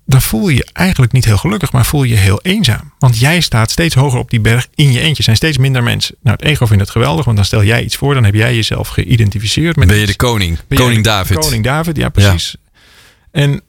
dan 0.06 0.22
voel 0.22 0.48
je 0.48 0.56
je 0.56 0.66
eigenlijk 0.72 1.12
niet 1.12 1.24
heel 1.24 1.36
gelukkig, 1.36 1.72
maar 1.72 1.86
voel 1.86 2.02
je 2.02 2.14
je 2.14 2.20
heel 2.20 2.40
eenzaam. 2.42 2.92
Want 2.98 3.18
jij 3.18 3.40
staat 3.40 3.70
steeds 3.70 3.94
hoger 3.94 4.18
op 4.18 4.30
die 4.30 4.40
berg 4.40 4.68
in 4.74 4.92
je 4.92 5.00
eentje. 5.00 5.16
Er 5.16 5.24
zijn 5.24 5.36
steeds 5.36 5.58
minder 5.58 5.82
mensen. 5.82 6.16
Nou, 6.22 6.36
het 6.36 6.46
ego 6.46 6.66
vindt 6.66 6.82
het 6.82 6.90
geweldig, 6.90 7.24
want 7.24 7.36
dan 7.36 7.46
stel 7.46 7.64
jij 7.64 7.84
iets 7.84 7.96
voor, 7.96 8.14
dan 8.14 8.24
heb 8.24 8.34
jij 8.34 8.54
jezelf 8.54 8.88
geïdentificeerd. 8.88 9.76
Met 9.76 9.88
ben 9.88 9.96
je 9.96 10.06
de 10.06 10.16
koning? 10.16 10.58
Koning 10.68 11.04
David. 11.04 11.38
Koning 11.38 11.64
David, 11.64 11.96
ja 11.96 12.08
precies. 12.08 12.56
Ja. 12.62 13.40
En 13.40 13.62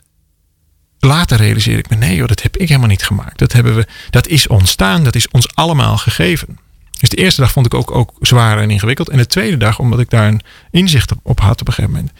later 1.04 1.38
realiseer 1.38 1.78
ik 1.78 1.90
me, 1.90 1.96
nee 1.96 2.16
joh, 2.16 2.28
dat 2.28 2.42
heb 2.42 2.58
ik 2.58 2.68
helemaal 2.68 2.90
niet 2.90 3.04
gemaakt. 3.04 3.40
Dat, 3.40 3.54
hebben 3.54 3.76
we, 3.76 3.88
dat 4.10 4.28
is 4.28 4.48
ontstaan, 4.48 5.04
dat 5.04 5.16
is 5.16 5.28
ons 5.28 5.56
allemaal 5.56 5.98
gegeven. 5.98 6.60
Dus 7.00 7.10
de 7.10 7.18
eerste 7.18 7.42
dag 7.42 7.52
vond 7.52 7.66
ik 7.66 7.74
ook, 7.74 7.92
ook 7.92 8.14
zwaar 8.20 8.58
en 8.58 8.70
ingewikkeld. 8.70 9.10
En 9.10 9.18
de 9.18 9.28
tweede 9.28 9.58
dag, 9.58 9.80
omdat 9.80 10.00
ik 10.00 10.10
daar 10.10 10.28
een 10.28 10.42
inzicht 10.72 11.12
op, 11.24 11.40
had 11.40 11.62
op 11.62 11.68
een 11.68 11.74
gegeven 11.74 11.96
moment. 11.96 12.12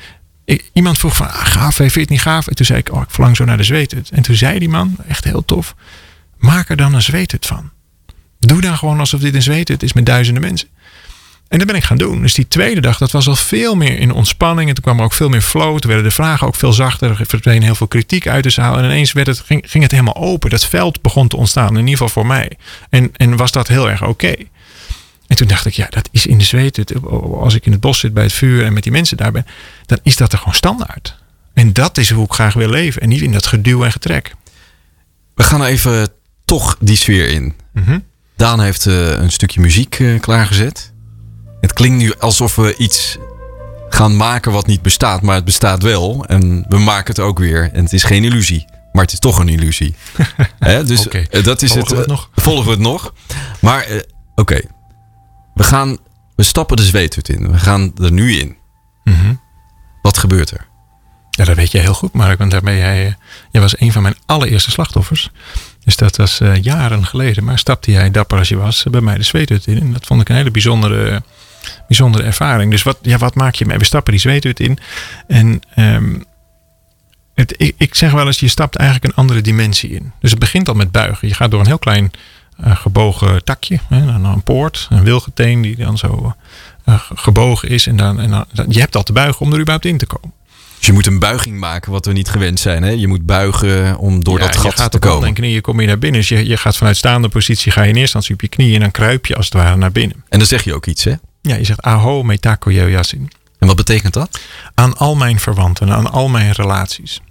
ik, 0.46 0.70
iemand 0.74 0.98
vroeg 0.98 1.16
van, 1.16 1.28
ah, 1.28 1.46
gaaf, 1.46 1.76
vind 1.76 1.94
je 1.94 2.00
het 2.00 2.10
niet 2.10 2.22
gaaf? 2.22 2.48
En 2.48 2.56
toen 2.56 2.66
zei 2.66 2.80
ik, 2.80 2.92
oh, 2.94 3.02
ik 3.02 3.10
verlang 3.10 3.36
zo 3.36 3.46
naar 3.46 3.58
de 3.58 3.64
zweethut. 3.64 4.10
En 4.10 4.22
toen 4.22 4.36
zei 4.36 4.60
die 4.60 4.70
man, 4.70 4.96
echt 5.08 5.24
heel 5.24 5.46
tof, 5.46 5.76
maak 6.38 6.70
er 6.70 6.78
dan 6.78 6.94
een 6.94 7.02
zweethut 7.02 7.46
van. 7.46 7.72
Doe 8.40 8.62
dan 8.62 8.78
gewoon 8.78 9.00
alsof 9.00 9.20
dit 9.20 9.36
een 9.36 9.42
zweethut 9.42 9.84
is 9.84 9.94
met 9.94 10.06
duizenden 10.06 10.44
mensen. 10.44 10.68
En 11.54 11.60
dat 11.60 11.68
ben 11.68 11.78
ik 11.78 11.84
gaan 11.84 11.98
doen. 11.98 12.22
Dus 12.22 12.34
die 12.34 12.48
tweede 12.48 12.82
dag, 12.82 12.98
dat 12.98 13.12
was 13.12 13.28
al 13.28 13.36
veel 13.36 13.76
meer 13.76 14.00
in 14.00 14.12
ontspanning. 14.12 14.70
En 14.70 14.76
toen 14.76 14.84
kwam 14.84 14.98
er 14.98 15.04
ook 15.04 15.14
veel 15.14 15.30
meer 15.30 15.42
flow. 15.42 15.80
Toen 15.80 15.92
werden 15.92 16.10
de 16.10 16.16
vragen 16.16 16.48
ook 16.48 16.56
veel 16.56 16.74
zachter. 16.74 17.20
Er 17.20 17.26
verdween 17.26 17.64
heel 17.64 17.76
veel 17.76 17.88
kritiek 17.88 18.28
uit 18.28 18.44
de 18.44 18.50
zaal. 18.50 18.78
En 18.78 18.84
ineens 18.84 19.12
werd 19.12 19.28
het, 19.28 19.40
ging, 19.40 19.64
ging 19.68 19.84
het 19.84 19.92
helemaal 19.92 20.16
open. 20.16 20.50
Dat 20.50 20.66
veld 20.66 21.02
begon 21.02 21.28
te 21.28 21.38
ontstaan. 21.38 21.70
In 21.70 21.80
ieder 21.80 21.92
geval 21.92 22.10
voor 22.10 22.26
mij. 22.26 22.52
En, 22.90 23.12
en 23.16 23.36
was 23.36 23.52
dat 23.52 23.68
heel 23.68 23.90
erg 23.90 24.04
oké. 24.04 24.36
En 25.28 25.36
toen 25.36 25.48
dacht 25.48 25.66
ik, 25.66 25.74
ja, 25.74 25.88
dat 25.90 26.10
is 26.12 26.26
in 26.26 26.38
de 26.38 26.44
zweet. 26.44 26.94
Als 27.40 27.54
ik 27.54 27.66
in 27.66 27.72
het 27.72 27.82
bos 27.82 28.00
zit 28.00 28.14
bij 28.14 28.24
het 28.24 28.34
vuur 28.34 28.66
en 28.66 28.74
met 28.74 28.84
die 28.84 28.92
mensen 28.92 29.18
daar 29.18 29.32
ben, 29.32 29.46
dan 29.86 30.00
is 30.04 30.16
dat 30.16 30.32
er 30.32 30.38
gewoon 30.38 30.54
standaard. 30.54 31.18
En 31.54 31.74
dat 31.74 31.98
is 31.98 32.10
hoe 32.10 32.26
ik 32.26 32.34
graag 32.34 32.54
wil 32.54 32.70
leven. 32.70 33.02
En 33.02 33.10
niet 33.10 33.22
in 33.22 33.32
dat 33.32 33.46
geduw 33.46 33.84
en 33.84 33.92
getrek. 33.92 34.36
We 35.36 35.44
gaan 35.44 35.64
even 35.64 36.10
toch 36.46 36.78
die 36.80 36.98
sfeer 36.98 37.30
in. 37.30 37.54
Mm 37.74 38.04
Daan 38.36 38.62
heeft 38.62 38.86
uh, 38.86 39.12
een 39.12 39.32
stukje 39.32 39.62
muziek 39.62 40.00
uh, 40.00 40.20
klaargezet. 40.20 40.93
Het 41.64 41.74
klinkt 41.74 41.98
nu 41.98 42.14
alsof 42.20 42.56
we 42.56 42.76
iets 42.78 43.18
gaan 43.90 44.16
maken 44.16 44.52
wat 44.52 44.68
niet 44.68 44.82
bestaat, 44.82 45.22
maar 45.22 45.36
het 45.36 45.46
bestaat 45.46 45.84
wel. 45.84 46.26
En 46.26 46.66
we 46.70 46.78
maken 46.78 47.08
het 47.08 47.20
ook 47.20 47.40
weer. 47.40 47.70
En 47.74 47.84
het 47.84 47.94
is 47.94 48.04
geen 48.04 48.24
illusie. 48.24 48.66
Maar 48.92 49.04
het 49.04 49.14
is 49.14 49.20
toch 49.20 49.40
een 49.40 49.50
illusie. 49.50 49.96
Dus 50.86 51.06
okay. 51.06 51.28
uh, 51.32 51.44
dat 51.44 51.62
is 51.62 51.72
volgen 51.72 51.88
het. 51.88 51.96
We 51.96 51.98
het 51.98 52.08
nog? 52.08 52.30
Volgen 52.36 52.66
we 52.66 52.72
het 52.72 52.80
nog? 52.80 53.14
Maar 53.62 53.88
oké, 54.36 54.62
we 55.54 55.64
gaan, 55.64 55.98
we 56.36 56.44
stappen 56.44 56.78
de 56.78 56.84
zweethut 56.84 57.30
in. 57.30 57.52
We 57.52 57.58
gaan 57.58 57.92
er 58.02 58.12
nu 58.12 58.40
in. 58.40 58.58
Mm 59.04 59.14
-hmm. 59.14 59.42
Wat 60.02 60.18
gebeurt 60.18 60.52
er? 60.52 60.68
Ja, 61.30 61.46
dat 61.46 61.56
weet 61.56 61.72
je 61.72 61.78
heel 61.78 61.94
goed, 61.94 62.14
Mark. 62.14 62.38
Want 62.38 62.52
daarmee 62.52 62.78
jij, 62.78 63.18
jij 63.52 63.62
was 63.62 63.80
een 63.80 63.92
van 63.92 64.02
mijn 64.02 64.16
allereerste 64.26 64.72
slachtoffers. 64.72 65.30
Dus 65.84 65.96
dat 65.96 66.16
was 66.16 66.40
uh, 66.42 66.56
jaren 66.62 67.06
geleden. 67.06 67.44
Maar 67.44 67.60
stapte 67.60 67.92
jij 67.92 68.12
dapper 68.12 68.38
als 68.38 68.50
je 68.50 68.56
was 68.56 68.86
bij 68.92 69.02
mij 69.02 69.18
de 69.18 69.24
zweethut 69.24 69.68
in. 69.68 69.80
En 69.80 69.94
dat 69.94 70.06
vond 70.06 70.22
ik 70.22 70.30
een 70.30 70.36
hele 70.36 70.52
bijzondere, 70.52 71.24
bijzondere 71.88 72.24
ervaring. 72.24 72.72
Dus 72.72 72.84
wat, 72.84 72.98
ja, 73.02 73.18
wat 73.18 73.36
maak 73.36 73.56
je 73.56 73.66
mee? 73.66 73.78
We 73.78 73.86
stappen 73.86 74.12
die 74.12 74.22
zweethut 74.22 74.60
in. 74.60 74.78
En 75.28 75.62
um, 75.78 76.26
het, 77.34 77.54
ik, 77.58 77.76
ik 77.78 77.96
zeg 77.96 78.12
wel 78.12 78.26
eens, 78.26 78.40
je 78.40 78.48
stapt 78.48 78.76
eigenlijk 78.76 79.10
een 79.10 79.22
andere 79.22 79.42
dimensie 79.42 79.90
in. 79.90 80.12
Dus 80.20 80.32
het 80.32 80.40
begint 80.40 80.68
al 80.68 80.76
met 80.76 80.92
buigen. 80.92 81.28
Je 81.28 81.34
gaat 81.34 81.52
door 81.52 81.60
een 81.60 81.66
heel 81.68 81.80
klein 81.80 82.12
uh, 82.66 82.76
gebogen 82.76 83.44
takje. 83.44 83.80
Hè, 83.90 84.06
dan 84.06 84.26
een 84.26 84.44
poort, 84.44 84.88
een 84.90 85.04
wilgeteen 85.04 85.62
die 85.62 85.76
dan 85.76 85.98
zo 85.98 86.36
uh, 86.86 87.00
gebogen 87.16 87.70
is. 87.70 87.88
En 87.88 87.96
dan, 87.96 88.20
en 88.20 88.30
dan, 88.30 88.66
je 88.68 88.80
hebt 88.80 88.96
al 88.96 89.04
te 89.04 89.14
buigen 89.14 89.42
om 89.42 89.54
er 89.54 89.60
überhaupt 89.60 89.86
in 89.86 89.98
te 89.98 90.06
komen. 90.06 90.34
Dus 90.78 90.86
je 90.92 90.94
moet 90.94 91.08
een 91.08 91.20
buiging 91.20 91.60
maken 91.60 91.92
wat 91.92 92.06
we 92.06 92.12
niet 92.12 92.30
gewend 92.30 92.60
zijn. 92.60 92.84
Hè? 92.84 92.90
Je 92.90 93.08
moet 93.08 93.26
buigen 93.26 93.98
om 93.98 94.24
door 94.24 94.40
ja, 94.40 94.46
dat 94.46 94.58
gat 94.58 94.92
te 94.92 95.00
komen. 95.00 95.28
Je 95.28 95.34
knieën 95.34 95.62
kom 95.62 95.80
je 95.80 95.88
naar 95.88 96.00
binnen. 96.00 96.20
Dus 96.20 96.30
je, 96.30 96.48
je 96.48 96.58
gaat 96.58 96.78
vanuit 96.78 96.98
staande 96.98 97.30
positie, 97.30 97.72
ga 97.72 97.82
je 97.82 97.90
in 97.90 97.96
eerste 97.96 98.18
instantie 98.18 98.34
op 98.34 98.42
je 98.42 98.48
knieën 98.48 98.74
en 98.74 98.80
dan 98.80 98.92
kruip 98.92 99.26
je 99.26 99.36
als 99.36 99.46
het 99.46 99.54
ware 99.54 99.76
naar 99.76 99.92
binnen. 99.92 100.24
En 100.30 100.38
dan 100.38 100.48
zeg 100.48 100.64
je 100.64 100.74
ook 100.74 100.86
iets, 100.86 101.04
hè? 101.04 101.14
Ja, 101.44 101.56
je 101.56 101.64
zegt 101.64 101.82
aho 101.82 102.24
metako 102.24 102.72
yasin. 102.72 103.32
En 103.60 103.68
wat 103.68 103.76
betekent 103.76 104.14
dat? 104.14 104.40
Aan 104.74 104.98
al 104.98 105.16
mijn 105.16 105.40
verwanten, 105.40 105.92
aan 105.92 106.12
al 106.12 106.30
mijn 106.30 106.52
relaties. 106.52 107.22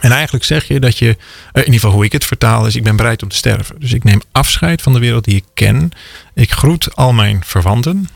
En 0.00 0.12
eigenlijk 0.12 0.44
zeg 0.44 0.64
je 0.64 0.80
dat 0.80 0.98
je, 0.98 1.06
in 1.52 1.58
ieder 1.58 1.74
geval 1.74 1.90
hoe 1.90 2.04
ik 2.04 2.12
het 2.12 2.24
vertaal, 2.24 2.66
is 2.66 2.76
ik 2.76 2.82
ben 2.82 2.96
bereid 2.96 3.22
om 3.22 3.28
te 3.28 3.36
sterven. 3.36 3.80
Dus 3.80 3.92
ik 3.92 4.04
neem 4.04 4.20
afscheid 4.32 4.82
van 4.82 4.92
de 4.92 4.98
wereld 4.98 5.24
die 5.24 5.36
ik 5.36 5.44
ken. 5.54 5.90
Ik 6.34 6.52
groet 6.52 6.96
al 6.96 7.12
mijn 7.12 7.44
verwanten, 7.44 8.08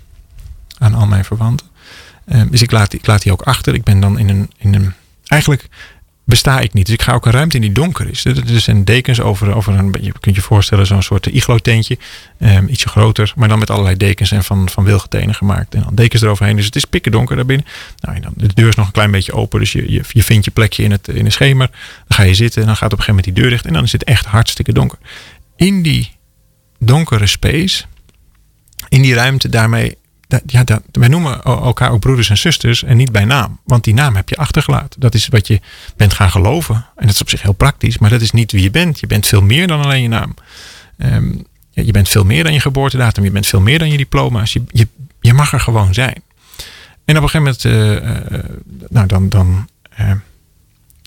aan 0.78 0.94
al 0.94 1.06
mijn 1.06 1.24
verwanten. 1.24 1.66
dus 2.50 2.62
ik 2.62 2.70
laat, 2.70 2.92
ik 2.92 3.06
laat 3.06 3.22
die 3.22 3.32
ook 3.32 3.42
achter. 3.42 3.74
Ik 3.74 3.84
ben 3.84 4.00
dan 4.00 4.18
in 4.18 4.28
een, 4.28 4.50
in 4.58 4.74
een, 4.74 4.94
eigenlijk 5.26 5.68
besta 6.28 6.60
ik 6.60 6.72
niet. 6.72 6.86
Dus 6.86 6.94
ik 6.94 7.02
ga 7.02 7.12
ook 7.12 7.26
een 7.26 7.32
ruimte 7.32 7.56
in 7.56 7.62
die 7.62 7.72
donker 7.72 8.08
is. 8.10 8.24
Er 8.24 8.60
zijn 8.60 8.84
dekens 8.84 9.20
over, 9.20 9.54
over 9.54 9.74
een, 9.74 9.94
je 10.00 10.12
kunt 10.20 10.34
je 10.34 10.42
voorstellen, 10.42 10.86
zo'n 10.86 11.02
soort 11.02 11.26
iglo-tentje. 11.26 11.98
Um, 12.40 12.68
ietsje 12.68 12.88
groter, 12.88 13.32
maar 13.36 13.48
dan 13.48 13.58
met 13.58 13.70
allerlei 13.70 13.96
dekens 13.96 14.30
en 14.30 14.44
van, 14.44 14.68
van 14.68 14.84
wilgetenen 14.84 15.34
gemaakt. 15.34 15.74
En 15.74 15.82
dan 15.82 15.94
dekens 15.94 16.22
eroverheen. 16.22 16.56
Dus 16.56 16.64
het 16.64 16.76
is 16.76 16.84
pikken 16.84 17.12
donker 17.12 17.36
daarbinnen. 17.36 17.66
Nou, 18.00 18.16
en 18.16 18.22
dan, 18.22 18.32
de 18.36 18.54
deur 18.54 18.68
is 18.68 18.74
nog 18.74 18.86
een 18.86 18.92
klein 18.92 19.10
beetje 19.10 19.32
open, 19.32 19.60
dus 19.60 19.72
je, 19.72 19.92
je, 19.92 20.02
je 20.08 20.22
vindt 20.22 20.44
je 20.44 20.50
plekje 20.50 20.82
in 20.82 20.90
het, 20.90 21.08
in 21.08 21.24
de 21.24 21.30
schemer. 21.30 21.70
Dan 22.08 22.18
ga 22.18 22.22
je 22.22 22.34
zitten 22.34 22.60
en 22.60 22.66
dan 22.66 22.76
gaat 22.76 22.92
op 22.92 22.98
een 22.98 23.04
gegeven 23.04 23.24
moment 23.24 23.34
die 23.34 23.42
deur 23.42 23.50
dicht. 23.50 23.66
En 23.66 23.72
dan 23.72 23.84
is 23.84 23.92
het 23.92 24.04
echt 24.04 24.26
hartstikke 24.26 24.72
donker. 24.72 24.98
In 25.56 25.82
die 25.82 26.16
donkere 26.78 27.26
space, 27.26 27.84
in 28.88 29.02
die 29.02 29.14
ruimte, 29.14 29.48
daarmee 29.48 29.96
ja, 30.46 30.64
dat, 30.64 30.82
wij 30.92 31.08
noemen 31.08 31.42
elkaar 31.42 31.90
ook 31.90 32.00
broeders 32.00 32.30
en 32.30 32.38
zusters 32.38 32.82
en 32.82 32.96
niet 32.96 33.12
bij 33.12 33.24
naam. 33.24 33.58
Want 33.64 33.84
die 33.84 33.94
naam 33.94 34.16
heb 34.16 34.28
je 34.28 34.36
achtergelaten. 34.36 35.00
Dat 35.00 35.14
is 35.14 35.28
wat 35.28 35.46
je 35.46 35.60
bent 35.96 36.12
gaan 36.12 36.30
geloven. 36.30 36.74
En 36.74 37.06
dat 37.06 37.14
is 37.14 37.20
op 37.20 37.28
zich 37.28 37.42
heel 37.42 37.52
praktisch, 37.52 37.98
maar 37.98 38.10
dat 38.10 38.20
is 38.20 38.30
niet 38.30 38.52
wie 38.52 38.62
je 38.62 38.70
bent. 38.70 39.00
Je 39.00 39.06
bent 39.06 39.26
veel 39.26 39.42
meer 39.42 39.66
dan 39.66 39.82
alleen 39.82 40.02
je 40.02 40.08
naam. 40.08 40.34
Um, 40.98 41.46
je 41.70 41.92
bent 41.92 42.08
veel 42.08 42.24
meer 42.24 42.44
dan 42.44 42.52
je 42.52 42.60
geboortedatum. 42.60 43.24
Je 43.24 43.30
bent 43.30 43.46
veel 43.46 43.60
meer 43.60 43.78
dan 43.78 43.90
je 43.90 43.96
diploma's. 43.96 44.52
Je, 44.52 44.62
je, 44.70 44.88
je 45.20 45.34
mag 45.34 45.52
er 45.52 45.60
gewoon 45.60 45.94
zijn. 45.94 46.22
En 47.04 47.16
op 47.16 47.22
een 47.22 47.28
gegeven 47.28 47.56
moment, 47.64 47.64
uh, 47.64 48.38
uh, 48.38 48.44
nou 48.88 49.06
dan, 49.06 49.28
dan 49.28 49.68
uh, 50.00 50.12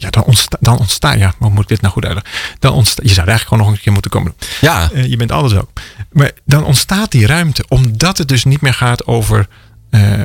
ja, 0.01 0.09
dan 0.09 0.23
ontstaat, 0.23 0.59
dan 0.61 0.77
ontsta, 0.77 1.11
ja, 1.11 1.33
hoe 1.37 1.49
moet 1.49 1.63
ik 1.63 1.67
dit 1.67 1.81
nou 1.81 1.93
goed 1.93 2.05
uitleggen? 2.05 2.33
Dan 2.59 2.73
ontsta, 2.73 3.01
je 3.05 3.13
zou 3.13 3.27
eigenlijk 3.27 3.47
gewoon 3.47 3.63
nog 3.63 3.77
een 3.77 3.83
keer 3.83 3.93
moeten 3.93 4.11
komen. 4.11 4.35
Ja. 4.61 4.89
Uh, 4.93 5.05
je 5.05 5.17
bent 5.17 5.31
alles 5.31 5.55
ook. 5.55 5.69
Maar 6.11 6.31
dan 6.45 6.63
ontstaat 6.63 7.11
die 7.11 7.25
ruimte, 7.25 7.65
omdat 7.67 8.17
het 8.17 8.27
dus 8.27 8.43
niet 8.43 8.61
meer 8.61 8.73
gaat 8.73 9.07
over. 9.07 9.47
Uh, 9.91 10.23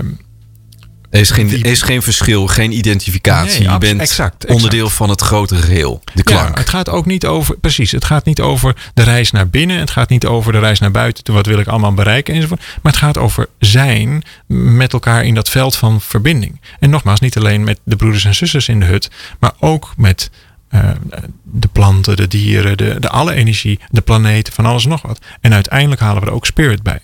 er 1.11 1.21
is, 1.21 1.31
geen, 1.31 1.51
er 1.51 1.67
is 1.67 1.83
geen 1.83 2.03
verschil, 2.03 2.47
geen 2.47 2.73
identificatie. 2.73 3.63
Nee, 3.63 3.73
je 3.73 3.79
bent 3.79 4.01
exact, 4.01 4.35
exact. 4.35 4.55
onderdeel 4.55 4.89
van 4.91 5.11
het 5.11 5.21
grotere 5.21 5.63
geheel. 5.63 6.03
De 6.15 6.23
klank. 6.23 6.55
Ja, 6.55 6.61
het 6.61 6.69
gaat 6.69 6.89
ook 6.89 7.07
niet 7.07 7.27
over, 7.27 7.59
precies, 7.59 7.93
het 7.93 8.05
gaat 8.05 8.25
niet 8.25 8.41
over 8.41 8.77
de 8.95 9.03
reis 9.03 9.31
naar 9.31 9.49
binnen. 9.49 9.79
Het 9.79 9.91
gaat 9.91 10.09
niet 10.09 10.27
over 10.27 10.53
de 10.53 10.59
reis 10.59 10.79
naar 10.79 10.91
buiten. 10.91 11.35
Wat 11.35 11.47
wil 11.47 11.59
ik 11.59 11.67
allemaal 11.67 11.95
bereiken 11.95 12.35
enzovoort. 12.35 12.61
Maar 12.61 12.93
het 12.93 13.03
gaat 13.03 13.19
over 13.19 13.49
zijn 13.59 14.23
met 14.47 14.93
elkaar 14.93 15.25
in 15.25 15.35
dat 15.35 15.49
veld 15.49 15.77
van 15.77 16.01
verbinding. 16.01 16.61
En 16.81 16.91
nogmaals, 16.91 17.21
niet 17.21 17.37
alleen 17.37 17.65
met 17.65 17.81
de 17.85 17.97
broeders 17.97 18.25
en 18.25 18.35
zusters 18.35 18.69
in 18.69 18.81
de 18.81 18.87
hut. 18.87 19.11
Maar 19.39 19.53
ook 19.59 19.93
met 19.97 20.31
uh, 20.71 20.91
de 21.43 21.69
planten, 21.69 22.17
de 22.17 22.29
dieren, 22.29 22.77
de, 22.77 22.97
de 23.01 23.09
alle 23.09 23.35
energie, 23.35 23.81
de 23.91 24.01
planeten, 24.01 24.53
van 24.53 24.67
alles 24.67 24.85
en 24.85 24.91
nog 24.91 25.03
wat. 25.03 25.21
En 25.41 25.55
uiteindelijk 25.55 26.01
halen 26.01 26.23
we 26.23 26.29
er 26.29 26.35
ook 26.35 26.47
spirit 26.47 26.83
bij. 26.83 27.01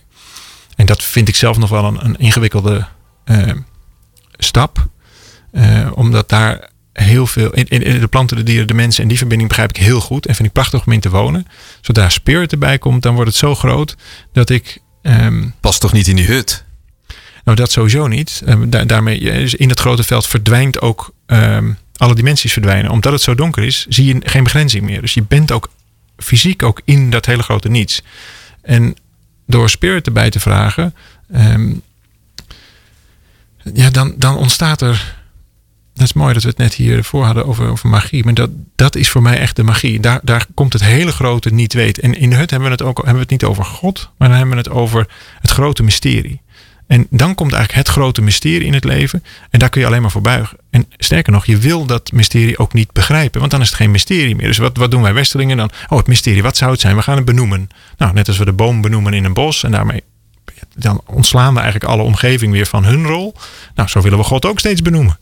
En 0.76 0.86
dat 0.86 1.03
vind 1.03 1.28
ik 1.28 1.36
zelf 1.36 1.59
nog 1.59 1.70
wel 1.70 1.84
een, 1.84 2.05
een 2.05 2.16
ingewikkelde 2.18 2.86
uh, 3.24 3.53
stap. 4.45 4.88
Uh, 5.53 5.90
omdat 5.95 6.28
daar 6.28 6.70
heel 6.93 7.26
veel. 7.26 7.51
In, 7.51 7.68
in, 7.68 8.01
de 8.01 8.07
planten, 8.07 8.36
de 8.36 8.43
dieren, 8.43 8.66
de 8.66 8.74
mensen 8.74 9.03
en 9.03 9.09
die 9.09 9.18
verbinding 9.18 9.49
begrijp 9.49 9.70
ik 9.70 9.76
heel 9.76 10.01
goed. 10.01 10.26
En 10.26 10.34
vind 10.34 10.49
ik 10.49 10.55
prachtig 10.55 10.86
om 10.86 10.93
in 10.93 11.01
te 11.01 11.11
wonen. 11.11 11.47
Zodra 11.80 12.09
spirit 12.09 12.53
erbij 12.53 12.78
komt, 12.78 13.03
dan 13.03 13.14
wordt 13.14 13.30
het 13.30 13.38
zo 13.38 13.55
groot 13.55 13.97
dat 14.32 14.51
ik. 14.51 14.80
Um, 15.03 15.55
Past 15.61 15.80
toch 15.80 15.93
niet 15.93 16.09
in 16.09 16.16
die 16.16 16.26
hut? 16.26 16.64
Nou, 17.45 17.57
dat 17.57 17.72
sowieso 17.72 18.07
niet. 18.07 18.43
Um, 18.49 18.70
daar, 18.70 18.86
daarmee, 18.86 19.20
dus 19.20 19.55
in 19.55 19.68
het 19.68 19.80
grote 19.80 20.03
veld 20.03 20.26
verdwijnt 20.26 20.80
ook. 20.80 21.14
Um, 21.26 21.78
alle 21.97 22.14
dimensies 22.14 22.53
verdwijnen. 22.53 22.90
Omdat 22.90 23.12
het 23.12 23.22
zo 23.22 23.34
donker 23.34 23.62
is, 23.62 23.86
zie 23.88 24.14
je 24.14 24.20
geen 24.22 24.45
begrenzing 24.45 24.84
meer. 24.84 25.01
Dus 25.01 25.14
je 25.14 25.22
bent 25.22 25.53
ook 25.53 25.70
fysiek 26.16 26.62
ook 26.62 26.80
in 26.84 27.11
dat 27.11 27.26
hele 27.26 27.43
grote 27.43 27.68
niets. 27.68 28.03
En 28.62 28.97
door 29.47 29.70
spirit 29.70 30.07
erbij 30.07 30.30
te 30.30 30.40
vragen. 30.40 30.95
Um, 31.36 31.82
ja, 33.74 33.90
dan, 33.90 34.14
dan 34.16 34.36
ontstaat 34.36 34.80
er. 34.80 35.20
Dat 35.94 36.04
is 36.04 36.12
mooi 36.12 36.34
dat 36.34 36.42
we 36.42 36.48
het 36.48 36.58
net 36.58 36.74
hiervoor 36.74 37.24
hadden 37.24 37.46
over, 37.46 37.68
over 37.68 37.88
magie. 37.88 38.24
Maar 38.24 38.34
dat, 38.34 38.50
dat 38.76 38.96
is 38.96 39.08
voor 39.08 39.22
mij 39.22 39.38
echt 39.38 39.56
de 39.56 39.62
magie. 39.62 40.00
Daar, 40.00 40.20
daar 40.22 40.46
komt 40.54 40.72
het 40.72 40.82
hele 40.82 41.12
grote 41.12 41.54
niet 41.54 41.72
weten. 41.72 42.02
En 42.02 42.14
in 42.14 42.30
de 42.30 42.36
hut 42.36 42.50
hebben 42.50 42.68
we 42.68 42.74
het 42.74 42.84
ook 42.84 42.96
hebben 42.96 43.14
we 43.14 43.20
het 43.20 43.30
niet 43.30 43.44
over 43.44 43.64
God, 43.64 44.10
maar 44.18 44.28
dan 44.28 44.36
hebben 44.36 44.56
we 44.56 44.62
het 44.62 44.70
over 44.70 45.06
het 45.40 45.50
grote 45.50 45.82
mysterie. 45.82 46.40
En 46.86 47.06
dan 47.10 47.34
komt 47.34 47.52
eigenlijk 47.52 47.86
het 47.86 47.94
grote 47.96 48.22
mysterie 48.22 48.66
in 48.66 48.72
het 48.72 48.84
leven. 48.84 49.24
En 49.50 49.58
daar 49.58 49.68
kun 49.68 49.80
je 49.80 49.86
alleen 49.86 50.02
maar 50.02 50.10
voor 50.10 50.20
buigen. 50.20 50.58
En 50.70 50.86
sterker 50.96 51.32
nog, 51.32 51.46
je 51.46 51.58
wil 51.58 51.86
dat 51.86 52.12
mysterie 52.12 52.58
ook 52.58 52.72
niet 52.72 52.92
begrijpen. 52.92 53.40
Want 53.40 53.52
dan 53.52 53.60
is 53.60 53.66
het 53.66 53.76
geen 53.76 53.90
mysterie 53.90 54.36
meer. 54.36 54.46
Dus 54.46 54.58
wat, 54.58 54.76
wat 54.76 54.90
doen 54.90 55.02
wij 55.02 55.14
Westelingen 55.14 55.56
dan? 55.56 55.70
Oh, 55.88 55.98
het 55.98 56.06
mysterie, 56.06 56.42
wat 56.42 56.56
zou 56.56 56.70
het 56.70 56.80
zijn? 56.80 56.96
We 56.96 57.02
gaan 57.02 57.16
het 57.16 57.24
benoemen. 57.24 57.68
Nou, 57.96 58.12
net 58.12 58.28
als 58.28 58.38
we 58.38 58.44
de 58.44 58.52
boom 58.52 58.80
benoemen 58.80 59.12
in 59.12 59.24
een 59.24 59.32
bos. 59.32 59.64
En 59.64 59.70
daarmee 59.70 60.02
dan 60.74 61.00
ontslaan 61.06 61.54
we 61.54 61.60
eigenlijk 61.60 61.92
alle 61.92 62.02
omgeving 62.02 62.52
weer 62.52 62.66
van 62.66 62.84
hun 62.84 63.06
rol. 63.06 63.34
Nou, 63.74 63.88
zo 63.88 64.00
willen 64.00 64.18
we 64.18 64.24
God 64.24 64.46
ook 64.46 64.58
steeds 64.58 64.82
benoemen. 64.82 65.18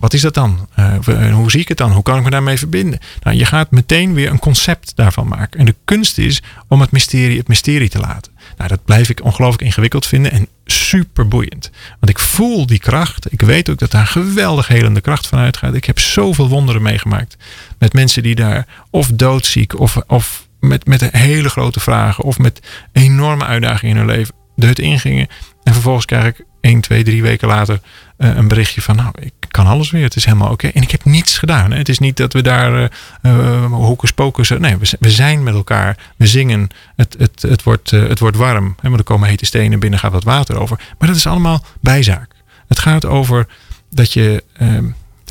Wat 0.00 0.12
is 0.12 0.20
dat 0.20 0.34
dan? 0.34 0.68
Uh, 0.78 1.32
hoe 1.32 1.50
zie 1.50 1.60
ik 1.60 1.68
het 1.68 1.76
dan? 1.76 1.92
Hoe 1.92 2.02
kan 2.02 2.16
ik 2.16 2.24
me 2.24 2.30
daarmee 2.30 2.58
verbinden? 2.58 2.98
Nou, 3.22 3.36
je 3.36 3.44
gaat 3.44 3.70
meteen 3.70 4.14
weer 4.14 4.30
een 4.30 4.38
concept 4.38 4.92
daarvan 4.94 5.28
maken. 5.28 5.60
En 5.60 5.66
de 5.66 5.74
kunst 5.84 6.18
is 6.18 6.42
om 6.68 6.80
het 6.80 6.90
mysterie 6.90 7.38
het 7.38 7.48
mysterie 7.48 7.88
te 7.88 7.98
laten. 7.98 8.32
Nou, 8.56 8.68
dat 8.68 8.84
blijf 8.84 9.08
ik 9.08 9.24
ongelooflijk 9.24 9.62
ingewikkeld 9.62 10.06
vinden 10.06 10.32
en 10.32 10.46
super 10.64 11.28
boeiend. 11.28 11.70
Want 12.00 12.10
ik 12.10 12.18
voel 12.18 12.66
die 12.66 12.78
kracht. 12.78 13.32
Ik 13.32 13.40
weet 13.40 13.70
ook 13.70 13.78
dat 13.78 13.90
daar 13.90 14.06
geweldig 14.06 14.68
helende 14.68 15.00
kracht 15.00 15.26
van 15.26 15.38
uitgaat. 15.38 15.74
Ik 15.74 15.84
heb 15.84 15.98
zoveel 15.98 16.48
wonderen 16.48 16.82
meegemaakt. 16.82 17.36
Met 17.78 17.92
mensen 17.92 18.22
die 18.22 18.34
daar 18.34 18.66
of 18.90 19.10
doodziek 19.14 19.78
of, 19.78 19.96
of 20.06 20.46
met, 20.60 20.86
met 20.86 21.10
hele 21.10 21.48
grote 21.48 21.80
vragen 21.80 22.24
of 22.24 22.38
met 22.38 22.60
enorme 22.92 23.44
uitdagingen 23.44 23.96
in 23.96 23.96
hun 23.96 24.16
leven 24.16 24.34
de 24.62 24.68
hut 24.68 24.78
ingingen. 24.78 25.28
En 25.62 25.72
vervolgens 25.72 26.04
krijg 26.04 26.26
ik 26.26 26.44
één, 26.60 26.80
twee, 26.80 27.02
drie 27.02 27.22
weken 27.22 27.48
later 27.48 27.80
eh, 28.16 28.36
een 28.36 28.48
berichtje 28.48 28.82
van, 28.82 28.96
nou, 28.96 29.10
ik 29.20 29.32
kan 29.48 29.66
alles 29.66 29.90
weer. 29.90 30.04
Het 30.04 30.16
is 30.16 30.24
helemaal 30.24 30.50
oké. 30.50 30.68
En 30.68 30.82
ik 30.82 30.90
heb 30.90 31.04
niets 31.04 31.38
gedaan. 31.38 31.70
Hè. 31.70 31.78
Het 31.78 31.88
is 31.88 31.98
niet 31.98 32.16
dat 32.16 32.32
we 32.32 32.42
daar 32.42 32.82
uh, 32.82 32.88
uh, 33.22 33.72
hokus 33.72 34.12
pokus. 34.12 34.48
Nee, 34.48 34.76
we, 34.76 34.96
we, 35.00 35.10
zijn 35.10 35.42
met 35.42 35.54
elkaar. 35.54 35.96
We 36.16 36.26
zingen. 36.26 36.68
Het, 36.96 37.16
het, 37.18 37.42
het, 37.42 37.62
wordt, 37.62 37.90
het 37.90 38.18
wordt 38.18 38.36
warm. 38.36 38.76
Hè, 38.80 38.88
maar 38.88 38.98
er 38.98 39.04
komen 39.04 39.28
hete 39.28 39.46
stenen 39.46 39.78
binnen, 39.78 39.98
gaat 39.98 40.12
wat 40.12 40.24
water 40.24 40.58
over. 40.58 40.80
Maar 40.98 41.08
dat 41.08 41.16
is 41.16 41.26
allemaal 41.26 41.64
bijzaak. 41.80 42.30
Het 42.68 42.78
gaat 42.78 43.04
over 43.04 43.46
dat 43.90 44.12
je, 44.12 44.44
ehm, 44.52 44.86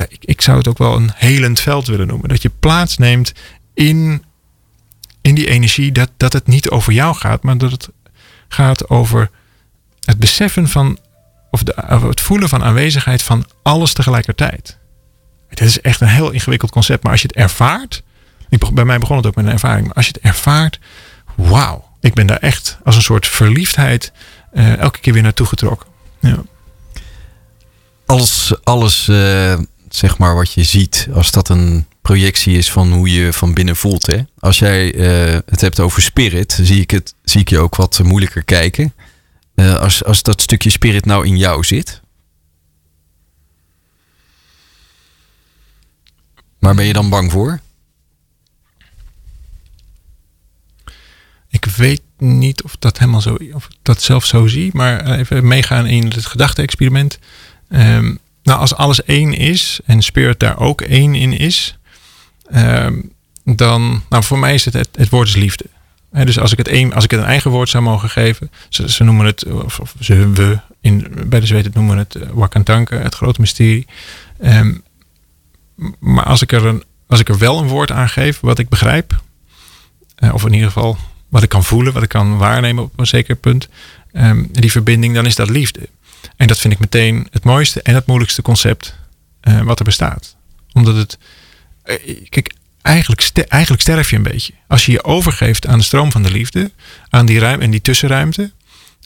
ik, 0.08 0.24
ik 0.24 0.40
zou 0.40 0.58
het 0.58 0.68
ook 0.68 0.78
wel 0.78 0.96
een 0.96 1.10
helend 1.14 1.60
veld 1.60 1.86
willen 1.86 2.06
noemen. 2.06 2.28
Dat 2.28 2.42
je 2.42 2.50
plaatsneemt 2.60 3.32
in, 3.74 4.24
in 5.20 5.34
die 5.34 5.48
energie. 5.48 5.92
Dat, 5.92 6.10
dat 6.16 6.32
het 6.32 6.46
niet 6.46 6.70
over 6.70 6.92
jou 6.92 7.14
gaat, 7.14 7.42
maar 7.42 7.58
dat 7.58 7.70
het 7.70 7.88
gaat 8.52 8.88
over 8.88 9.30
het 10.00 10.18
beseffen 10.18 10.68
van 10.68 10.98
of, 11.50 11.62
de, 11.62 11.74
het 12.08 12.20
voelen 12.20 12.48
van 12.48 12.62
aanwezigheid 12.62 13.22
van 13.22 13.44
alles 13.62 13.92
tegelijkertijd. 13.92 14.78
Het 15.48 15.60
is 15.60 15.80
echt 15.80 16.00
een 16.00 16.08
heel 16.08 16.30
ingewikkeld 16.30 16.70
concept, 16.70 17.02
maar 17.02 17.12
als 17.12 17.22
je 17.22 17.28
het 17.28 17.36
ervaart. 17.36 18.02
Bij 18.72 18.84
mij 18.84 18.98
begon 18.98 19.16
het 19.16 19.26
ook 19.26 19.34
met 19.34 19.44
een 19.44 19.52
ervaring, 19.52 19.86
maar 19.86 19.96
als 19.96 20.06
je 20.06 20.12
het 20.12 20.22
ervaart, 20.22 20.78
wauw. 21.34 21.90
Ik 22.00 22.14
ben 22.14 22.26
daar 22.26 22.38
echt 22.38 22.78
als 22.84 22.96
een 22.96 23.02
soort 23.02 23.26
verliefdheid 23.26 24.12
uh, 24.52 24.76
elke 24.78 24.98
keer 24.98 25.12
weer 25.12 25.22
naartoe 25.22 25.46
getrokken. 25.46 25.88
Ja. 26.20 26.42
Alles, 28.06 28.54
alles 28.64 29.08
uh, 29.08 29.58
zeg 29.88 30.18
maar 30.18 30.34
wat 30.34 30.52
je 30.52 30.64
ziet, 30.64 31.08
als 31.14 31.30
dat 31.30 31.48
een 31.48 31.86
projectie 32.02 32.56
is 32.56 32.70
van 32.70 32.92
hoe 32.92 33.12
je 33.12 33.32
van 33.32 33.54
binnen 33.54 33.76
voelt. 33.76 34.06
Hè? 34.06 34.18
Als 34.38 34.58
jij 34.58 34.94
uh, 34.94 35.38
het 35.46 35.60
hebt 35.60 35.80
over 35.80 36.02
spirit, 36.02 36.58
zie 36.62 36.80
ik, 36.80 36.90
het, 36.90 37.14
zie 37.24 37.40
ik 37.40 37.48
je 37.48 37.58
ook 37.58 37.76
wat 37.76 38.00
moeilijker 38.02 38.44
kijken. 38.44 38.94
Uh, 39.54 39.76
als, 39.76 40.04
als 40.04 40.22
dat 40.22 40.40
stukje 40.40 40.70
spirit 40.70 41.04
nou 41.04 41.26
in 41.26 41.36
jou 41.36 41.64
zit? 41.64 42.00
Waar 46.58 46.74
ben 46.74 46.84
je 46.84 46.92
dan 46.92 47.10
bang 47.10 47.32
voor? 47.32 47.60
Ik 51.48 51.64
weet 51.64 52.02
niet 52.18 52.62
of 52.62 52.76
dat 52.78 52.98
helemaal 52.98 53.20
zo, 53.20 53.38
of 53.52 53.68
dat 53.82 54.02
zelf 54.02 54.24
zo 54.24 54.46
zie, 54.46 54.70
maar 54.72 55.18
even 55.18 55.46
meegaan 55.46 55.86
in 55.86 56.04
het 56.04 56.26
gedachte-experiment. 56.26 57.18
Um, 57.68 58.18
nou, 58.42 58.60
als 58.60 58.74
alles 58.74 59.04
één 59.04 59.32
is 59.32 59.80
en 59.84 60.02
spirit 60.02 60.40
daar 60.40 60.58
ook 60.58 60.80
één 60.80 61.14
in 61.14 61.38
is, 61.38 61.78
dan, 63.44 64.02
nou 64.08 64.22
voor 64.22 64.38
mij 64.38 64.54
is 64.54 64.64
het, 64.64 64.74
het, 64.74 65.08
woord 65.08 65.28
is 65.28 65.36
liefde 65.36 65.64
dus 66.12 66.38
als 66.38 66.52
ik, 66.52 66.58
het 66.58 66.68
een, 66.68 66.94
als 66.94 67.04
ik 67.04 67.10
het 67.10 67.20
een 67.20 67.26
eigen 67.26 67.50
woord 67.50 67.68
zou 67.68 67.84
mogen 67.84 68.10
geven, 68.10 68.50
ze, 68.68 69.04
noemen 69.04 69.26
het, 69.26 69.46
of, 69.46 69.94
ze, 70.00 70.30
we 70.30 70.58
in, 70.80 71.06
bij 71.26 71.40
de 71.40 71.46
Zweden 71.46 71.72
noemen 71.74 71.98
het 71.98 72.14
uh, 72.14 72.22
Wakantanke, 72.32 72.94
het 72.94 73.14
grote 73.14 73.40
mysterie. 73.40 73.86
Um, 74.44 74.82
maar 75.98 76.24
als 76.24 76.42
ik, 76.42 76.52
er 76.52 76.66
een, 76.66 76.84
als 77.06 77.20
ik 77.20 77.28
er 77.28 77.38
wel 77.38 77.58
een 77.58 77.68
woord 77.68 77.90
aan 77.90 78.08
geef 78.08 78.40
wat 78.40 78.58
ik 78.58 78.68
begrijp, 78.68 79.22
uh, 80.18 80.34
of 80.34 80.44
in 80.44 80.52
ieder 80.52 80.66
geval 80.66 80.96
wat 81.28 81.42
ik 81.42 81.48
kan 81.48 81.64
voelen, 81.64 81.92
wat 81.92 82.02
ik 82.02 82.08
kan 82.08 82.36
waarnemen 82.36 82.84
op 82.84 82.98
een 82.98 83.06
zeker 83.06 83.36
punt, 83.36 83.68
um, 84.12 84.48
die 84.52 84.70
verbinding, 84.70 85.14
dan 85.14 85.26
is 85.26 85.34
dat 85.34 85.50
liefde. 85.50 85.88
En 86.36 86.46
dat 86.46 86.58
vind 86.58 86.72
ik 86.72 86.80
meteen 86.80 87.28
het 87.30 87.44
mooiste 87.44 87.82
en 87.82 87.94
het 87.94 88.06
moeilijkste 88.06 88.42
concept 88.42 88.96
uh, 89.48 89.60
wat 89.60 89.78
er 89.78 89.84
bestaat. 89.84 90.36
Omdat 90.72 90.96
het, 90.96 91.18
kijk, 92.28 92.52
eigenlijk, 92.82 93.30
eigenlijk 93.48 93.82
sterf 93.82 94.10
je 94.10 94.16
een 94.16 94.22
beetje. 94.22 94.52
Als 94.68 94.86
je 94.86 94.92
je 94.92 95.04
overgeeft 95.04 95.66
aan 95.66 95.78
de 95.78 95.84
stroom 95.84 96.12
van 96.12 96.22
de 96.22 96.30
liefde, 96.30 96.70
aan 97.08 97.26
die 97.26 97.38
ruimte 97.38 97.64
en 97.64 97.70
die 97.70 97.80
tussenruimte. 97.80 98.52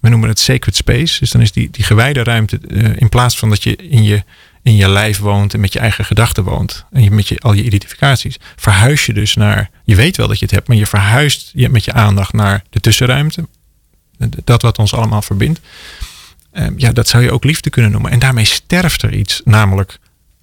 We 0.01 0.09
noemen 0.09 0.29
het 0.29 0.39
sacred 0.39 0.77
space. 0.77 1.19
Dus 1.19 1.31
dan 1.31 1.41
is 1.41 1.53
die, 1.53 1.71
die 1.71 1.85
gewijde 1.85 2.23
ruimte, 2.23 2.61
uh, 2.69 2.97
in 2.97 3.09
plaats 3.09 3.39
van 3.39 3.49
dat 3.49 3.63
je 3.63 3.77
in 3.77 4.03
je, 4.03 4.25
in 4.63 4.77
je 4.77 4.89
lijf 4.89 5.19
woont 5.19 5.55
en 5.55 5.61
met 5.61 5.73
je 5.73 5.79
eigen 5.79 6.05
gedachten 6.05 6.45
woont. 6.45 6.85
En 6.93 7.03
je, 7.03 7.11
met 7.11 7.29
je, 7.29 7.39
al 7.39 7.53
je 7.53 7.63
identificaties. 7.63 8.37
Verhuis 8.57 9.07
je 9.07 9.13
dus 9.13 9.35
naar, 9.35 9.71
je 9.85 9.95
weet 9.95 10.17
wel 10.17 10.29
dat 10.29 10.39
je 10.39 10.45
het 10.45 10.55
hebt, 10.55 10.69
maar 10.69 10.77
je 10.77 10.87
verhuist 10.87 11.51
je 11.55 11.69
met 11.69 11.85
je 11.85 11.93
aandacht 11.93 12.33
naar 12.33 12.65
de 12.71 12.81
tussenruimte. 12.81 13.49
Dat 14.45 14.63
wat 14.63 14.79
ons 14.79 14.95
allemaal 14.95 15.23
verbindt. 15.23 15.61
Uh, 16.53 16.67
ja, 16.77 16.93
dat 16.93 17.09
zou 17.09 17.23
je 17.23 17.31
ook 17.31 17.45
liefde 17.45 17.71
kunnen 17.71 17.91
noemen. 17.91 18.11
En 18.11 18.19
daarmee 18.19 18.45
sterft 18.45 19.03
er 19.03 19.15
iets, 19.15 19.41
namelijk 19.45 19.99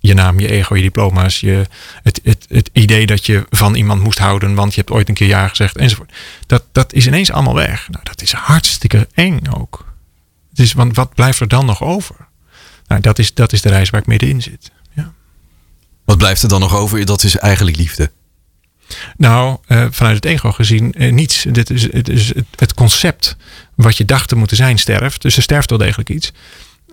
je 0.08 0.14
naam, 0.14 0.40
je 0.40 0.48
ego, 0.48 0.76
je 0.76 0.82
diploma's, 0.82 1.40
je, 1.40 1.68
het, 2.04 2.20
het, 2.24 2.46
het 2.50 2.70
idee 2.74 3.06
dat 3.06 3.26
je 3.26 3.46
van 3.50 3.76
iemand 3.76 4.02
moest 4.02 4.18
houden, 4.18 4.56
want 4.56 4.74
je 4.74 4.80
hebt 4.80 4.92
ooit 4.92 5.10
een 5.10 5.16
keer 5.16 5.28
ja 5.28 5.48
gezegd, 5.48 5.78
enzovoort. 5.78 6.14
Dat, 6.48 6.64
dat 6.72 6.94
is 6.94 7.08
ineens 7.08 7.32
allemaal 7.32 7.56
weg. 7.56 7.90
Nou, 7.90 8.04
dat 8.04 8.22
is 8.22 8.32
hartstikke 8.32 9.08
eng 9.14 9.40
ook. 9.56 9.86
Het 10.50 10.60
is, 10.60 10.74
want 10.74 10.96
wat 10.96 11.14
blijft 11.14 11.40
er 11.40 11.48
dan 11.48 11.66
nog 11.66 11.84
over? 11.84 12.16
Nou, 12.88 13.02
dat 13.02 13.20
is, 13.20 13.34
dat 13.34 13.54
is 13.54 13.62
de 13.62 13.70
reis 13.70 13.90
waar 13.90 14.02
ik 14.02 14.08
middenin 14.08 14.42
zit. 14.42 14.72
Ja. 14.94 15.14
Wat 16.06 16.18
blijft 16.18 16.44
er 16.44 16.50
dan 16.50 16.60
nog 16.60 16.76
over? 16.76 17.06
Dat 17.06 17.24
is 17.24 17.38
eigenlijk 17.38 17.78
liefde. 17.78 18.12
Nou, 19.18 19.58
uh, 19.68 19.86
vanuit 19.90 20.16
het 20.16 20.26
ego 20.26 20.52
gezien 20.52 20.94
uh, 20.98 21.12
niets. 21.12 21.46
Dit 21.52 21.70
is, 21.70 21.92
het, 21.92 22.10
is 22.10 22.28
het, 22.28 22.46
het, 22.56 22.74
concept 22.74 23.36
wat 23.76 23.98
je 23.98 24.06
dacht 24.06 24.30
te 24.30 24.36
moeten 24.36 24.58
zijn 24.58 24.78
sterft. 24.78 25.22
Dus 25.22 25.38
er 25.38 25.44
sterft 25.44 25.70
wel 25.70 25.80
degelijk 25.80 26.10
iets. 26.10 26.32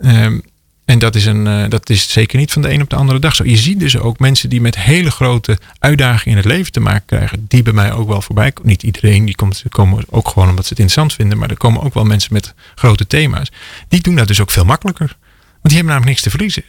Um, 0.03 0.43
en 0.91 0.99
dat 0.99 1.15
is, 1.15 1.27
een, 1.27 1.47
uh, 1.47 1.65
dat 1.69 1.91
is 1.91 2.13
zeker 2.13 2.39
niet 2.39 2.53
van 2.53 2.63
de 2.63 2.71
een 2.71 2.83
op 2.83 2.91
de 2.91 2.97
andere 2.97 3.19
dag 3.19 3.35
zo. 3.35 3.45
Je 3.45 3.57
ziet 3.57 3.81
dus 3.81 3.99
ook 3.99 4.19
mensen 4.19 4.49
die 4.49 4.61
met 4.61 4.79
hele 4.79 5.11
grote 5.11 5.59
uitdagingen 5.79 6.31
in 6.31 6.37
het 6.37 6.53
leven 6.53 6.73
te 6.73 6.81
maken 6.81 7.07
krijgen. 7.07 7.45
Die 7.49 7.63
bij 7.63 7.73
mij 7.73 7.93
ook 7.93 8.09
wel 8.09 8.23
voorbij 8.23 8.53
komen. 8.53 8.71
Niet 8.71 8.83
iedereen, 8.83 9.25
die 9.25 9.35
komt, 9.35 9.65
komen 9.69 10.05
ook 10.09 10.29
gewoon 10.29 10.49
omdat 10.49 10.65
ze 10.65 10.71
het 10.71 10.79
interessant 10.79 11.15
vinden. 11.15 11.39
Maar 11.39 11.51
er 11.51 11.57
komen 11.57 11.83
ook 11.83 11.95
wel 11.95 12.05
mensen 12.05 12.33
met 12.33 12.55
grote 12.75 13.07
thema's. 13.07 13.51
Die 13.89 14.01
doen 14.01 14.15
dat 14.15 14.29
dus 14.29 14.41
ook 14.41 14.51
veel 14.51 14.65
makkelijker. 14.65 15.17
Want 15.43 15.61
die 15.63 15.75
hebben 15.75 15.93
namelijk 15.93 16.11
niks 16.11 16.23
te 16.23 16.31
verliezen. 16.31 16.65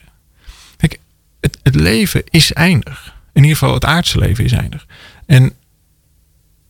Kijk, 0.77 0.99
het, 1.39 1.57
het 1.63 1.75
leven 1.75 2.23
is 2.29 2.53
eindig. 2.53 3.13
In 3.33 3.41
ieder 3.41 3.57
geval 3.57 3.73
het 3.73 3.85
aardse 3.85 4.19
leven 4.19 4.43
is 4.43 4.51
eindig. 4.51 4.85
En 5.25 5.53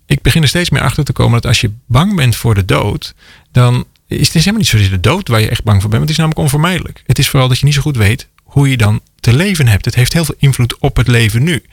ik 0.06 0.22
begin 0.22 0.42
er 0.42 0.48
steeds 0.48 0.70
meer 0.70 0.82
achter 0.82 1.04
te 1.04 1.14
komen 1.14 1.42
dat 1.42 1.46
als 1.46 1.62
je 1.62 1.72
bang 1.86 2.16
bent 2.16 2.36
voor 2.36 2.56
de 2.56 2.66
dood, 2.66 3.14
dan 3.52 3.86
is 4.18 4.28
het 4.28 4.34
helemaal 4.34 4.60
niet 4.60 4.68
zozeer 4.68 4.90
de 4.90 5.00
dood 5.00 5.28
waar 5.28 5.40
je 5.40 5.50
echt 5.50 5.64
bang 5.64 5.82
voor 5.82 5.90
bent. 5.90 6.04
Want 6.04 6.10
het 6.10 6.10
is 6.10 6.18
namelijk 6.18 6.40
onvermijdelijk. 6.40 7.04
Het 7.06 7.20
is 7.20 7.30
vooral 7.30 7.48
dat 7.48 7.60
je 7.60 7.66
niet 7.66 7.74
zo 7.74 7.82
goed 7.82 7.98
weet 7.98 8.28
hoe 8.44 8.70
je 8.70 8.78
dan 8.78 9.02
te 9.20 9.34
leven 9.34 9.68
hebt. 9.68 9.86
Het 9.86 9.96
heeft 9.96 10.14
heel 10.14 10.26
veel 10.26 10.36
invloed 10.38 10.78
op 10.78 10.98
het 10.98 11.08
leven 11.08 11.44
nu. 11.44 11.64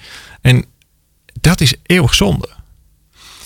En 0.41 0.65
dat 1.41 1.61
is 1.61 1.75
eeuwig 1.87 2.15
zonde. 2.15 2.49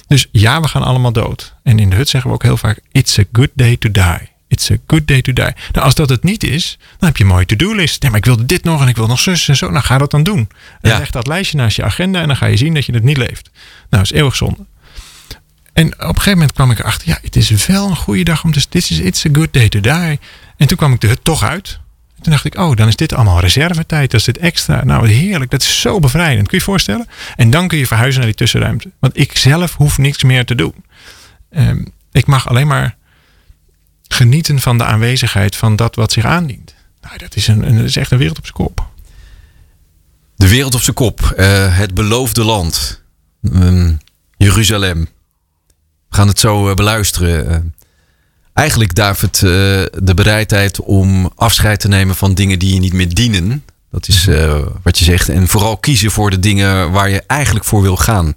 Dus 0.06 0.28
ja, 0.32 0.60
we 0.60 0.68
gaan 0.68 0.82
allemaal 0.82 1.12
dood. 1.12 1.54
En 1.62 1.78
in 1.78 1.90
de 1.90 1.96
hut 1.96 2.08
zeggen 2.08 2.30
we 2.30 2.36
ook 2.36 2.42
heel 2.42 2.56
vaak: 2.56 2.80
It's 2.92 3.18
a 3.18 3.24
good 3.32 3.50
day 3.54 3.76
to 3.76 3.90
die. 3.90 4.30
It's 4.48 4.70
a 4.70 4.76
good 4.86 5.06
day 5.06 5.22
to 5.22 5.32
die. 5.32 5.52
Nou, 5.72 5.84
als 5.84 5.94
dat 5.94 6.08
het 6.08 6.22
niet 6.22 6.44
is, 6.44 6.78
dan 6.98 7.08
heb 7.08 7.16
je 7.16 7.24
een 7.24 7.30
mooie 7.30 7.46
to-do-list. 7.46 8.02
Nee, 8.02 8.10
maar 8.10 8.20
ik 8.20 8.26
wilde 8.26 8.46
dit 8.46 8.64
nog 8.64 8.82
en 8.82 8.88
ik 8.88 8.96
wil 8.96 9.06
nog 9.06 9.20
zus 9.20 9.48
en 9.48 9.56
zo. 9.56 9.70
Nou, 9.70 9.84
ga 9.84 9.98
dat 9.98 10.10
dan 10.10 10.22
doen. 10.22 10.48
En 10.80 10.90
ja. 10.90 10.98
leg 10.98 11.10
dat 11.10 11.26
lijstje 11.26 11.56
naast 11.56 11.76
je 11.76 11.82
agenda 11.82 12.20
en 12.20 12.26
dan 12.26 12.36
ga 12.36 12.46
je 12.46 12.56
zien 12.56 12.74
dat 12.74 12.86
je 12.86 12.92
het 12.92 13.02
niet 13.02 13.16
leeft. 13.16 13.50
Nou, 13.52 13.64
dat 13.88 14.02
is 14.02 14.12
eeuwig 14.12 14.36
zonde. 14.36 14.66
En 15.72 15.86
op 15.86 16.00
een 16.00 16.06
gegeven 16.06 16.32
moment 16.32 16.52
kwam 16.52 16.70
ik 16.70 16.78
erachter, 16.78 17.08
ja, 17.08 17.18
het 17.22 17.36
is 17.36 17.66
wel 17.66 17.88
een 17.88 17.96
goede 17.96 18.22
dag 18.24 18.44
om 18.44 18.52
te, 18.52 18.66
dit 18.68 18.90
is 18.90 18.98
it's 18.98 19.26
a 19.26 19.28
good 19.32 19.52
day 19.52 19.68
to 19.68 19.80
die. 19.80 20.20
En 20.56 20.66
toen 20.66 20.76
kwam 20.76 20.92
ik 20.92 21.02
hut 21.02 21.24
toch 21.24 21.42
uit. 21.42 21.80
En 22.16 22.22
toen 22.22 22.32
dacht 22.32 22.44
ik, 22.44 22.58
oh, 22.58 22.76
dan 22.76 22.88
is 22.88 22.96
dit 22.96 23.12
allemaal 23.12 23.40
reservetijd, 23.40 24.10
dat 24.10 24.20
is 24.20 24.26
dit 24.26 24.38
extra. 24.38 24.84
Nou, 24.84 25.08
heerlijk, 25.08 25.50
dat 25.50 25.62
is 25.62 25.80
zo 25.80 25.98
bevrijdend. 25.98 26.48
Kun 26.48 26.58
je 26.58 26.64
je 26.64 26.70
voorstellen? 26.70 27.08
En 27.36 27.50
dan 27.50 27.68
kun 27.68 27.78
je 27.78 27.86
verhuizen 27.86 28.18
naar 28.18 28.28
die 28.28 28.38
tussenruimte. 28.38 28.90
Want 28.98 29.18
ik 29.18 29.38
zelf 29.38 29.76
hoef 29.76 29.98
niks 29.98 30.22
meer 30.22 30.44
te 30.44 30.54
doen. 30.54 30.74
Um, 31.50 31.92
ik 32.12 32.26
mag 32.26 32.48
alleen 32.48 32.66
maar 32.66 32.96
genieten 34.08 34.60
van 34.60 34.78
de 34.78 34.84
aanwezigheid 34.84 35.56
van 35.56 35.76
dat 35.76 35.94
wat 35.94 36.12
zich 36.12 36.24
aandient. 36.24 36.74
Nou, 37.00 37.18
dat 37.18 37.36
is, 37.36 37.48
een, 37.48 37.66
een 37.66 37.76
dat 37.76 37.84
is 37.84 37.96
echt 37.96 38.10
een 38.10 38.18
wereld 38.18 38.38
op 38.38 38.44
zijn 38.44 38.56
kop. 38.56 38.90
De 40.36 40.48
wereld 40.48 40.74
op 40.74 40.80
zijn 40.80 40.96
kop. 40.96 41.34
Uh, 41.38 41.78
het 41.78 41.94
beloofde 41.94 42.44
land. 42.44 43.02
Um, 43.42 43.98
Jeruzalem. 44.36 45.08
We 46.12 46.18
gaan 46.18 46.28
het 46.28 46.38
zo 46.38 46.68
uh, 46.68 46.74
beluisteren. 46.74 47.50
Uh, 47.50 47.56
eigenlijk, 48.52 48.94
David, 48.94 49.34
uh, 49.34 49.50
de 50.02 50.12
bereidheid 50.14 50.80
om 50.80 51.32
afscheid 51.34 51.80
te 51.80 51.88
nemen 51.88 52.16
van 52.16 52.34
dingen 52.34 52.58
die 52.58 52.74
je 52.74 52.80
niet 52.80 52.92
meer 52.92 53.14
dienen. 53.14 53.64
Dat 53.90 54.08
is 54.08 54.28
wat 54.82 54.98
je 54.98 55.04
zegt. 55.04 55.28
En 55.28 55.48
vooral 55.48 55.76
kiezen 55.76 56.10
voor 56.10 56.30
de 56.30 56.38
dingen 56.38 56.90
waar 56.90 57.10
je 57.10 57.22
eigenlijk 57.26 57.64
voor 57.64 57.82
wil 57.82 57.96
gaan. 57.96 58.28
Ik 58.28 58.36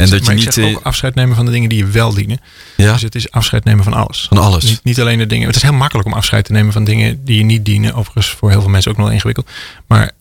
en 0.00 0.08
zeg, 0.08 0.18
dat 0.20 0.28
je 0.28 0.62
niet 0.62 0.76
ook 0.76 0.84
afscheid 0.84 1.14
nemen 1.14 1.36
van 1.36 1.44
de 1.44 1.50
dingen 1.50 1.68
die 1.68 1.78
je 1.78 1.86
wel 1.86 2.14
dienen. 2.14 2.40
Ja? 2.76 2.92
Dus 2.92 3.02
het 3.02 3.14
is 3.14 3.30
afscheid 3.30 3.64
nemen 3.64 3.84
van 3.84 3.92
alles. 3.92 4.26
Van 4.28 4.38
alles. 4.38 4.64
Niet, 4.64 4.84
niet, 4.84 5.00
alleen 5.00 5.18
de 5.18 5.26
dingen. 5.26 5.46
Het 5.46 5.56
is 5.56 5.62
heel 5.62 5.72
makkelijk 5.72 6.08
om 6.08 6.14
afscheid 6.14 6.44
te 6.44 6.52
nemen 6.52 6.72
van 6.72 6.84
dingen 6.84 7.24
die 7.24 7.38
je 7.38 7.44
niet 7.44 7.64
dienen. 7.64 7.94
Overigens 7.94 8.28
voor 8.28 8.50
heel 8.50 8.60
veel 8.60 8.70
mensen 8.70 8.90
ook 8.90 8.96
nog 8.96 9.10
ingewikkeld. 9.10 9.50
Maar, 9.86 10.12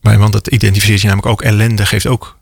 maar 0.00 0.18
want 0.18 0.32
dat 0.32 0.46
identificeert 0.46 1.00
je 1.00 1.06
namelijk 1.06 1.32
ook. 1.32 1.42
Ellende 1.42 1.86
geeft 1.86 2.06
ook 2.06 2.36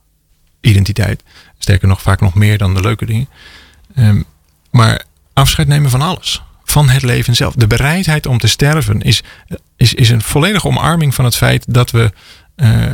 identiteit. 0.62 1.22
Sterker 1.62 1.88
nog, 1.88 2.02
vaak 2.02 2.20
nog 2.20 2.34
meer 2.34 2.58
dan 2.58 2.74
de 2.74 2.80
leuke 2.80 3.06
dingen. 3.06 3.28
Um, 3.96 4.24
maar 4.70 5.02
afscheid 5.32 5.68
nemen 5.68 5.90
van 5.90 6.02
alles. 6.02 6.42
Van 6.64 6.88
het 6.88 7.02
leven 7.02 7.34
zelf. 7.34 7.54
De 7.54 7.66
bereidheid 7.66 8.26
om 8.26 8.38
te 8.38 8.46
sterven 8.46 9.02
is, 9.02 9.22
is, 9.76 9.94
is 9.94 10.10
een 10.10 10.22
volledige 10.22 10.66
omarming 10.66 11.14
van 11.14 11.24
het 11.24 11.36
feit 11.36 11.64
dat 11.68 11.90
we 11.90 12.12
uh, 12.56 12.92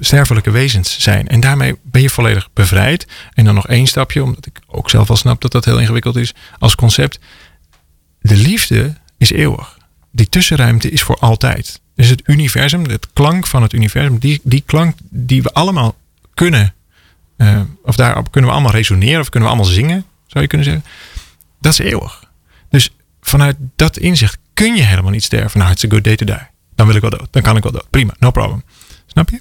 sterfelijke 0.00 0.50
wezens 0.50 1.00
zijn. 1.00 1.28
En 1.28 1.40
daarmee 1.40 1.74
ben 1.82 2.02
je 2.02 2.10
volledig 2.10 2.48
bevrijd. 2.52 3.06
En 3.34 3.44
dan 3.44 3.54
nog 3.54 3.66
één 3.66 3.86
stapje, 3.86 4.22
omdat 4.22 4.46
ik 4.46 4.60
ook 4.66 4.90
zelf 4.90 5.10
al 5.10 5.16
snap 5.16 5.40
dat 5.40 5.52
dat 5.52 5.64
heel 5.64 5.78
ingewikkeld 5.78 6.16
is 6.16 6.34
als 6.58 6.74
concept. 6.74 7.18
De 8.20 8.36
liefde 8.36 8.94
is 9.18 9.30
eeuwig. 9.30 9.78
die 10.10 10.28
tussenruimte 10.28 10.90
is 10.90 11.02
voor 11.02 11.16
altijd. 11.18 11.80
Dus 11.94 12.08
het 12.08 12.22
universum, 12.24 12.84
het 12.84 13.08
klank 13.12 13.46
van 13.46 13.62
het 13.62 13.72
universum, 13.72 14.18
die, 14.18 14.40
die 14.42 14.62
klank 14.66 14.96
die 15.10 15.42
we 15.42 15.52
allemaal 15.52 15.96
kunnen, 16.34 16.74
uh, 17.42 17.60
of 17.84 17.96
daarop 17.96 18.30
kunnen 18.30 18.50
we 18.50 18.56
allemaal 18.56 18.74
resoneren, 18.74 19.20
of 19.20 19.28
kunnen 19.28 19.48
we 19.48 19.54
allemaal 19.54 19.72
zingen, 19.72 20.04
zou 20.26 20.44
je 20.44 20.46
kunnen 20.46 20.66
zeggen. 20.66 20.84
Dat 21.60 21.72
is 21.72 21.78
eeuwig. 21.78 22.24
Dus 22.70 22.94
vanuit 23.20 23.56
dat 23.76 23.96
inzicht 23.96 24.38
kun 24.54 24.76
je 24.76 24.82
helemaal 24.82 25.10
niet 25.10 25.24
sterven. 25.24 25.58
Nou, 25.58 25.72
it's 25.72 25.84
a 25.84 25.88
good 25.88 26.04
day 26.04 26.16
to 26.16 26.24
die. 26.24 26.50
Dan 26.74 26.86
wil 26.86 26.94
ik 26.94 27.00
wel 27.00 27.10
dood. 27.10 27.28
Dan 27.30 27.42
kan 27.42 27.56
ik 27.56 27.62
wel 27.62 27.72
dood. 27.72 27.90
Prima, 27.90 28.14
no 28.18 28.30
problem. 28.30 28.62
Snap 29.06 29.30
je? 29.30 29.38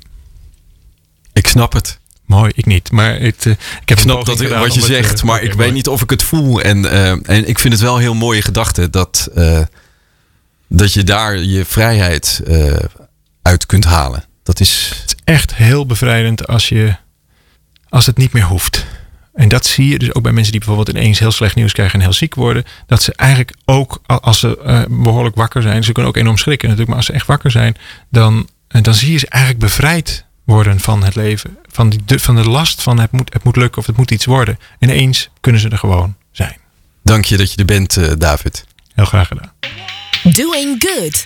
Ik 1.34 1.48
snap 1.48 1.74
het. 1.74 2.00
Mooi, 2.26 2.52
ik 2.56 2.66
niet. 2.66 2.92
Maar 2.92 3.20
het, 3.20 3.46
uh, 3.46 3.54
ik 3.54 3.90
heb 3.90 3.98
ik 3.98 4.04
snap 4.04 4.26
dat 4.26 4.42
wat 4.42 4.74
je 4.74 4.82
zegt, 4.82 5.18
uh, 5.18 5.24
maar 5.24 5.36
okay, 5.36 5.48
ik 5.48 5.56
mooi. 5.56 5.66
weet 5.66 5.76
niet 5.76 5.88
of 5.88 6.02
ik 6.02 6.10
het 6.10 6.24
voel. 6.24 6.62
En, 6.62 6.78
uh, 6.78 7.10
en 7.10 7.48
ik 7.48 7.60
vind 7.60 7.74
het 7.74 7.82
wel 7.82 7.96
een 7.96 8.02
heel 8.02 8.14
mooie 8.14 8.42
gedachte 8.42 8.90
dat, 8.90 9.30
dat 10.68 10.94
je 10.94 11.04
daar 11.04 11.38
je 11.38 11.66
vrijheid 11.66 12.42
uit 13.42 13.66
kunt 13.66 13.84
halen. 13.84 14.26
Dat 14.44 14.60
is... 14.60 14.92
Het 15.02 15.16
is 15.16 15.16
echt 15.24 15.56
heel 15.56 15.86
bevrijdend 15.86 16.48
als, 16.48 16.70
je, 16.70 16.96
als 17.92 18.06
het 18.06 18.18
niet 18.18 18.34
meer 18.34 18.44
hoeft. 18.44 18.86
En 19.34 19.48
dat 19.48 19.66
zie 19.66 19.88
je 19.88 20.00
dus 20.00 20.14
ook 20.14 20.24
bij 20.24 20.32
mensen 20.32 20.52
die 20.52 20.66
bijvoorbeeld 20.66 20.98
ineens 20.98 21.20
heel 21.20 21.32
slecht 21.32 21.56
nieuws 21.56 21.74
krijgen 21.74 21.96
en 21.96 22.06
heel 22.06 22.14
ziek 22.14 22.36
worden. 22.36 22.64
Dat 22.86 23.04
ze 23.04 23.14
eigenlijk 23.16 23.54
ook, 23.66 24.02
als 24.06 24.40
ze 24.40 24.86
behoorlijk 24.90 25.36
wakker 25.36 25.62
zijn, 25.62 25.84
ze 25.84 25.92
kunnen 25.92 26.12
ook 26.12 26.18
enorm 26.18 26.38
schrikken 26.38 26.68
natuurlijk, 26.68 26.90
maar 26.90 26.98
als 26.98 27.06
ze 27.06 27.14
echt 27.14 27.28
wakker 27.28 27.52
zijn, 27.52 27.76
dan, 28.10 28.50
dan 28.68 28.94
zie 28.94 29.12
je 29.12 29.18
ze 29.18 29.28
eigenlijk 29.28 29.64
bevrijd 29.64 30.26
worden 30.44 30.80
van 30.80 31.04
het 31.04 31.16
leven. 31.16 31.58
Van, 31.68 31.90
die, 31.90 32.00
de, 32.06 32.20
van 32.20 32.36
de 32.36 32.50
last 32.50 32.82
van 32.82 33.00
het 33.00 33.12
moet, 33.12 33.34
het 33.34 33.44
moet 33.44 33.56
lukken 33.56 33.82
of 33.82 33.88
het 33.88 33.98
moet 33.98 34.12
iets 34.12 34.26
worden. 34.26 34.60
En 34.80 34.90
ineens 34.90 35.30
kunnen 35.40 35.62
ze 35.62 35.70
er 35.70 35.78
gewoon 35.78 36.16
zijn. 36.32 36.58
Dank 37.04 37.26
je 37.26 37.38
dat 37.38 37.52
je 37.52 37.58
er 37.58 37.66
bent, 37.66 37.98
uh, 37.98 38.12
David. 38.18 38.66
Heel 38.94 39.06
graag 39.06 39.28
gedaan. 39.28 39.52
Doing 40.24 40.76
Good. 40.78 41.26